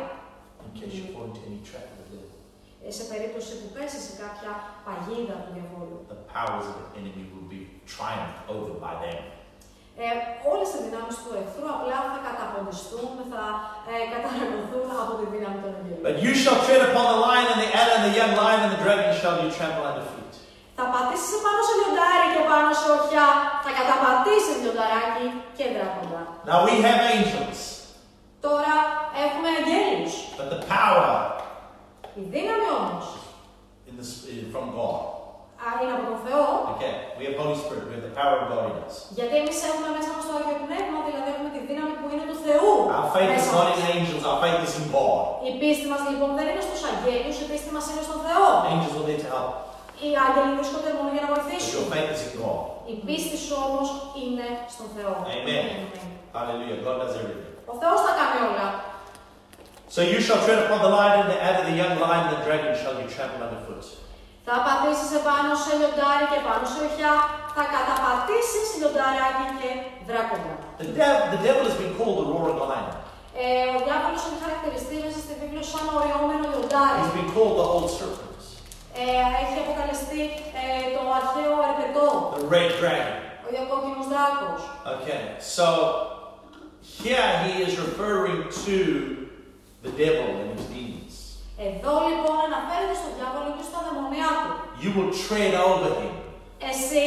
[0.66, 2.30] in case you fall into any trap of the devil,
[2.70, 4.52] Ε, σε περίπτωση που πέσει σε κάποια
[4.86, 5.96] παγίδα του διαβόλου.
[6.14, 7.60] the powers of the enemy will be
[7.94, 9.20] triumphed over by them.
[10.04, 10.06] Ε,
[10.52, 13.42] όλες οι δυνάμεις του εχθρού απλά θα καταποντιστούν, θα
[13.90, 16.02] ε, καταναλωθούν από τη δύναμη των αγγέλων.
[16.08, 18.70] But you shall tread upon the lion and the adder and the young lion and
[18.76, 20.34] the dragon shall you trample under feet.
[20.78, 23.28] Θα πατήσεις πάνω σε λιοντάρι και πάνω σε οχιά,
[23.64, 25.26] θα καταπατήσεις λιονταράκι
[25.56, 26.20] και δράκοντα.
[26.50, 27.58] Now we have angels,
[28.46, 28.74] Τώρα
[29.24, 30.12] έχουμε αγγέλους.
[30.38, 31.10] but the power
[32.20, 33.06] Η δύναμη όμως
[33.88, 35.00] in this, is from God.
[35.64, 36.44] Α, είναι από τον Θεό,
[36.74, 38.94] Okay, we have Holy Spirit, we have the power of God in us.
[39.18, 42.38] γιατί εμείς έχουμε μέσα μας το Άγιο Πνεύμα, δηλαδή έχουμε τη δύναμη που είναι του
[42.46, 42.70] Θεού.
[42.96, 43.76] Our faith is μέσα not μας.
[43.78, 45.22] in angels, our faith is in God.
[45.48, 48.46] Η πίστη μας λοιπόν δεν είναι στους αγγέλους, η πίστη μας είναι στον Θεό.
[48.72, 49.50] Angels are there to help,
[50.04, 51.72] Οι άγγελοι βρίσκονται μόνο για να but βοηθήσουν.
[51.78, 52.60] your faith is in God.
[52.92, 53.88] Η πίστη σου όμως
[54.22, 55.12] είναι στον Θεό.
[55.36, 55.64] Amen.
[55.74, 56.06] Amen.
[56.36, 56.78] Hallelujah.
[56.86, 57.50] God does everything.
[57.72, 58.66] Ο Θεός τα κάνει όλα.
[59.95, 62.41] So you shall tread upon the lion and the adder, the young lion and the
[62.47, 63.85] dragon shall you trample underfoot.
[64.49, 67.13] Θα πατήσεις επάνω σε λιοντάρι και πάνω σε οχιά.
[67.55, 69.69] Θα καταπατήσεις λιονταράκι και
[70.09, 70.53] δράκοντα.
[70.81, 72.89] The, dev- the devil has been called the roaring lion.
[73.43, 73.45] Ε,
[73.77, 76.99] ο διάβολος έχει χαρακτηριστεί μέσα στη Βίβλιο σαν οριόμενο λιοντάρι.
[77.03, 78.41] He's been called the old serpent,
[79.01, 79.05] Ε,
[79.43, 80.21] έχει αποκαλεστεί
[80.61, 82.07] ε, το αρχαίο ερπετό,
[82.39, 83.15] the red dragon.
[83.45, 84.59] ο διακόκκινος δράκος.
[84.95, 85.21] Okay,
[85.55, 85.65] so
[87.03, 88.75] here he is referring to
[89.85, 91.13] the devil and his demons.
[91.69, 94.51] Εδώ λοιπόν αναφέρεται στον διάβολο και στα δαιμονιά του.
[94.83, 96.13] You will tread over him.
[96.71, 97.05] Εσύ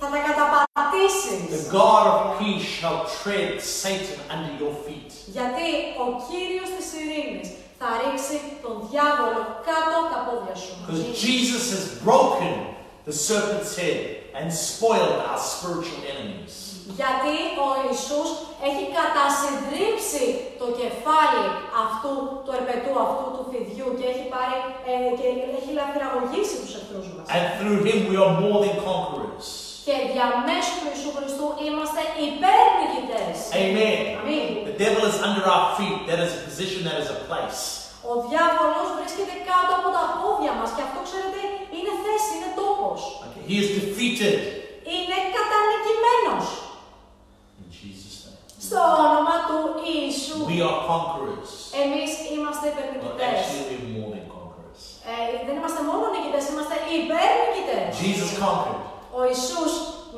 [0.00, 1.40] θα τα καταπατήσεις.
[1.58, 3.50] The God of peace shall tread
[3.82, 5.10] Satan under your feet.
[5.36, 5.68] Γιατί
[6.04, 7.48] ο Κύριος της ειρήνης
[7.78, 10.72] θα ρίξει τον διάβολο κάτω από τα πόδια σου.
[10.86, 12.52] Because Jesus has broken
[13.08, 14.00] the serpent's head
[14.38, 16.54] and spoiled our spiritual enemies.
[16.99, 17.35] Γιατί
[17.65, 18.29] ο Ιησούς
[18.67, 20.25] έχει κατασυντρίψει
[20.61, 21.45] το κεφάλι
[21.85, 22.11] αυτού
[22.43, 24.57] του ερπετού, αυτού του φιδιού και έχει πάρει
[24.91, 27.25] ε, και έχει λαφυραγωγήσει τους εχθρούς μας.
[27.35, 29.47] And through him we are more than conquerors.
[29.87, 33.35] Και διαμέσου του Ιησού Χριστού είμαστε υπέρνικητές.
[33.63, 33.99] Amen.
[34.19, 34.47] Αμήν.
[34.69, 35.99] The devil is under our feet.
[36.09, 37.61] That is a position, that is a place.
[38.11, 41.41] Ο διάβολος βρίσκεται κάτω από τα πόδια μας και αυτό ξέρετε
[41.75, 42.99] είναι θέση, είναι τόπος.
[43.25, 43.43] Okay.
[43.49, 44.37] He is defeated
[44.95, 46.45] Είναι κατανικημένος.
[48.65, 48.77] In Jesus' name.
[48.77, 49.57] Στο όνομα του
[49.93, 50.37] Ιησού.
[50.53, 51.49] We are conquerors.
[51.83, 53.35] Εμείς είμαστε Well, υπερνικητές.
[53.39, 54.81] actually, we're more than conquerors.
[55.11, 55.13] Ε,
[55.47, 57.87] δεν είμαστε μόνο νικητές, είμαστε υπερνικητές.
[58.03, 58.81] Jesus conquered.
[59.17, 59.71] Ο Ιησούς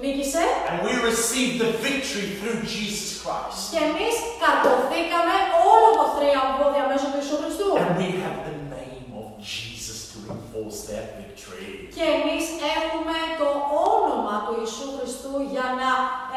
[0.03, 3.61] νίκησε And we receive the victory through Jesus Christ.
[3.73, 5.35] και εμείς καρποθήκαμε
[5.71, 7.67] όλο το θρίαμβο διαμέσου του Ιησού Χριστού.
[7.83, 11.69] And we have the name of Jesus to enforce that victory.
[11.97, 12.45] Και εμείς
[12.77, 13.47] έχουμε το
[13.93, 15.89] όνομα του Ιησού Χριστού για να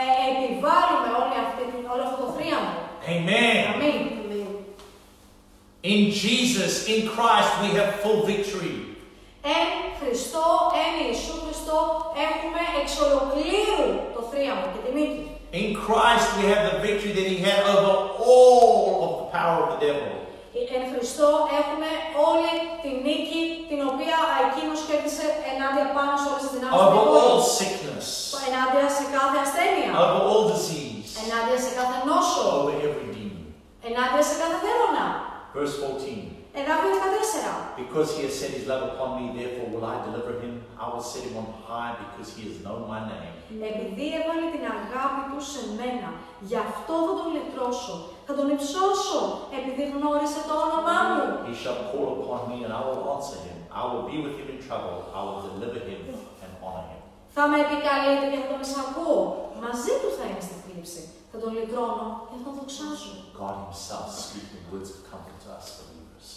[0.03, 2.29] ε, επιβάλλουμε όλη αυτή, την- όλο αυτό το
[3.05, 3.29] θρίαμβο.
[3.29, 3.65] Amen.
[3.75, 4.01] Αμήν.
[5.83, 8.75] In Jesus, in Christ, we have full victory.
[9.59, 9.69] Εν
[10.01, 10.47] Χριστώ,
[10.85, 11.79] εν Ιησού Χριστώ
[12.29, 15.25] έχουμε εξ ολοκλήρου το θρίαμβο και τη νίκη.
[15.63, 17.95] In Christ, we have the victory that He had over
[18.33, 20.11] all of the power of the devil.
[20.77, 21.29] Εν Χριστώ
[21.61, 21.91] έχουμε
[22.31, 22.53] όλη
[22.83, 27.11] τη νίκη την οποία εκείνος κέρδισε ενάντια πάνω σε όλες τις δυνάμεις του Over all
[27.13, 27.43] διαβόλου.
[27.59, 28.09] sickness,
[28.47, 29.91] Ενάντια σε κάθε ασθένεια.
[30.03, 32.43] over all disease, Ενάντια σε κάθε νόσο.
[32.59, 33.43] over every demon.
[33.91, 35.07] Ενάντια σε κάθε δαίμονα.
[35.57, 36.41] Verse 14.
[36.61, 37.83] Εδάφιο 14.
[37.83, 40.53] Because he has set his love upon me, therefore will I deliver him.
[40.85, 43.35] I will set him on high because he has known my name.
[43.73, 46.09] Επειδή έβαλε την αγάπη του σε μένα,
[46.49, 47.97] γι' αυτό θα τον λυτρώσω.
[48.27, 49.21] Θα τον υψώσω,
[49.59, 51.25] επειδή γνώρισε το όνομά μου.
[51.51, 53.57] He shall call upon me and I will answer him.
[53.81, 54.97] I will be with him in trouble.
[55.19, 56.01] I will deliver him
[56.45, 57.01] and honor him.
[57.37, 59.19] Θα με επικαλείτε και θα τον εισακούω.
[59.65, 61.03] Μαζί του θα είναι στη θλίψη.
[61.33, 63.15] Θα τον λυτρώνω και θα τον δοξάζω.
[63.41, 66.29] God himself speaking words of comfort to us believers.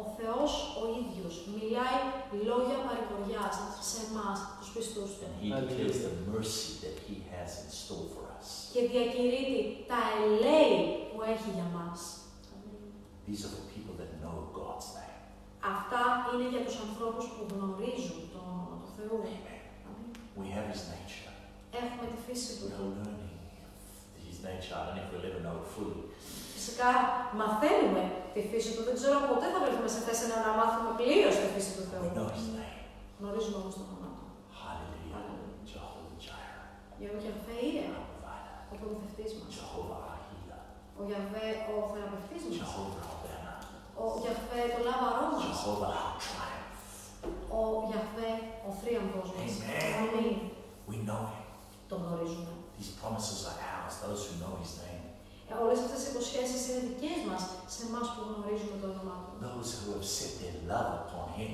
[0.00, 2.00] Ο Θεός ο ίδιος μιλάει
[2.48, 3.54] λόγια παρηγοριάς
[3.90, 5.24] σε εμάς, τους πιστούς του.
[5.26, 8.46] And he declares the mercy that he has in store for us.
[8.74, 9.60] Και διακηρύττει
[9.90, 10.76] τα ελέη
[11.10, 11.98] που έχει για μας.
[13.26, 15.20] These are the people that know God's name.
[15.76, 19.18] Αυτά είναι για τους ανθρώπους που γνωρίζουν το όνομα του Θεού.
[19.34, 19.62] Amen.
[19.88, 20.10] Αμήν.
[20.42, 21.32] We have his nature.
[21.80, 22.64] Έχουμε τη φύση του.
[22.68, 23.36] We are learning
[24.28, 24.74] his nature.
[24.78, 26.05] I don't know if we'll ever know it fully.
[26.66, 26.90] Φυσικά
[27.40, 28.02] μαθαίνουμε
[28.34, 28.82] τη φύση του.
[28.88, 32.02] Δεν ξέρω ποτέ θα βρεθούμε σε θέση να μάθουμε πλήρως τη φύση του Θεού.
[32.06, 32.80] We know his name.
[33.20, 34.24] Γνωρίζουμε όμως το όνομά του.
[34.62, 35.22] Hallelujah.
[35.70, 36.64] Jehovah Jireh.
[37.00, 38.56] Για ο Γιαβέ είναι Our provider.
[38.72, 39.48] ο προμηθευτής μας.
[39.58, 40.62] Jehovah our healer.
[41.00, 42.54] Ο Γιαβέ ο θεραπευτής μας.
[42.62, 43.56] Jehovah our banner.
[44.02, 45.42] Ο Γιαβέ το λάβαρό μας.
[45.48, 46.84] Jehovah our triumph.
[47.58, 48.30] Ο Γιαβέ
[48.68, 49.52] ο θρίαμβος μας.
[49.60, 49.92] Amen.
[50.00, 50.36] Αμήν.
[50.90, 51.44] We know him.
[51.90, 52.52] Τον γνωρίζουμε.
[52.78, 54.95] These promises are ours, those who know his name.
[55.64, 57.42] Όλες αυτές οι υποσχέσεις είναι δικές μας
[57.74, 59.36] σε εμάς που γνωρίζουμε το όνομά τους.
[59.46, 61.52] Those who have set their love upon him.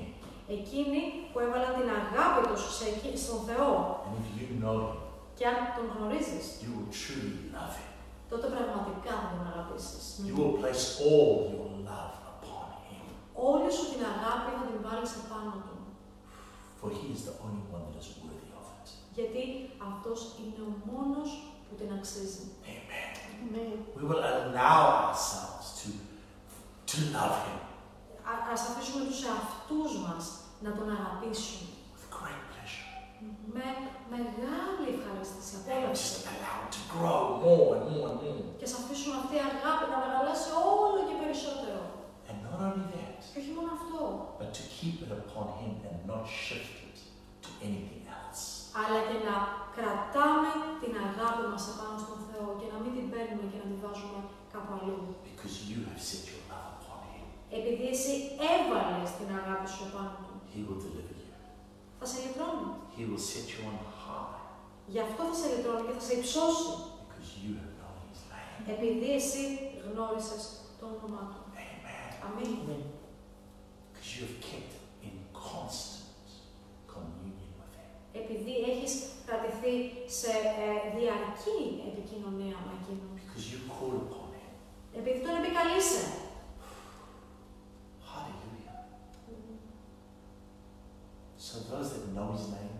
[0.59, 1.01] Εκείνοι
[1.31, 3.70] που έβαλαν την αγάπη τους σε εκεί- στον Θεό.
[4.06, 4.97] And if you know him,
[5.39, 7.90] Και αν τον γνωρίζεις, you will truly love him.
[8.31, 10.02] τότε πραγματικά θα τον αγαπήσεις.
[10.28, 13.05] You will place all your love upon him.
[13.51, 15.77] Όλη σου την αγάπη θα την βάλεις επάνω του.
[16.81, 18.86] For he is the only one that is worthy of it.
[19.16, 19.43] Γιατί
[19.90, 21.28] αυτός είναι ο μόνος
[21.66, 22.44] που την αξίζει.
[23.44, 23.76] Amen.
[23.98, 25.88] We will allow ourselves to,
[26.91, 27.58] to love him
[28.30, 30.24] Α, ας αφήσουμε τους εαυτούς μας
[30.66, 31.62] να τον αγαπήσουν
[31.95, 32.90] with great pleasure.
[33.56, 33.66] με
[34.16, 36.08] μεγάλη ευχαρίστηση, And απόλαυση.
[36.08, 38.45] just allow it to grow more and more and more.
[38.60, 40.48] Και ας αφήσουμε αυτή η αγάπη να μεγαλώσει
[40.84, 41.82] όλο και περισσότερο.
[42.30, 43.99] And not only that, Και όχι μόνο αυτό,
[44.40, 46.98] but to keep it upon Him and not shift it
[47.45, 48.41] to anything else.
[48.82, 48.98] αλλά
[54.73, 54.99] κάπου αλλού.
[55.28, 57.24] Because you have set your love upon Him.
[57.59, 58.12] Επειδή εσύ
[58.55, 61.32] έβαλες την αγάπη σου επάνω του, He will deliver you.
[61.99, 62.70] θα σε λυτρώνει.
[62.97, 64.40] He will set you on high
[64.94, 66.69] Γι' αυτό θα σε λυτρώνει και θα σε υψώσει.
[67.03, 68.62] because you have known His name.
[68.74, 69.43] Επειδή εσύ
[69.86, 70.43] γνώρισες
[70.78, 71.40] το όνομά του.
[71.62, 72.11] Amen.
[72.27, 72.57] Αμήν.
[73.89, 74.73] Because you have kept
[75.09, 75.15] in
[75.51, 76.27] constant
[76.94, 77.90] communion with Him.
[78.23, 78.93] Επειδή έχεις
[79.27, 79.74] κρατηθεί
[80.19, 80.31] σε
[80.65, 83.11] ε, διαρκή επικοινωνία με Εκείνον.
[83.20, 84.22] Because you call upon Him.
[84.98, 86.02] Επειδή τον επικαλείσαι.
[88.12, 88.77] Hallelujah.
[91.47, 92.70] So those that know His name,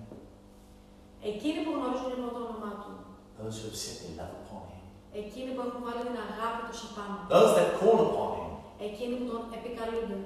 [1.24, 2.93] Εκείνοι που γνωρίζουν λοιπόν το όνομά του.
[3.39, 4.82] those who have set their love upon Him,
[5.22, 7.14] Εκείνοι που έχουν βάλει την αγάπη τους επάνω.
[7.20, 7.28] του.
[7.34, 8.51] those that call upon Him,
[8.89, 10.18] Εκείνοι που τον επικαλούνται.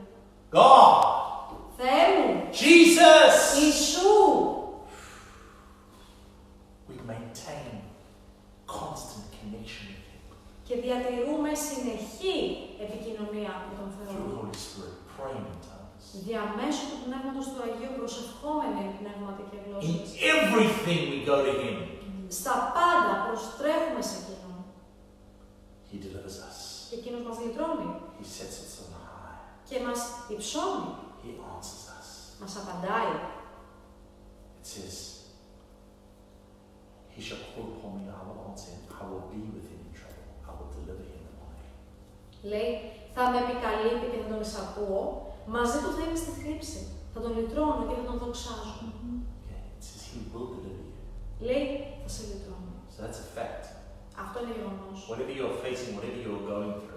[0.57, 1.03] God,
[1.79, 2.31] Θεέ μου,
[2.63, 4.15] Jesus, Ιησού,
[6.89, 7.73] we maintain
[8.79, 9.96] constant connection with Him
[10.67, 12.39] και διατηρούμε συνεχή
[12.85, 14.25] επικοινωνία με τον through Θεό.
[14.29, 16.05] the Holy Spirit, praying in tongues.
[16.27, 20.09] Διαμέσου του Πνεύματος του Αγίου προσευχόμενοι πνευματικές In γλώσσες.
[20.35, 21.77] everything we go to Him,
[22.41, 24.59] Στα πάντα προστρέφουμε σε Εκείνον.
[25.91, 26.59] He delivers us.
[26.89, 27.89] Και Εκείνος μας λυτρώνει
[28.21, 29.37] He sets us on high.
[29.69, 30.01] και μας
[30.35, 30.91] υψώνει,
[31.23, 32.09] He answers us.
[32.41, 33.15] μας απαντάει.
[34.61, 34.97] It says,
[37.15, 38.83] He shall call upon me, I will answer him.
[39.01, 40.25] I will be with him in trouble.
[40.49, 41.71] I will deliver him in honor.
[42.51, 42.73] Λέει,
[43.15, 45.03] θα με επικαλείται και θα τον εισακούω,
[45.57, 46.81] μαζί του θα είμαι στη θλίψη.
[47.13, 48.75] Θα τον λυτρώνω και θα τον δοξάζω.
[49.49, 50.95] Yeah, it says He will deliver you.
[51.49, 51.65] Λέει,
[52.03, 52.73] θα σε λυτρώνω.
[52.95, 53.65] So that's a fact.
[54.25, 54.89] Αυτό είναι γεγονό.
[55.11, 56.95] Whatever you're facing, whatever you're going through,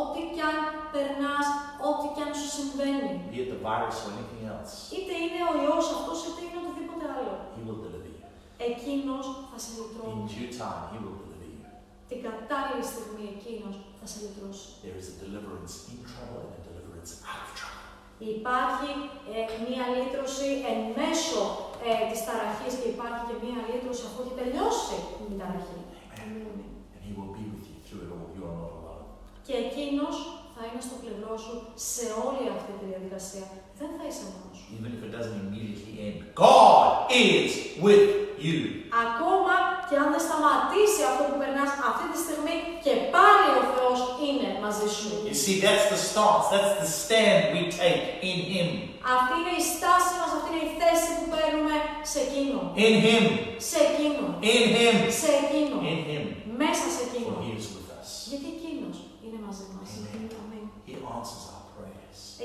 [0.00, 0.58] Ό,τι κι αν
[0.94, 1.46] περνάς,
[1.88, 5.52] ό,τι κι αν σου συμβαίνει, be it the virus or anything else, είτε είναι ο
[5.64, 8.20] ιός αυτός, είτε είναι οτιδήποτε άλλο, He will deliver you.
[8.68, 10.34] εκείνος θα σε In λυτρώσει.
[10.40, 11.62] due time, He will deliver you.
[12.10, 13.74] Την κατάλληλη στιγμή εκείνος
[14.10, 14.68] θα σε λυτρώσει.
[14.84, 17.88] There is a deliverance in trouble and a deliverance out of trouble.
[18.36, 18.90] Υπάρχει
[19.34, 21.42] ε, μία λύτρωση εν μέσω
[21.88, 24.98] ε, της ταραχής και υπάρχει και μία λύτρωση αφού έχει τελειώσει
[25.32, 25.80] η ταραχή.
[26.22, 26.58] Amen.
[26.94, 28.28] And He will be with you through it all.
[28.36, 29.04] You are not alone.
[29.46, 30.16] Και εκείνος
[30.54, 31.54] θα είναι στο πλευρό σου
[31.90, 33.46] σε όλη αυτή τη διαδικασία.
[33.80, 34.68] Δεν θα είσαι μόνος σου.
[34.76, 36.86] Even if it doesn't immediately end, God
[37.28, 37.50] is
[37.86, 38.06] with
[38.46, 38.58] you.
[39.04, 39.54] Ακόμα
[39.88, 44.48] και αν δεν σταματήσει αυτό που περνάς αυτή τη στιγμή και πάλι ο Θεός είναι
[44.64, 45.10] μαζί σου.
[45.30, 48.68] You see, that's the stance, that's the stand we take in Him.
[49.16, 51.76] Αυτή είναι η στάση μας, αυτή είναι η θέση που παίρνουμε
[52.12, 52.58] σε εκείνο.
[52.86, 53.24] In Him.
[53.70, 54.24] Σε εκείνο.
[54.54, 54.96] In Him.
[55.22, 55.74] Σε εκείνο.
[55.92, 56.24] In Him.
[56.62, 57.30] Μέσα σε εκείνο.
[57.36, 58.08] For He is with us.
[58.30, 59.88] Γιατί εκείνος είναι μαζί μας.
[59.98, 60.26] Amen.
[60.40, 60.64] Αμήν.
[60.88, 61.59] He answers our prayers.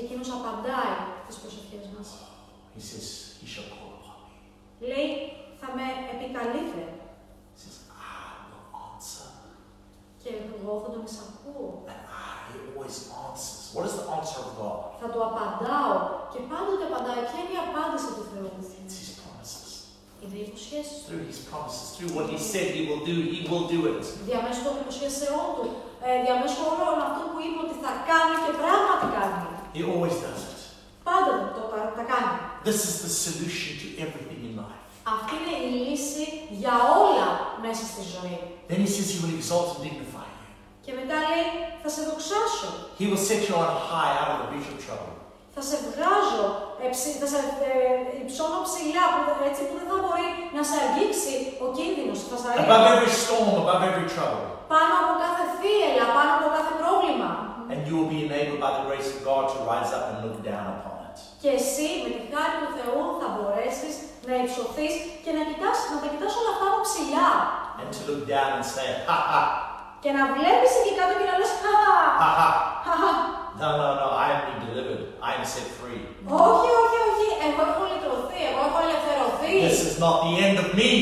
[0.00, 0.94] Εκείνος απαντάει
[1.26, 2.08] τις προσευχές μας.
[2.76, 3.08] He says,
[3.40, 4.34] He shall call upon me.
[4.90, 5.10] Λέει,
[5.60, 5.84] θα με
[6.14, 6.82] επικαλείτε
[7.54, 7.78] He says,
[8.14, 9.28] I will answer.
[10.22, 11.68] και εγώ θα τον εισακούω.
[11.92, 13.60] And I, He always answers.
[13.76, 14.78] What is the answer of God?
[15.02, 15.94] Θα του απαντάω
[16.32, 17.20] και πάντοτε απαντάει.
[17.28, 18.48] Ποια είναι η απάντηση του Θεού;
[18.80, 19.70] It's His promises.
[20.22, 21.08] Είναι οι υποσχέσεις του.
[21.10, 24.02] Through His promises, through what He said He will do, He will do it.
[24.28, 25.66] Διαμέσου των υποσχέσεών του.
[26.06, 29.40] Ε, διαμέσου όλων αυτών που είπε ότι θα κάνει και πράγματι κάνει.
[29.76, 30.60] He always does it.
[31.04, 32.34] Πάντα το, τα, τα κάνει.
[32.68, 34.82] This is the solution to everything in life.
[35.14, 36.24] Αυτή είναι η λύση
[36.62, 37.28] για όλα
[37.66, 38.38] μέσα στη ζωή.
[38.68, 40.44] Then He says He will exalt and dignify you.
[40.84, 41.46] Και μετά λέει,
[41.82, 42.68] θα σε δοξάσω.
[42.98, 45.15] He will set you on high out of the reach of trouble.
[45.56, 46.44] Θα σε βγάζω,
[46.82, 47.38] ε, ψη- θα σε
[47.68, 47.72] ε,
[48.22, 50.26] υψώνω ψηλά, που, δεν- έτσι που δεν θα μπορεί
[50.56, 51.34] να σε αγγίξει
[51.64, 52.18] ο κίνδυνος.
[52.30, 54.44] Θα σε Above αγγίξει every storm, above every trouble.
[54.74, 57.28] πάνω από κάθε θύελα, πάνω από κάθε πρόβλημα.
[57.72, 60.36] And you will be enabled by the grace of God to rise up and look
[60.50, 61.16] down upon it.
[61.42, 63.94] Και εσύ με τη χάρη του Θεού θα μπορέσεις
[64.28, 67.28] να υψωθείς και να, κοιτάς, να τα κοιτάς όλα αυτά από ψηλά.
[67.80, 69.42] And to look down and say, ha ha,
[70.02, 72.48] Και να βλέπεις εκεί κάτω και να λες «Χαχα, ha ha.
[72.86, 73.10] χαχα».
[73.62, 75.00] No, no, no, I am being delivered.
[75.28, 76.00] I am set free.
[76.48, 79.54] Όχι, όχι, όχι, εγώ έχω λυτρωθεί, εγώ έχω ελευθερωθεί.
[79.68, 80.92] This is not the end of me.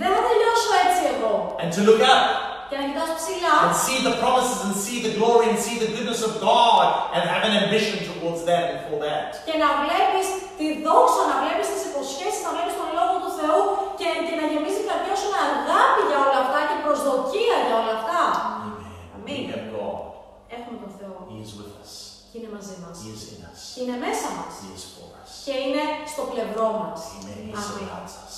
[0.00, 1.32] Δεν θα τελειώσω έτσι εγώ.
[1.62, 2.24] And to look up
[2.70, 5.90] Και να κοιτάς ψηλά and see the promises and see the glory and see the
[5.94, 9.28] goodness of God and have an ambition towards that and for that.
[9.48, 10.26] και να βλέπεις
[10.58, 13.60] τη δόξα, να βλέπεις τις υποσχέσεις, να βλέπεις τον Λόγο του Θεού
[13.98, 17.74] και, και να γεμίζει η καρδιά σου με αγάπη για όλα αυτά και προσδοκία για
[17.80, 18.22] όλα αυτά.
[19.28, 20.05] We have God.
[20.56, 21.92] Έχουμε τον Θεό He is with us.
[22.30, 22.94] και είναι μαζί μας.
[23.04, 23.60] He is in us.
[23.74, 25.30] Και είναι μέσα μας He is for us.
[25.46, 26.98] και είναι στο πλευρό μας.
[27.16, 27.38] Amen.
[27.48, 27.66] He Αμήν.
[27.68, 28.36] surrounds us.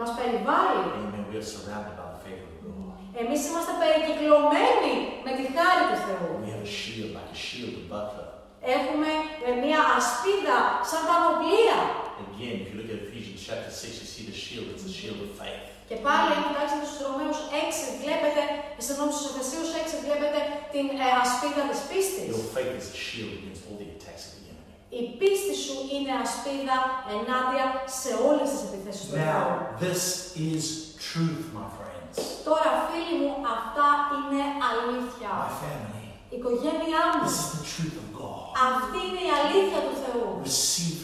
[0.00, 0.82] μας περιβάλλει.
[0.98, 1.22] Amen.
[1.30, 2.96] We are surrounded by the favor of God.
[3.22, 4.94] Εμείς είμαστε περικυκλωμένοι
[5.26, 6.28] με τη χάρη του Θεού.
[6.44, 8.28] We have a shield, like a shield of buckler.
[8.76, 9.10] Έχουμε
[9.46, 10.58] ε, μια ασπίδα
[10.90, 11.78] σαν πανοπλία.
[12.26, 14.66] Again, if you look at Ephesians chapter 6, you see the shield.
[14.74, 15.66] It's a shield of faith.
[15.92, 18.42] Και πάλι, αν κοιτάξετε στους Ρωμαίους 6, βλέπετε,
[18.86, 20.40] συγγνώμη, στους Εφεσίους 6, βλέπετε
[20.74, 22.26] την ε, ασπίδα της πίστης.
[22.32, 24.74] Your faith is a shield against all the attacks of the enemy.
[25.00, 26.78] Η πίστη σου είναι ασπίδα
[27.14, 27.66] ενάντια
[28.00, 29.24] σε όλες τις επιθέσεις του Θεού.
[29.34, 29.46] Now,
[29.86, 30.02] this
[30.50, 30.64] is
[31.08, 32.14] truth, my friends.
[32.48, 35.30] Τώρα, φίλοι μου, αυτά είναι αλήθεια.
[35.44, 36.06] My family.
[36.34, 38.44] Η οικογένειά μου, This is the truth of God.
[38.70, 40.26] αυτή είναι η αλήθεια του Θεού.
[40.50, 41.01] Receive it.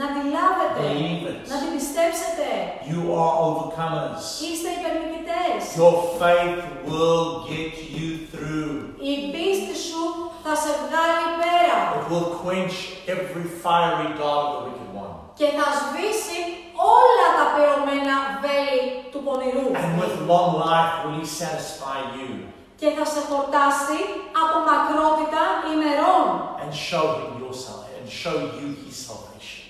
[0.00, 1.40] Να τη λάβετε, Believe it.
[1.50, 2.48] να την πιστέψετε.
[2.92, 4.22] You are overcomers.
[4.48, 5.58] Είστε υπερμηνητές.
[5.82, 6.60] Your faith
[6.90, 8.72] will get you through.
[9.12, 10.02] Η πίστη σου
[10.44, 12.76] θα σε βγάλει πέρα It will quench
[13.14, 15.14] every fiery dart of the wicked one.
[15.38, 16.40] και θα σβήσει
[16.96, 19.66] όλα τα πεωμένα βέλη του πονηρού.
[19.80, 22.30] And with long life will he satisfy you
[22.80, 23.98] Και θα σε χορτάσει
[24.42, 25.42] από μακρότητα
[25.72, 26.26] ημερών
[26.62, 29.27] and show him your salvation and show you his salvation.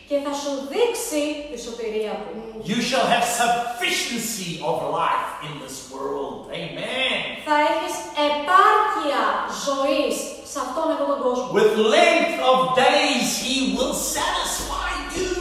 [0.08, 2.32] Και θα σου δείξει τη σωτηρία του.
[2.70, 6.38] You shall have sufficiency of life in this world.
[6.62, 7.14] Amen.
[7.46, 7.94] Θα έχεις
[8.28, 9.22] επάρκεια
[9.66, 10.16] ζωής
[10.50, 11.46] σε αυτόν εδώ τον κόσμο.
[11.58, 15.32] With length of days he will satisfy you.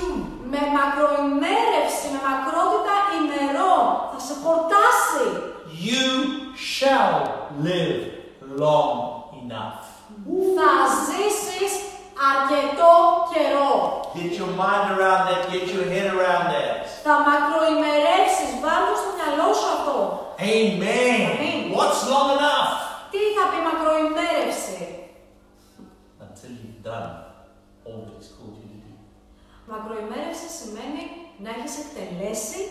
[0.52, 5.28] Με μακροημέρευση, με μακρότητα ημερών θα σε χορτάσει.
[5.90, 6.08] You
[6.76, 7.18] shall
[7.68, 8.02] live
[8.64, 8.96] long
[9.42, 9.82] enough.
[10.58, 10.72] Θα
[11.08, 11.74] ζήσεις
[12.32, 12.94] αρκετό
[13.32, 13.72] καιρό.
[14.20, 16.78] Get your mind around that, get your head around that.
[17.06, 19.98] Θα μακροημερεύσεις, βάλτε στο μυαλό σου αυτό.
[20.56, 21.20] Amen.
[21.34, 21.60] Amen.
[21.78, 22.70] What's long enough?
[23.14, 24.80] Τι θα πει μακροημέρευση;
[26.26, 27.12] Until you've done
[27.88, 28.94] all that he's called you to do.
[29.72, 31.04] Μακροημέρευση σημαίνει
[31.44, 32.62] να έχεις εκτελέσει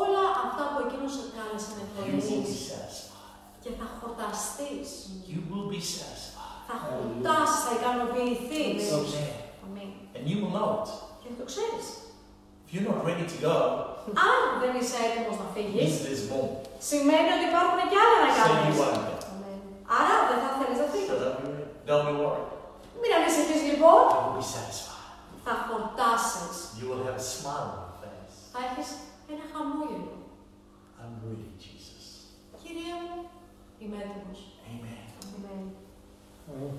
[0.00, 2.60] όλα αυτά που εκείνος σε κάλεσε να You will be εκτελέσεις.
[2.72, 3.54] satisfied.
[3.62, 4.88] Και θα χορταστείς.
[5.32, 6.35] You will be satisfied.
[6.66, 8.82] Θα χορτάσεις, θα ικανοποιηθείς.
[8.96, 9.28] Amen.
[9.64, 9.90] Αμήν.
[10.16, 10.88] And you will know it.
[11.20, 11.86] Και θα το ξέρεις.
[12.64, 13.56] If you're not ready to go,
[14.28, 16.50] Αν δεν είσαι έτοιμος να φύγεις, means there's more.
[16.90, 18.76] σημαίνει ότι υπάρχουν και άλλα να So you κάνεις.
[18.82, 19.14] won't go.
[19.32, 19.60] Αμήν.
[20.00, 21.08] Άρα δεν θα θέλεις να So φύγεις.
[21.22, 21.70] don't be worried.
[21.88, 22.50] Don't be worried.
[23.00, 25.10] Μην ανησυχείς λοιπόν, You will be satisfied.
[25.46, 26.54] θα χορτάσεις.
[26.78, 28.34] You will have a smile on your face.
[28.52, 28.88] Θα έχεις
[29.32, 30.12] ένα χαμόγελο.
[31.00, 32.04] I'm ready, Jesus.
[32.62, 33.16] Κύριε μου,
[33.82, 34.40] είμαι έτοιμος.
[36.46, 36.54] Amen.
[36.54, 36.74] Αμήν.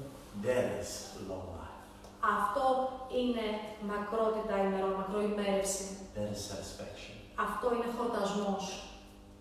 [0.45, 0.91] That is
[1.29, 1.75] long life.
[2.37, 2.65] Αυτό
[3.19, 3.45] είναι
[3.91, 5.85] μακρότητα ημερών, μακροημέρευση.
[6.15, 7.15] That is satisfaction.
[7.45, 8.63] Αυτό είναι χορτασμός.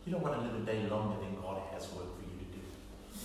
[0.05, 2.47] You don't want to live a day longer than God has work for you to
[2.55, 2.62] do.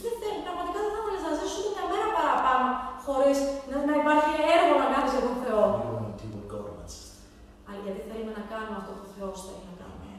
[0.04, 2.68] Δεν θέλει, πραγματικά δεν θα θέλεις να ζήσεις ούτε μια μέρα παραπάνω
[3.06, 3.38] χωρίς
[3.70, 5.64] να, να υπάρχει έργο να κάνεις για τον Θεό.
[5.84, 7.28] You want to do what God wants us to do.
[7.68, 10.10] Αλλά γιατί θέλουμε να κάνουμε αυτό που ο Θεός θέλει να κάνουμε.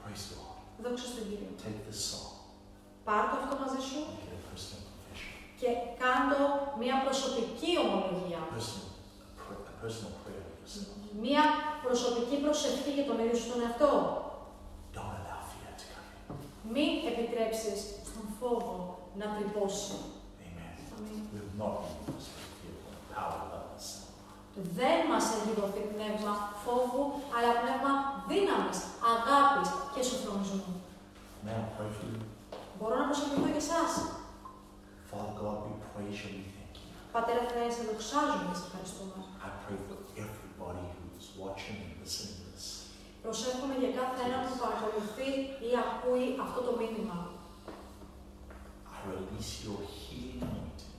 [0.00, 0.54] Praise God.
[0.84, 1.50] Δόξα στον Κύριο.
[1.64, 2.30] Take this song.
[3.08, 5.34] Πάρ' το αυτό μαζί σου Make it a personal confession.
[5.60, 5.70] Και
[6.02, 6.42] κάντο
[6.82, 8.40] μια προσωπική ομολογία.
[8.56, 8.88] Personal,
[9.38, 10.88] a, pr- a personal prayer for yourself.
[11.24, 11.44] Μια
[11.86, 13.90] προσωπική προσευχή για τον ίδιο σου τον εαυτό.
[14.94, 16.70] Don't allow fear to come in.
[16.74, 17.78] Μην επιτρέψεις
[18.08, 18.74] στον φόβο
[19.20, 19.96] να τρυπώσει.
[20.46, 20.74] Amen.
[20.96, 21.20] Αμήν.
[21.32, 24.04] We will not be able to fear the power of the Son.
[24.80, 26.32] Δεν μας έχει δοθεί πνεύμα
[26.64, 27.02] φόβου,
[27.36, 27.92] αλλά πνεύμα
[28.30, 28.78] δύναμης,
[29.14, 30.72] αγάπης και σοφρονισμού.
[31.46, 32.20] Now pray for you;
[32.78, 33.90] Μπορώ να προσευχηθώ για εσάς.
[35.10, 36.30] Father God, we praise you.
[36.38, 36.88] We thank you.
[37.16, 39.18] Πατέρα Θεέ, σε δοξάζουμε και σε ευχαριστούμε.
[39.46, 42.66] I pray for everybody who is watching and listening to this.
[43.24, 45.28] Προσεύχομαι για κάθε ένα που παρακολουθεί
[45.68, 47.18] ή ακούει αυτό το μήνυμα.
[48.94, 50.94] I release your healing anointing.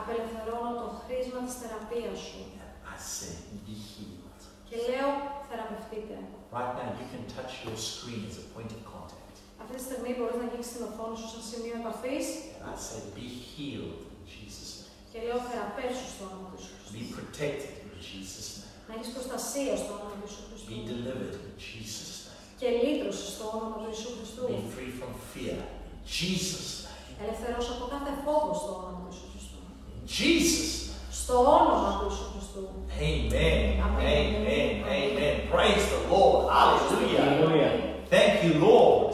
[0.00, 3.34] Απελευθερώνω το χρήσμα της θεραπείας σου And I say,
[3.66, 4.40] be healed.
[4.68, 5.10] και λέω
[5.48, 6.16] θεραπευτείτε.
[6.58, 9.29] Right now, you can touch your screen as a point of contact.
[9.62, 12.26] Αυτή τη στιγμή μπορείς να αγγίξεις την οθόνη σου σαν σημείο επαφής
[12.62, 14.92] And I say, be healed in Jesus' name.
[15.12, 16.92] και λέω θεραπεύσου στο όνομα του Ιησού Χριστού.
[16.98, 18.72] Be protected in Jesus' name.
[18.88, 20.68] Να έχεις προστασία στο όνομα του Ιησού Χριστού.
[20.74, 22.58] Be delivered in Jesus' name.
[22.60, 24.42] Και λύτρωση στο όνομα του Ιησού Χριστού.
[24.54, 25.58] Be free from fear
[25.90, 27.18] in Jesus' name.
[27.24, 29.60] Ελευθερώσω από κάθε φόβο στο όνομα του Ιησού Χριστού.
[29.98, 31.18] In Jesus' name.
[31.22, 32.62] Στο όνομα του Ιησού Χριστού.
[33.08, 33.66] Amen.
[33.88, 34.26] Amen.
[34.38, 34.70] Amen.
[34.98, 35.34] Amen.
[35.54, 36.38] Praise the Lord.
[36.56, 37.20] Hallelujah.
[37.28, 37.72] Hallelujah.
[38.14, 39.08] Thank you, Lord.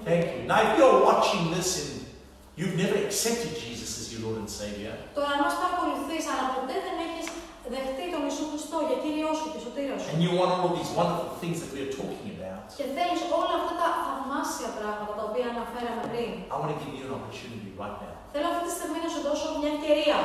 [0.10, 0.40] Thank you.
[0.52, 1.92] Now, if you're watching this and
[2.58, 6.76] you've never accepted Jesus as your Lord and Savior, Τώρα, αν μας παρακολουθείς, αλλά ποτέ
[6.86, 7.26] δεν έχεις
[7.74, 10.92] δεχτεί τον Ιησού Χριστό για Κύριό σου και σωτήρα σου and you want all these
[11.00, 15.46] wonderful things that we're talking about, και θέλεις όλα αυτά τα θαυμάσια πράγματα τα οποία
[15.54, 18.14] αναφέραμε πριν, I want to give you an opportunity right now.
[18.32, 20.18] θέλω αυτή τη στιγμή να σου δώσω μια ευκαιρία.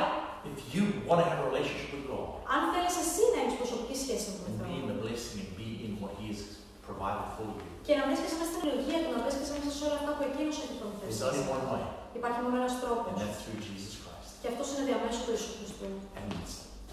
[0.52, 3.96] If you want to have a relationship with God Αν θέλεις εσύ να έχεις προσωπική
[4.02, 6.40] σχέση με τον and be Θεό in the blessing and be in what He has
[6.88, 7.65] provided for you.
[7.87, 10.55] και να βρίσκεσαι μέσα στην λογία του, να βρίσκεσαι μέσα σε όλα αυτά που εκείνος
[10.63, 11.21] έχει There's προμηθεύσει.
[11.29, 11.83] only one way,
[12.19, 13.09] Υπάρχει μόνο ένας τρόπος.
[13.11, 14.29] and that's through Jesus Christ.
[14.41, 15.87] Και αυτός είναι διαμέσου του Ιησού Χριστού.
[16.17, 16.27] And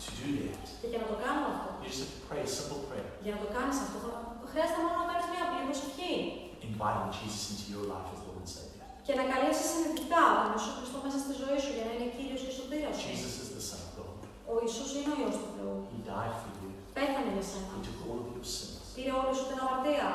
[0.05, 2.51] to do that, Και για να το κάνουμε αυτό, you just have to pray a
[2.59, 3.97] simple prayer, για να το κάνεις αυτό,
[4.43, 6.13] θα χρειάζεται μόνο να κάνεις μια απλή προσευχή.
[6.69, 8.85] inviting Jesus into your life as Lord and Savior.
[9.07, 12.41] Και να καλέσεις συνειδητά τον Ιησού Χριστό μέσα στη ζωή σου για να είναι κύριος
[12.47, 13.07] και σωτήρας σου.
[13.13, 14.15] Jesus is the Son of God.
[14.53, 15.75] Ο Ιησούς είναι ο Υιός του Θεού.
[15.93, 16.69] He died for you.
[16.97, 17.73] Πέθανε για σένα.
[17.77, 20.09] He took all of your sins, Πήρε όλη σου την αμαρτία.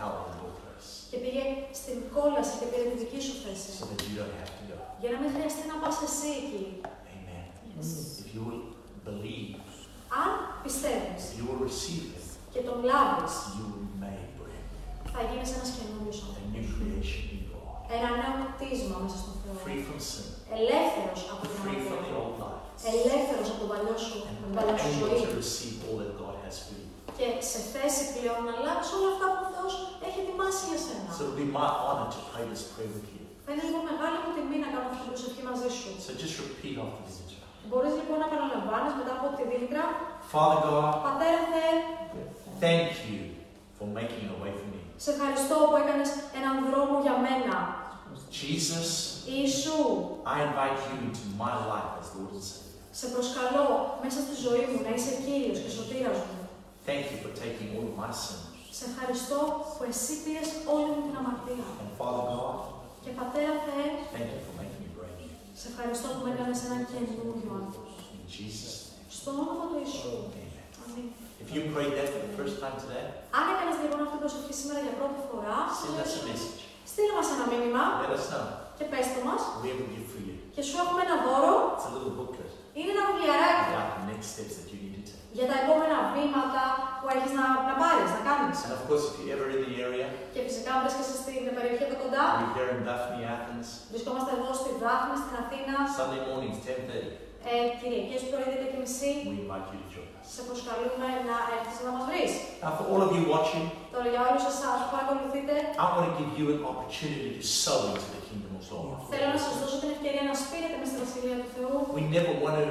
[0.00, 1.42] And He went to hell in your place, Και πήγε
[1.80, 3.68] στην κόλαση και πήρε τη δική σου θέση.
[3.78, 4.76] so that you don't have to go.
[5.02, 6.62] Για να μην χρειαστεί να πας εσύ εκεί.
[7.14, 7.44] Amen.
[8.22, 8.62] If you will
[9.08, 9.54] believe,
[10.24, 10.30] Αν
[10.64, 12.24] πιστεύεις if you will receive Him,
[12.54, 15.10] και τον λάβεις, you will be made brand new.
[15.14, 16.70] θα γίνεις ένας καινούριος A new άνθρωπος.
[16.76, 17.74] creation in God.
[17.96, 19.54] Ένα νέο κτίσμα μέσα στον Θεό.
[19.64, 20.28] Free from sin,
[20.58, 22.18] Ελεύθερος από την free from the αμαρτία.
[22.22, 22.62] old life,
[22.94, 25.20] Ελεύθερος από τον παλιό σου, and την παλιά σου able ζωή.
[25.26, 26.86] to receive all that God has for you.
[27.20, 29.72] Και σε θέση πλέον να λάβεις όλα αυτά που ο Θεός
[30.06, 31.08] έχει ετοιμάσει για σένα.
[31.16, 33.22] So it'll be my honor to pray this prayer with you.
[33.44, 35.90] Θα είναι λοιπόν μεγάλη μου τιμή να κάνω αυτή την προσευχή μαζί σου.
[36.06, 37.68] So just repeat after this introduction.
[37.70, 39.84] Μπορείς λοιπόν να παραλαμβάνεις μετά από τη δίλητρα.
[40.32, 41.72] Father God, Πατέρα Θεέ,
[42.64, 43.20] thank you
[43.76, 44.80] for making a way for me.
[45.04, 46.10] σε ευχαριστώ που έκανες
[46.40, 47.56] έναν δρόμο για μένα.
[48.40, 48.88] Jesus,
[49.34, 49.78] Ιησού,
[50.34, 52.78] I invite you into my life as Lord and Savior.
[53.00, 53.66] σε προσκαλώ
[54.04, 56.39] μέσα στη ζωή μου να είσαι Κύριος και σωτήρας μου.
[56.90, 58.44] Thank you for taking all of my sins.
[58.78, 59.38] Σε ευχαριστώ
[59.76, 61.66] που εσύ πήρες όλη μου την αμαρτία.
[61.82, 62.56] And Father God,
[63.04, 65.30] Και Πατέρα Θεέ, thank you for making me brand new.
[65.60, 67.90] σε ευχαριστώ που με έκανες έναν καινούριο άνθρωπο.
[68.16, 69.12] In Jesus' name.
[69.16, 70.14] Στο όνομα του Ιησού.
[70.26, 70.50] Amen.
[70.82, 71.06] Αμήν.
[71.42, 73.04] If you prayed that for the first time today,
[73.38, 76.60] Αν έκανες λοιπόν αυτή την προσευχή σήμερα για πρώτη φορά, send us a message.
[76.90, 78.46] στείλε μας ένα μήνυμα Let us know.
[78.78, 79.40] και πες το μας.
[79.62, 80.34] We have a gift for you.
[80.54, 81.52] Και σου έχουμε ένα δώρο.
[81.74, 84.78] It's a little booklet Είναι ένα βιβλιαράκι about the next steps that you need to
[84.78, 84.79] take.
[85.36, 86.62] Για τα επόμενα βήματα
[87.00, 88.56] που έχεις να, να πάρεις, να κάνεις.
[88.66, 91.82] And of course, if you're ever in the area, Και φυσικά αν βρίσκεσαι στην περιοχή
[91.88, 92.24] εδώ κοντά.
[92.40, 95.74] we're here in Daphne, Athens, Vρισκόμαστε εδώ στη Δάφνη, στην Αθήνα.
[95.98, 97.08] Sunday mornings, 10.30.
[97.52, 100.24] Ε, Κυριακές πρωί 10.30 We invite you to join us.
[100.34, 102.32] σε προσκαλούμε να έρθεις να μας βρεις.
[102.64, 105.54] Now, for all of you watching, Τώρα για όλους εσάς που παρακολουθείτε,
[105.84, 108.96] I want to give you an opportunity to sow into the kingdom of God.
[109.12, 111.74] θέλω να σας δώσω την ευκαιρία να σπείρετε μες στη Βασιλεία του Θεού.
[111.98, 112.66] We never want to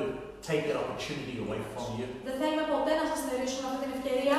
[0.50, 2.06] take that opportunity away from you.
[2.28, 4.38] Δεν θέλουμε ποτέ να σας στερήσουμε αυτή την ευκαιρία.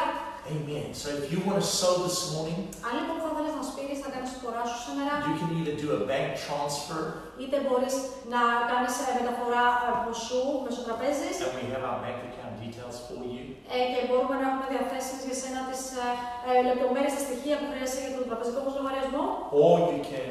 [0.56, 0.88] Amen.
[1.02, 4.10] So if you want to sow this morning, Αν λοιπόν θα θέλεις να σπείρεις, να
[4.14, 7.02] κάνεις τη φορά σου σήμερα, you can either do a bank transfer,
[7.42, 7.94] είτε μπορείς
[8.34, 8.40] να
[8.70, 13.18] κάνεις ε, μεταφορά ε, ποσού μέσω τραπέζης, and we have our bank account details for
[13.32, 13.42] you.
[13.74, 16.08] ε, και μπορούμε να έχουμε διαθέσιμες για σένα τις ε,
[16.48, 19.24] ε, λεπτομέρειες, τα στοιχεία που χρειάζεσαι για τον τραπεζικό μας λογαριασμό.
[19.64, 20.30] Or you can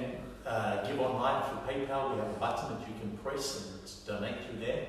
[0.53, 2.01] uh, give online through PayPal.
[2.09, 3.67] We have a button that you can press and
[4.09, 4.81] donate through there.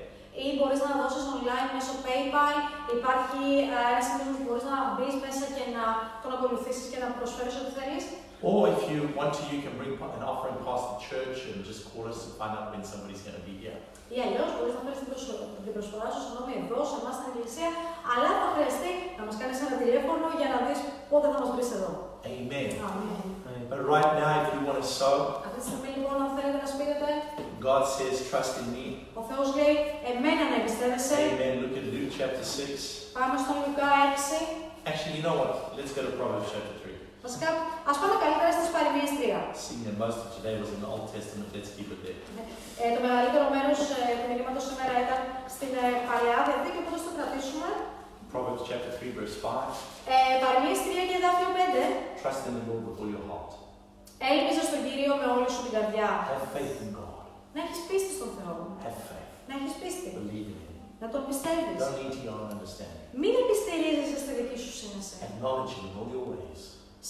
[0.45, 2.55] Ή μπορείς να δώσεις online μέσω PayPal.
[2.97, 3.43] Υπάρχει
[3.73, 5.83] ε, ένας σημείο που μπορείς να μπεις μέσα και να
[6.23, 8.05] τον ακολουθήσεις και να προσφέρεις ό,τι θέλεις.
[8.49, 11.81] Or if you want to, you can bring an offering past the church and just
[11.89, 13.77] call us to find out when somebody's going to be here.
[14.15, 17.27] Ή αλλιώς μπορείς να φέρεις την, προσ- την προσφορά σου συγγνώμη, εδώ, σε εμάς στην
[17.31, 17.69] Εκκλησία,
[18.13, 20.79] αλλά θα χρειαστεί να μας κάνεις ένα τηλέφωνο για να δεις
[21.11, 21.91] πότε θα μας βρεις εδώ.
[22.33, 22.69] Amen.
[22.87, 23.19] Αμήν.
[23.71, 26.67] But right now, if you want to sow, Αυτή τη στιγμή λοιπόν, αν θέλετε να
[26.73, 27.07] σπείρετε,
[27.69, 28.85] God says, trust in me.
[29.19, 29.75] ο Θεός λέει,
[30.11, 31.17] εμένα να εμπιστεύεσαι.
[31.31, 31.55] Amen.
[31.63, 33.17] Look at Luke chapter 6.
[33.17, 33.89] Πάμε στον Λουκά
[34.83, 34.89] 6.
[34.89, 35.51] Actually, you know what?
[35.77, 37.25] Let's go to Proverbs chapter 3.
[37.27, 37.49] Βασικά,
[37.91, 39.37] ας πάμε καλύτερα στις παροιμίες 3.
[39.65, 42.21] Seeing that most of today was in the Old Testament, let's keep it there.
[42.83, 45.19] Ε, το μεγαλύτερο μέρος ε, του μηνύματος σήμερα ήταν
[45.55, 47.69] στην ε, Παλαιά Διαθήκη, οπότε θα το κρατήσουμε.
[48.33, 49.47] Proverbs chapter 3, verse 5.
[50.13, 52.21] Ε, παροιμίες 3 και εδάφιο 5.
[52.21, 53.51] Trust in the Lord with all your heart.
[54.29, 56.09] Έλπιζε στον Κύριο με όλη σου την καρδιά.
[56.31, 57.10] Have faith in God.
[57.55, 58.55] Να έχεις πίστη στον Θεό.
[58.85, 59.29] Have faith.
[59.49, 60.07] Να έχεις πίστη.
[60.19, 60.75] Believe in Him.
[61.01, 61.77] Να τον πιστεύεις.
[61.83, 63.03] Don't lean to your own understanding.
[63.21, 65.13] Μην επιστηρίζεσαι στη δική σου σύνεση.
[65.27, 66.61] Acknowledge Him in all your ways,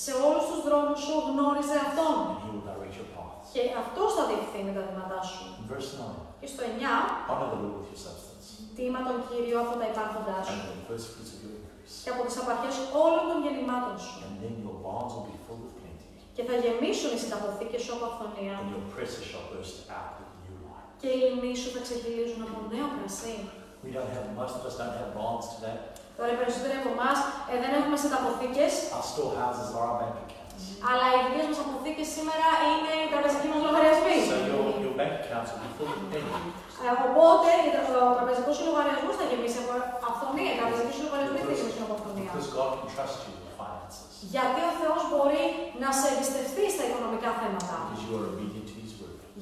[0.03, 2.15] Σε όλους τους δρόμους σου γνώριζε Αυτόν.
[2.31, 3.47] and He will direct your paths.
[3.53, 5.43] Και Αυτός θα διευθύνει τα βήματά σου.
[5.61, 6.09] In verse 9,
[6.41, 6.93] Και στο 9,
[7.30, 8.45] honor the Lord with your substance,
[8.77, 10.55] τίμα τον Κύριο από τα υπάρχοντά σου.
[10.57, 11.95] and with the first fruits of your increase.
[12.03, 14.13] Και από τις απαρχές όλων των γεννημάτων σου.
[14.26, 17.91] And then your barns will be full of plenty, Και θα γεμίσουν οι συνταποθήκες σου
[17.97, 18.55] από αυθονία.
[21.01, 23.35] Και οι λιμνοί σου θα ξεχυλίζουν από νέο κρασί.
[23.85, 25.77] We don't have, most of us don't have barns today.
[26.17, 27.17] Τώρα οι περισσότεροι από εμάς
[27.63, 30.63] δεν έχουμε συνταποθήκες, Our storehouses are our bank accounts.
[30.89, 34.17] αλλά οι δικές μας αποθήκες σήμερα είναι οι τραπεζικοί μας λογαριασμοί.
[34.31, 36.41] So your, your bank accounts will be full of plenty.
[36.85, 37.49] Ε, Οπότε
[38.05, 39.71] ο τραπεζικός σου λογαριασμός θα γεμίσει από
[40.09, 40.49] αυθονία.
[40.53, 42.29] Οι τραπεζικοί σου λογαριασμοί θα γεμίσουν από αυθονία.
[42.33, 43.99] Because God can trust you with finances.
[44.35, 45.43] Γιατί ο Θεός μπορεί
[45.83, 47.75] να σε εμπιστευτεί στα οικονομικά θέματα.
[47.81, 48.60] Because you are obedient to His word.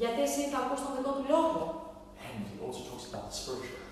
[0.02, 1.60] Γιατί εσύ θα ακούς τον δικό του λόγο.
[2.26, 3.84] And He also talks about the spiritual.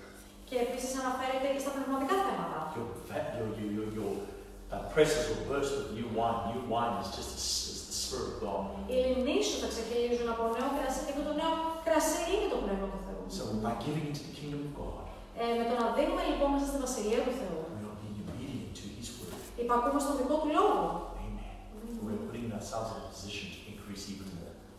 [0.48, 2.58] Και επίσης αναφέρεται και στα πνευματικά θέματα.
[2.76, 4.12] Your, fa- your, your, your, your
[4.72, 6.40] uh, presses will burst with new wine.
[6.52, 8.62] New wine is just the, s- is the Spirit of God.
[8.90, 11.52] Οι Ελληνοί σου θα ξεχυλίζουν από νέο κρασί και το νέο
[11.86, 13.22] κρασί είναι το πνεύμα του Θεού.
[13.36, 15.02] So by giving into the kingdom of God,
[15.42, 18.70] Ε, με το να δίνουμε λοιπόν μέσα στη βασιλεία του Θεού, we are being obedient
[18.80, 19.40] to His word.
[19.64, 20.80] υπακούμε στον δικό του λόγο
[21.26, 21.54] Amen.
[22.06, 24.27] We're putting ourselves in a position to increase even more.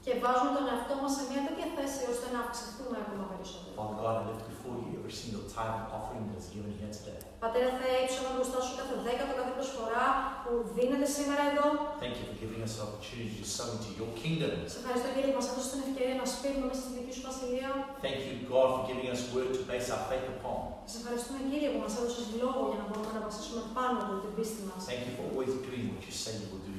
[0.09, 3.73] Και βάζουμε τον εαυτό μας σε μια τέτοια θέση ώστε να αυξηθούμε ακόμα περισσότερο.
[3.79, 6.91] Father God, I lift before you every single tithe and offering that is given here
[6.97, 7.19] today.
[7.43, 10.07] Πατέρα Θεέ, ύψωνα μπροστά σου κάθε δέκατο, κάθε προσφορά
[10.43, 11.67] που δίνεται σήμερα εδώ.
[12.03, 14.53] Thank you for giving us the opportunity to sow into your kingdom.
[14.73, 17.69] Σε ευχαριστώ κύριε που μας έδωσες την ευκαιρία να σπείρουμε μέσα στη δική σου βασιλεία.
[18.05, 20.59] Thank you, God, for giving us word to base our faith upon.
[20.91, 24.31] Σε ευχαριστούμε κύριε που μας έδωσες λόγο για να μπορούμε να βασίσουμε πάνω από την
[24.37, 24.79] πίστη μας.
[24.91, 26.78] Thank you for always doing what you say you will do in your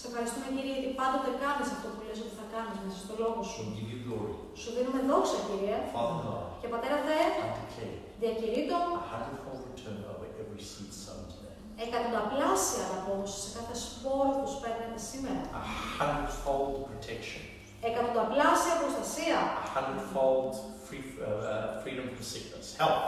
[0.00, 3.40] Σε ευχαριστούμε κύριε γιατί πάντοτε κάνεις αυτό που λες ότι θα κάνεις μέσα στο λόγο
[3.50, 3.60] σου.
[3.68, 4.34] We give you glory.
[4.60, 5.76] Σου δίνουμε δόξα κύριε.
[5.96, 11.22] Father God, Και πατέρα Θεέ, I declare διακηρύττω a hundredfold return over every seed sown
[11.32, 11.56] today.
[11.84, 15.42] εκατονταπλάσια απόδοση σε κάθε σπόρο που σπέρνετε σήμερα.
[15.60, 15.64] A
[15.98, 17.42] hundredfold protection.
[17.88, 19.38] Εκατονταπλάσια προστασία.
[19.64, 20.52] A hundredfold
[20.86, 22.66] free, uh, uh, freedom from sickness.
[22.80, 23.04] Health.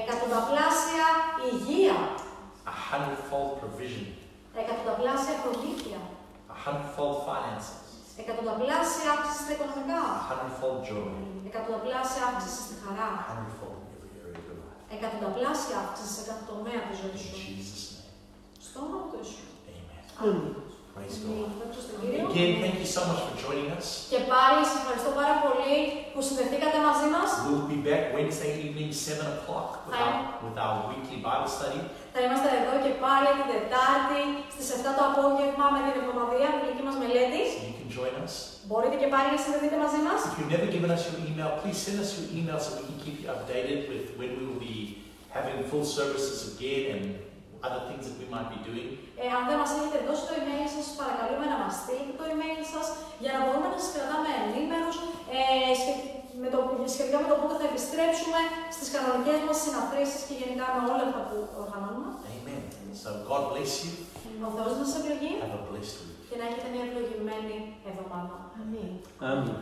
[0.00, 1.06] Εκατονταπλάσια
[1.50, 1.98] υγεία.
[2.72, 4.04] A hundredfold provision.
[4.62, 5.98] Εκατονταπλάσια προμήθεια.
[6.68, 7.76] A hundredfold finances.
[8.22, 10.00] Εκατονταπλάσια αύξηση στα οικονομικά.
[10.22, 11.08] A hundredfold joy.
[11.50, 13.10] Εκατονταπλάσια αύξηση στη χαρά.
[13.22, 14.94] A hundredfold in every area of your life.
[14.96, 17.32] Εκατονταπλάσια αύξηση σε κάθε τομέα τη ζωή In σου.
[17.42, 18.10] Jesus' name.
[18.66, 19.44] Στο όνομα του Ιησού.
[19.70, 20.02] Amen.
[20.22, 20.54] Αμήν.
[20.96, 21.36] Praise Αμήν.
[21.42, 21.50] God.
[21.60, 22.24] Δόξα στον Κύριο.
[22.32, 23.86] Again, thank you so much for joining us.
[24.12, 25.74] Και πάλι σας ευχαριστώ πάρα πολύ
[26.12, 27.28] που συνδεθήκατε μαζί μας.
[27.46, 30.14] We'll be back Wednesday evening, 7 o'clock, with our,
[30.44, 31.80] with our weekly Bible study.
[32.20, 34.20] Θα είμαστε εδώ και πάλι την Τετάρτη
[34.54, 37.48] στις 7 το απόγευμα με την εβδομαδία βιβλική μας μελέτης.
[37.54, 38.34] So you can join us.
[38.68, 40.18] Μπορείτε και πάλι να συνδεθείτε μαζί μας.
[40.28, 42.98] If you've never given us your email, please send us your email so we can
[43.04, 44.76] keep you updated with when we will be
[45.36, 47.04] having full services again and
[47.66, 48.88] other things that we might be doing.
[49.22, 52.24] Ε, αν δεν μας έχετε δώσει το email σας, σας παρακαλούμε να μας στείλετε το
[52.34, 52.86] email σας
[53.22, 54.96] για να μπορούμε να σας κρατάμε ενήμερους
[55.36, 55.40] ε,
[55.80, 56.06] σχε-
[56.42, 56.58] με το,
[56.94, 58.40] σχετικά με το πότε θα επιστρέψουμε
[58.74, 62.07] στις κανονικές μας συναθρήσεις και γενικά με όλα αυτά που οργανώνουμε.
[62.88, 62.96] Amen.
[63.02, 63.92] So God bless you.
[64.46, 66.20] Ο Θεός να σας ευλογεί Have a blessed week.
[66.28, 67.56] και να έχετε μια ευλογημένη
[67.90, 68.36] εβδομάδα.
[68.60, 68.92] Αμήν.
[69.30, 69.56] Amen.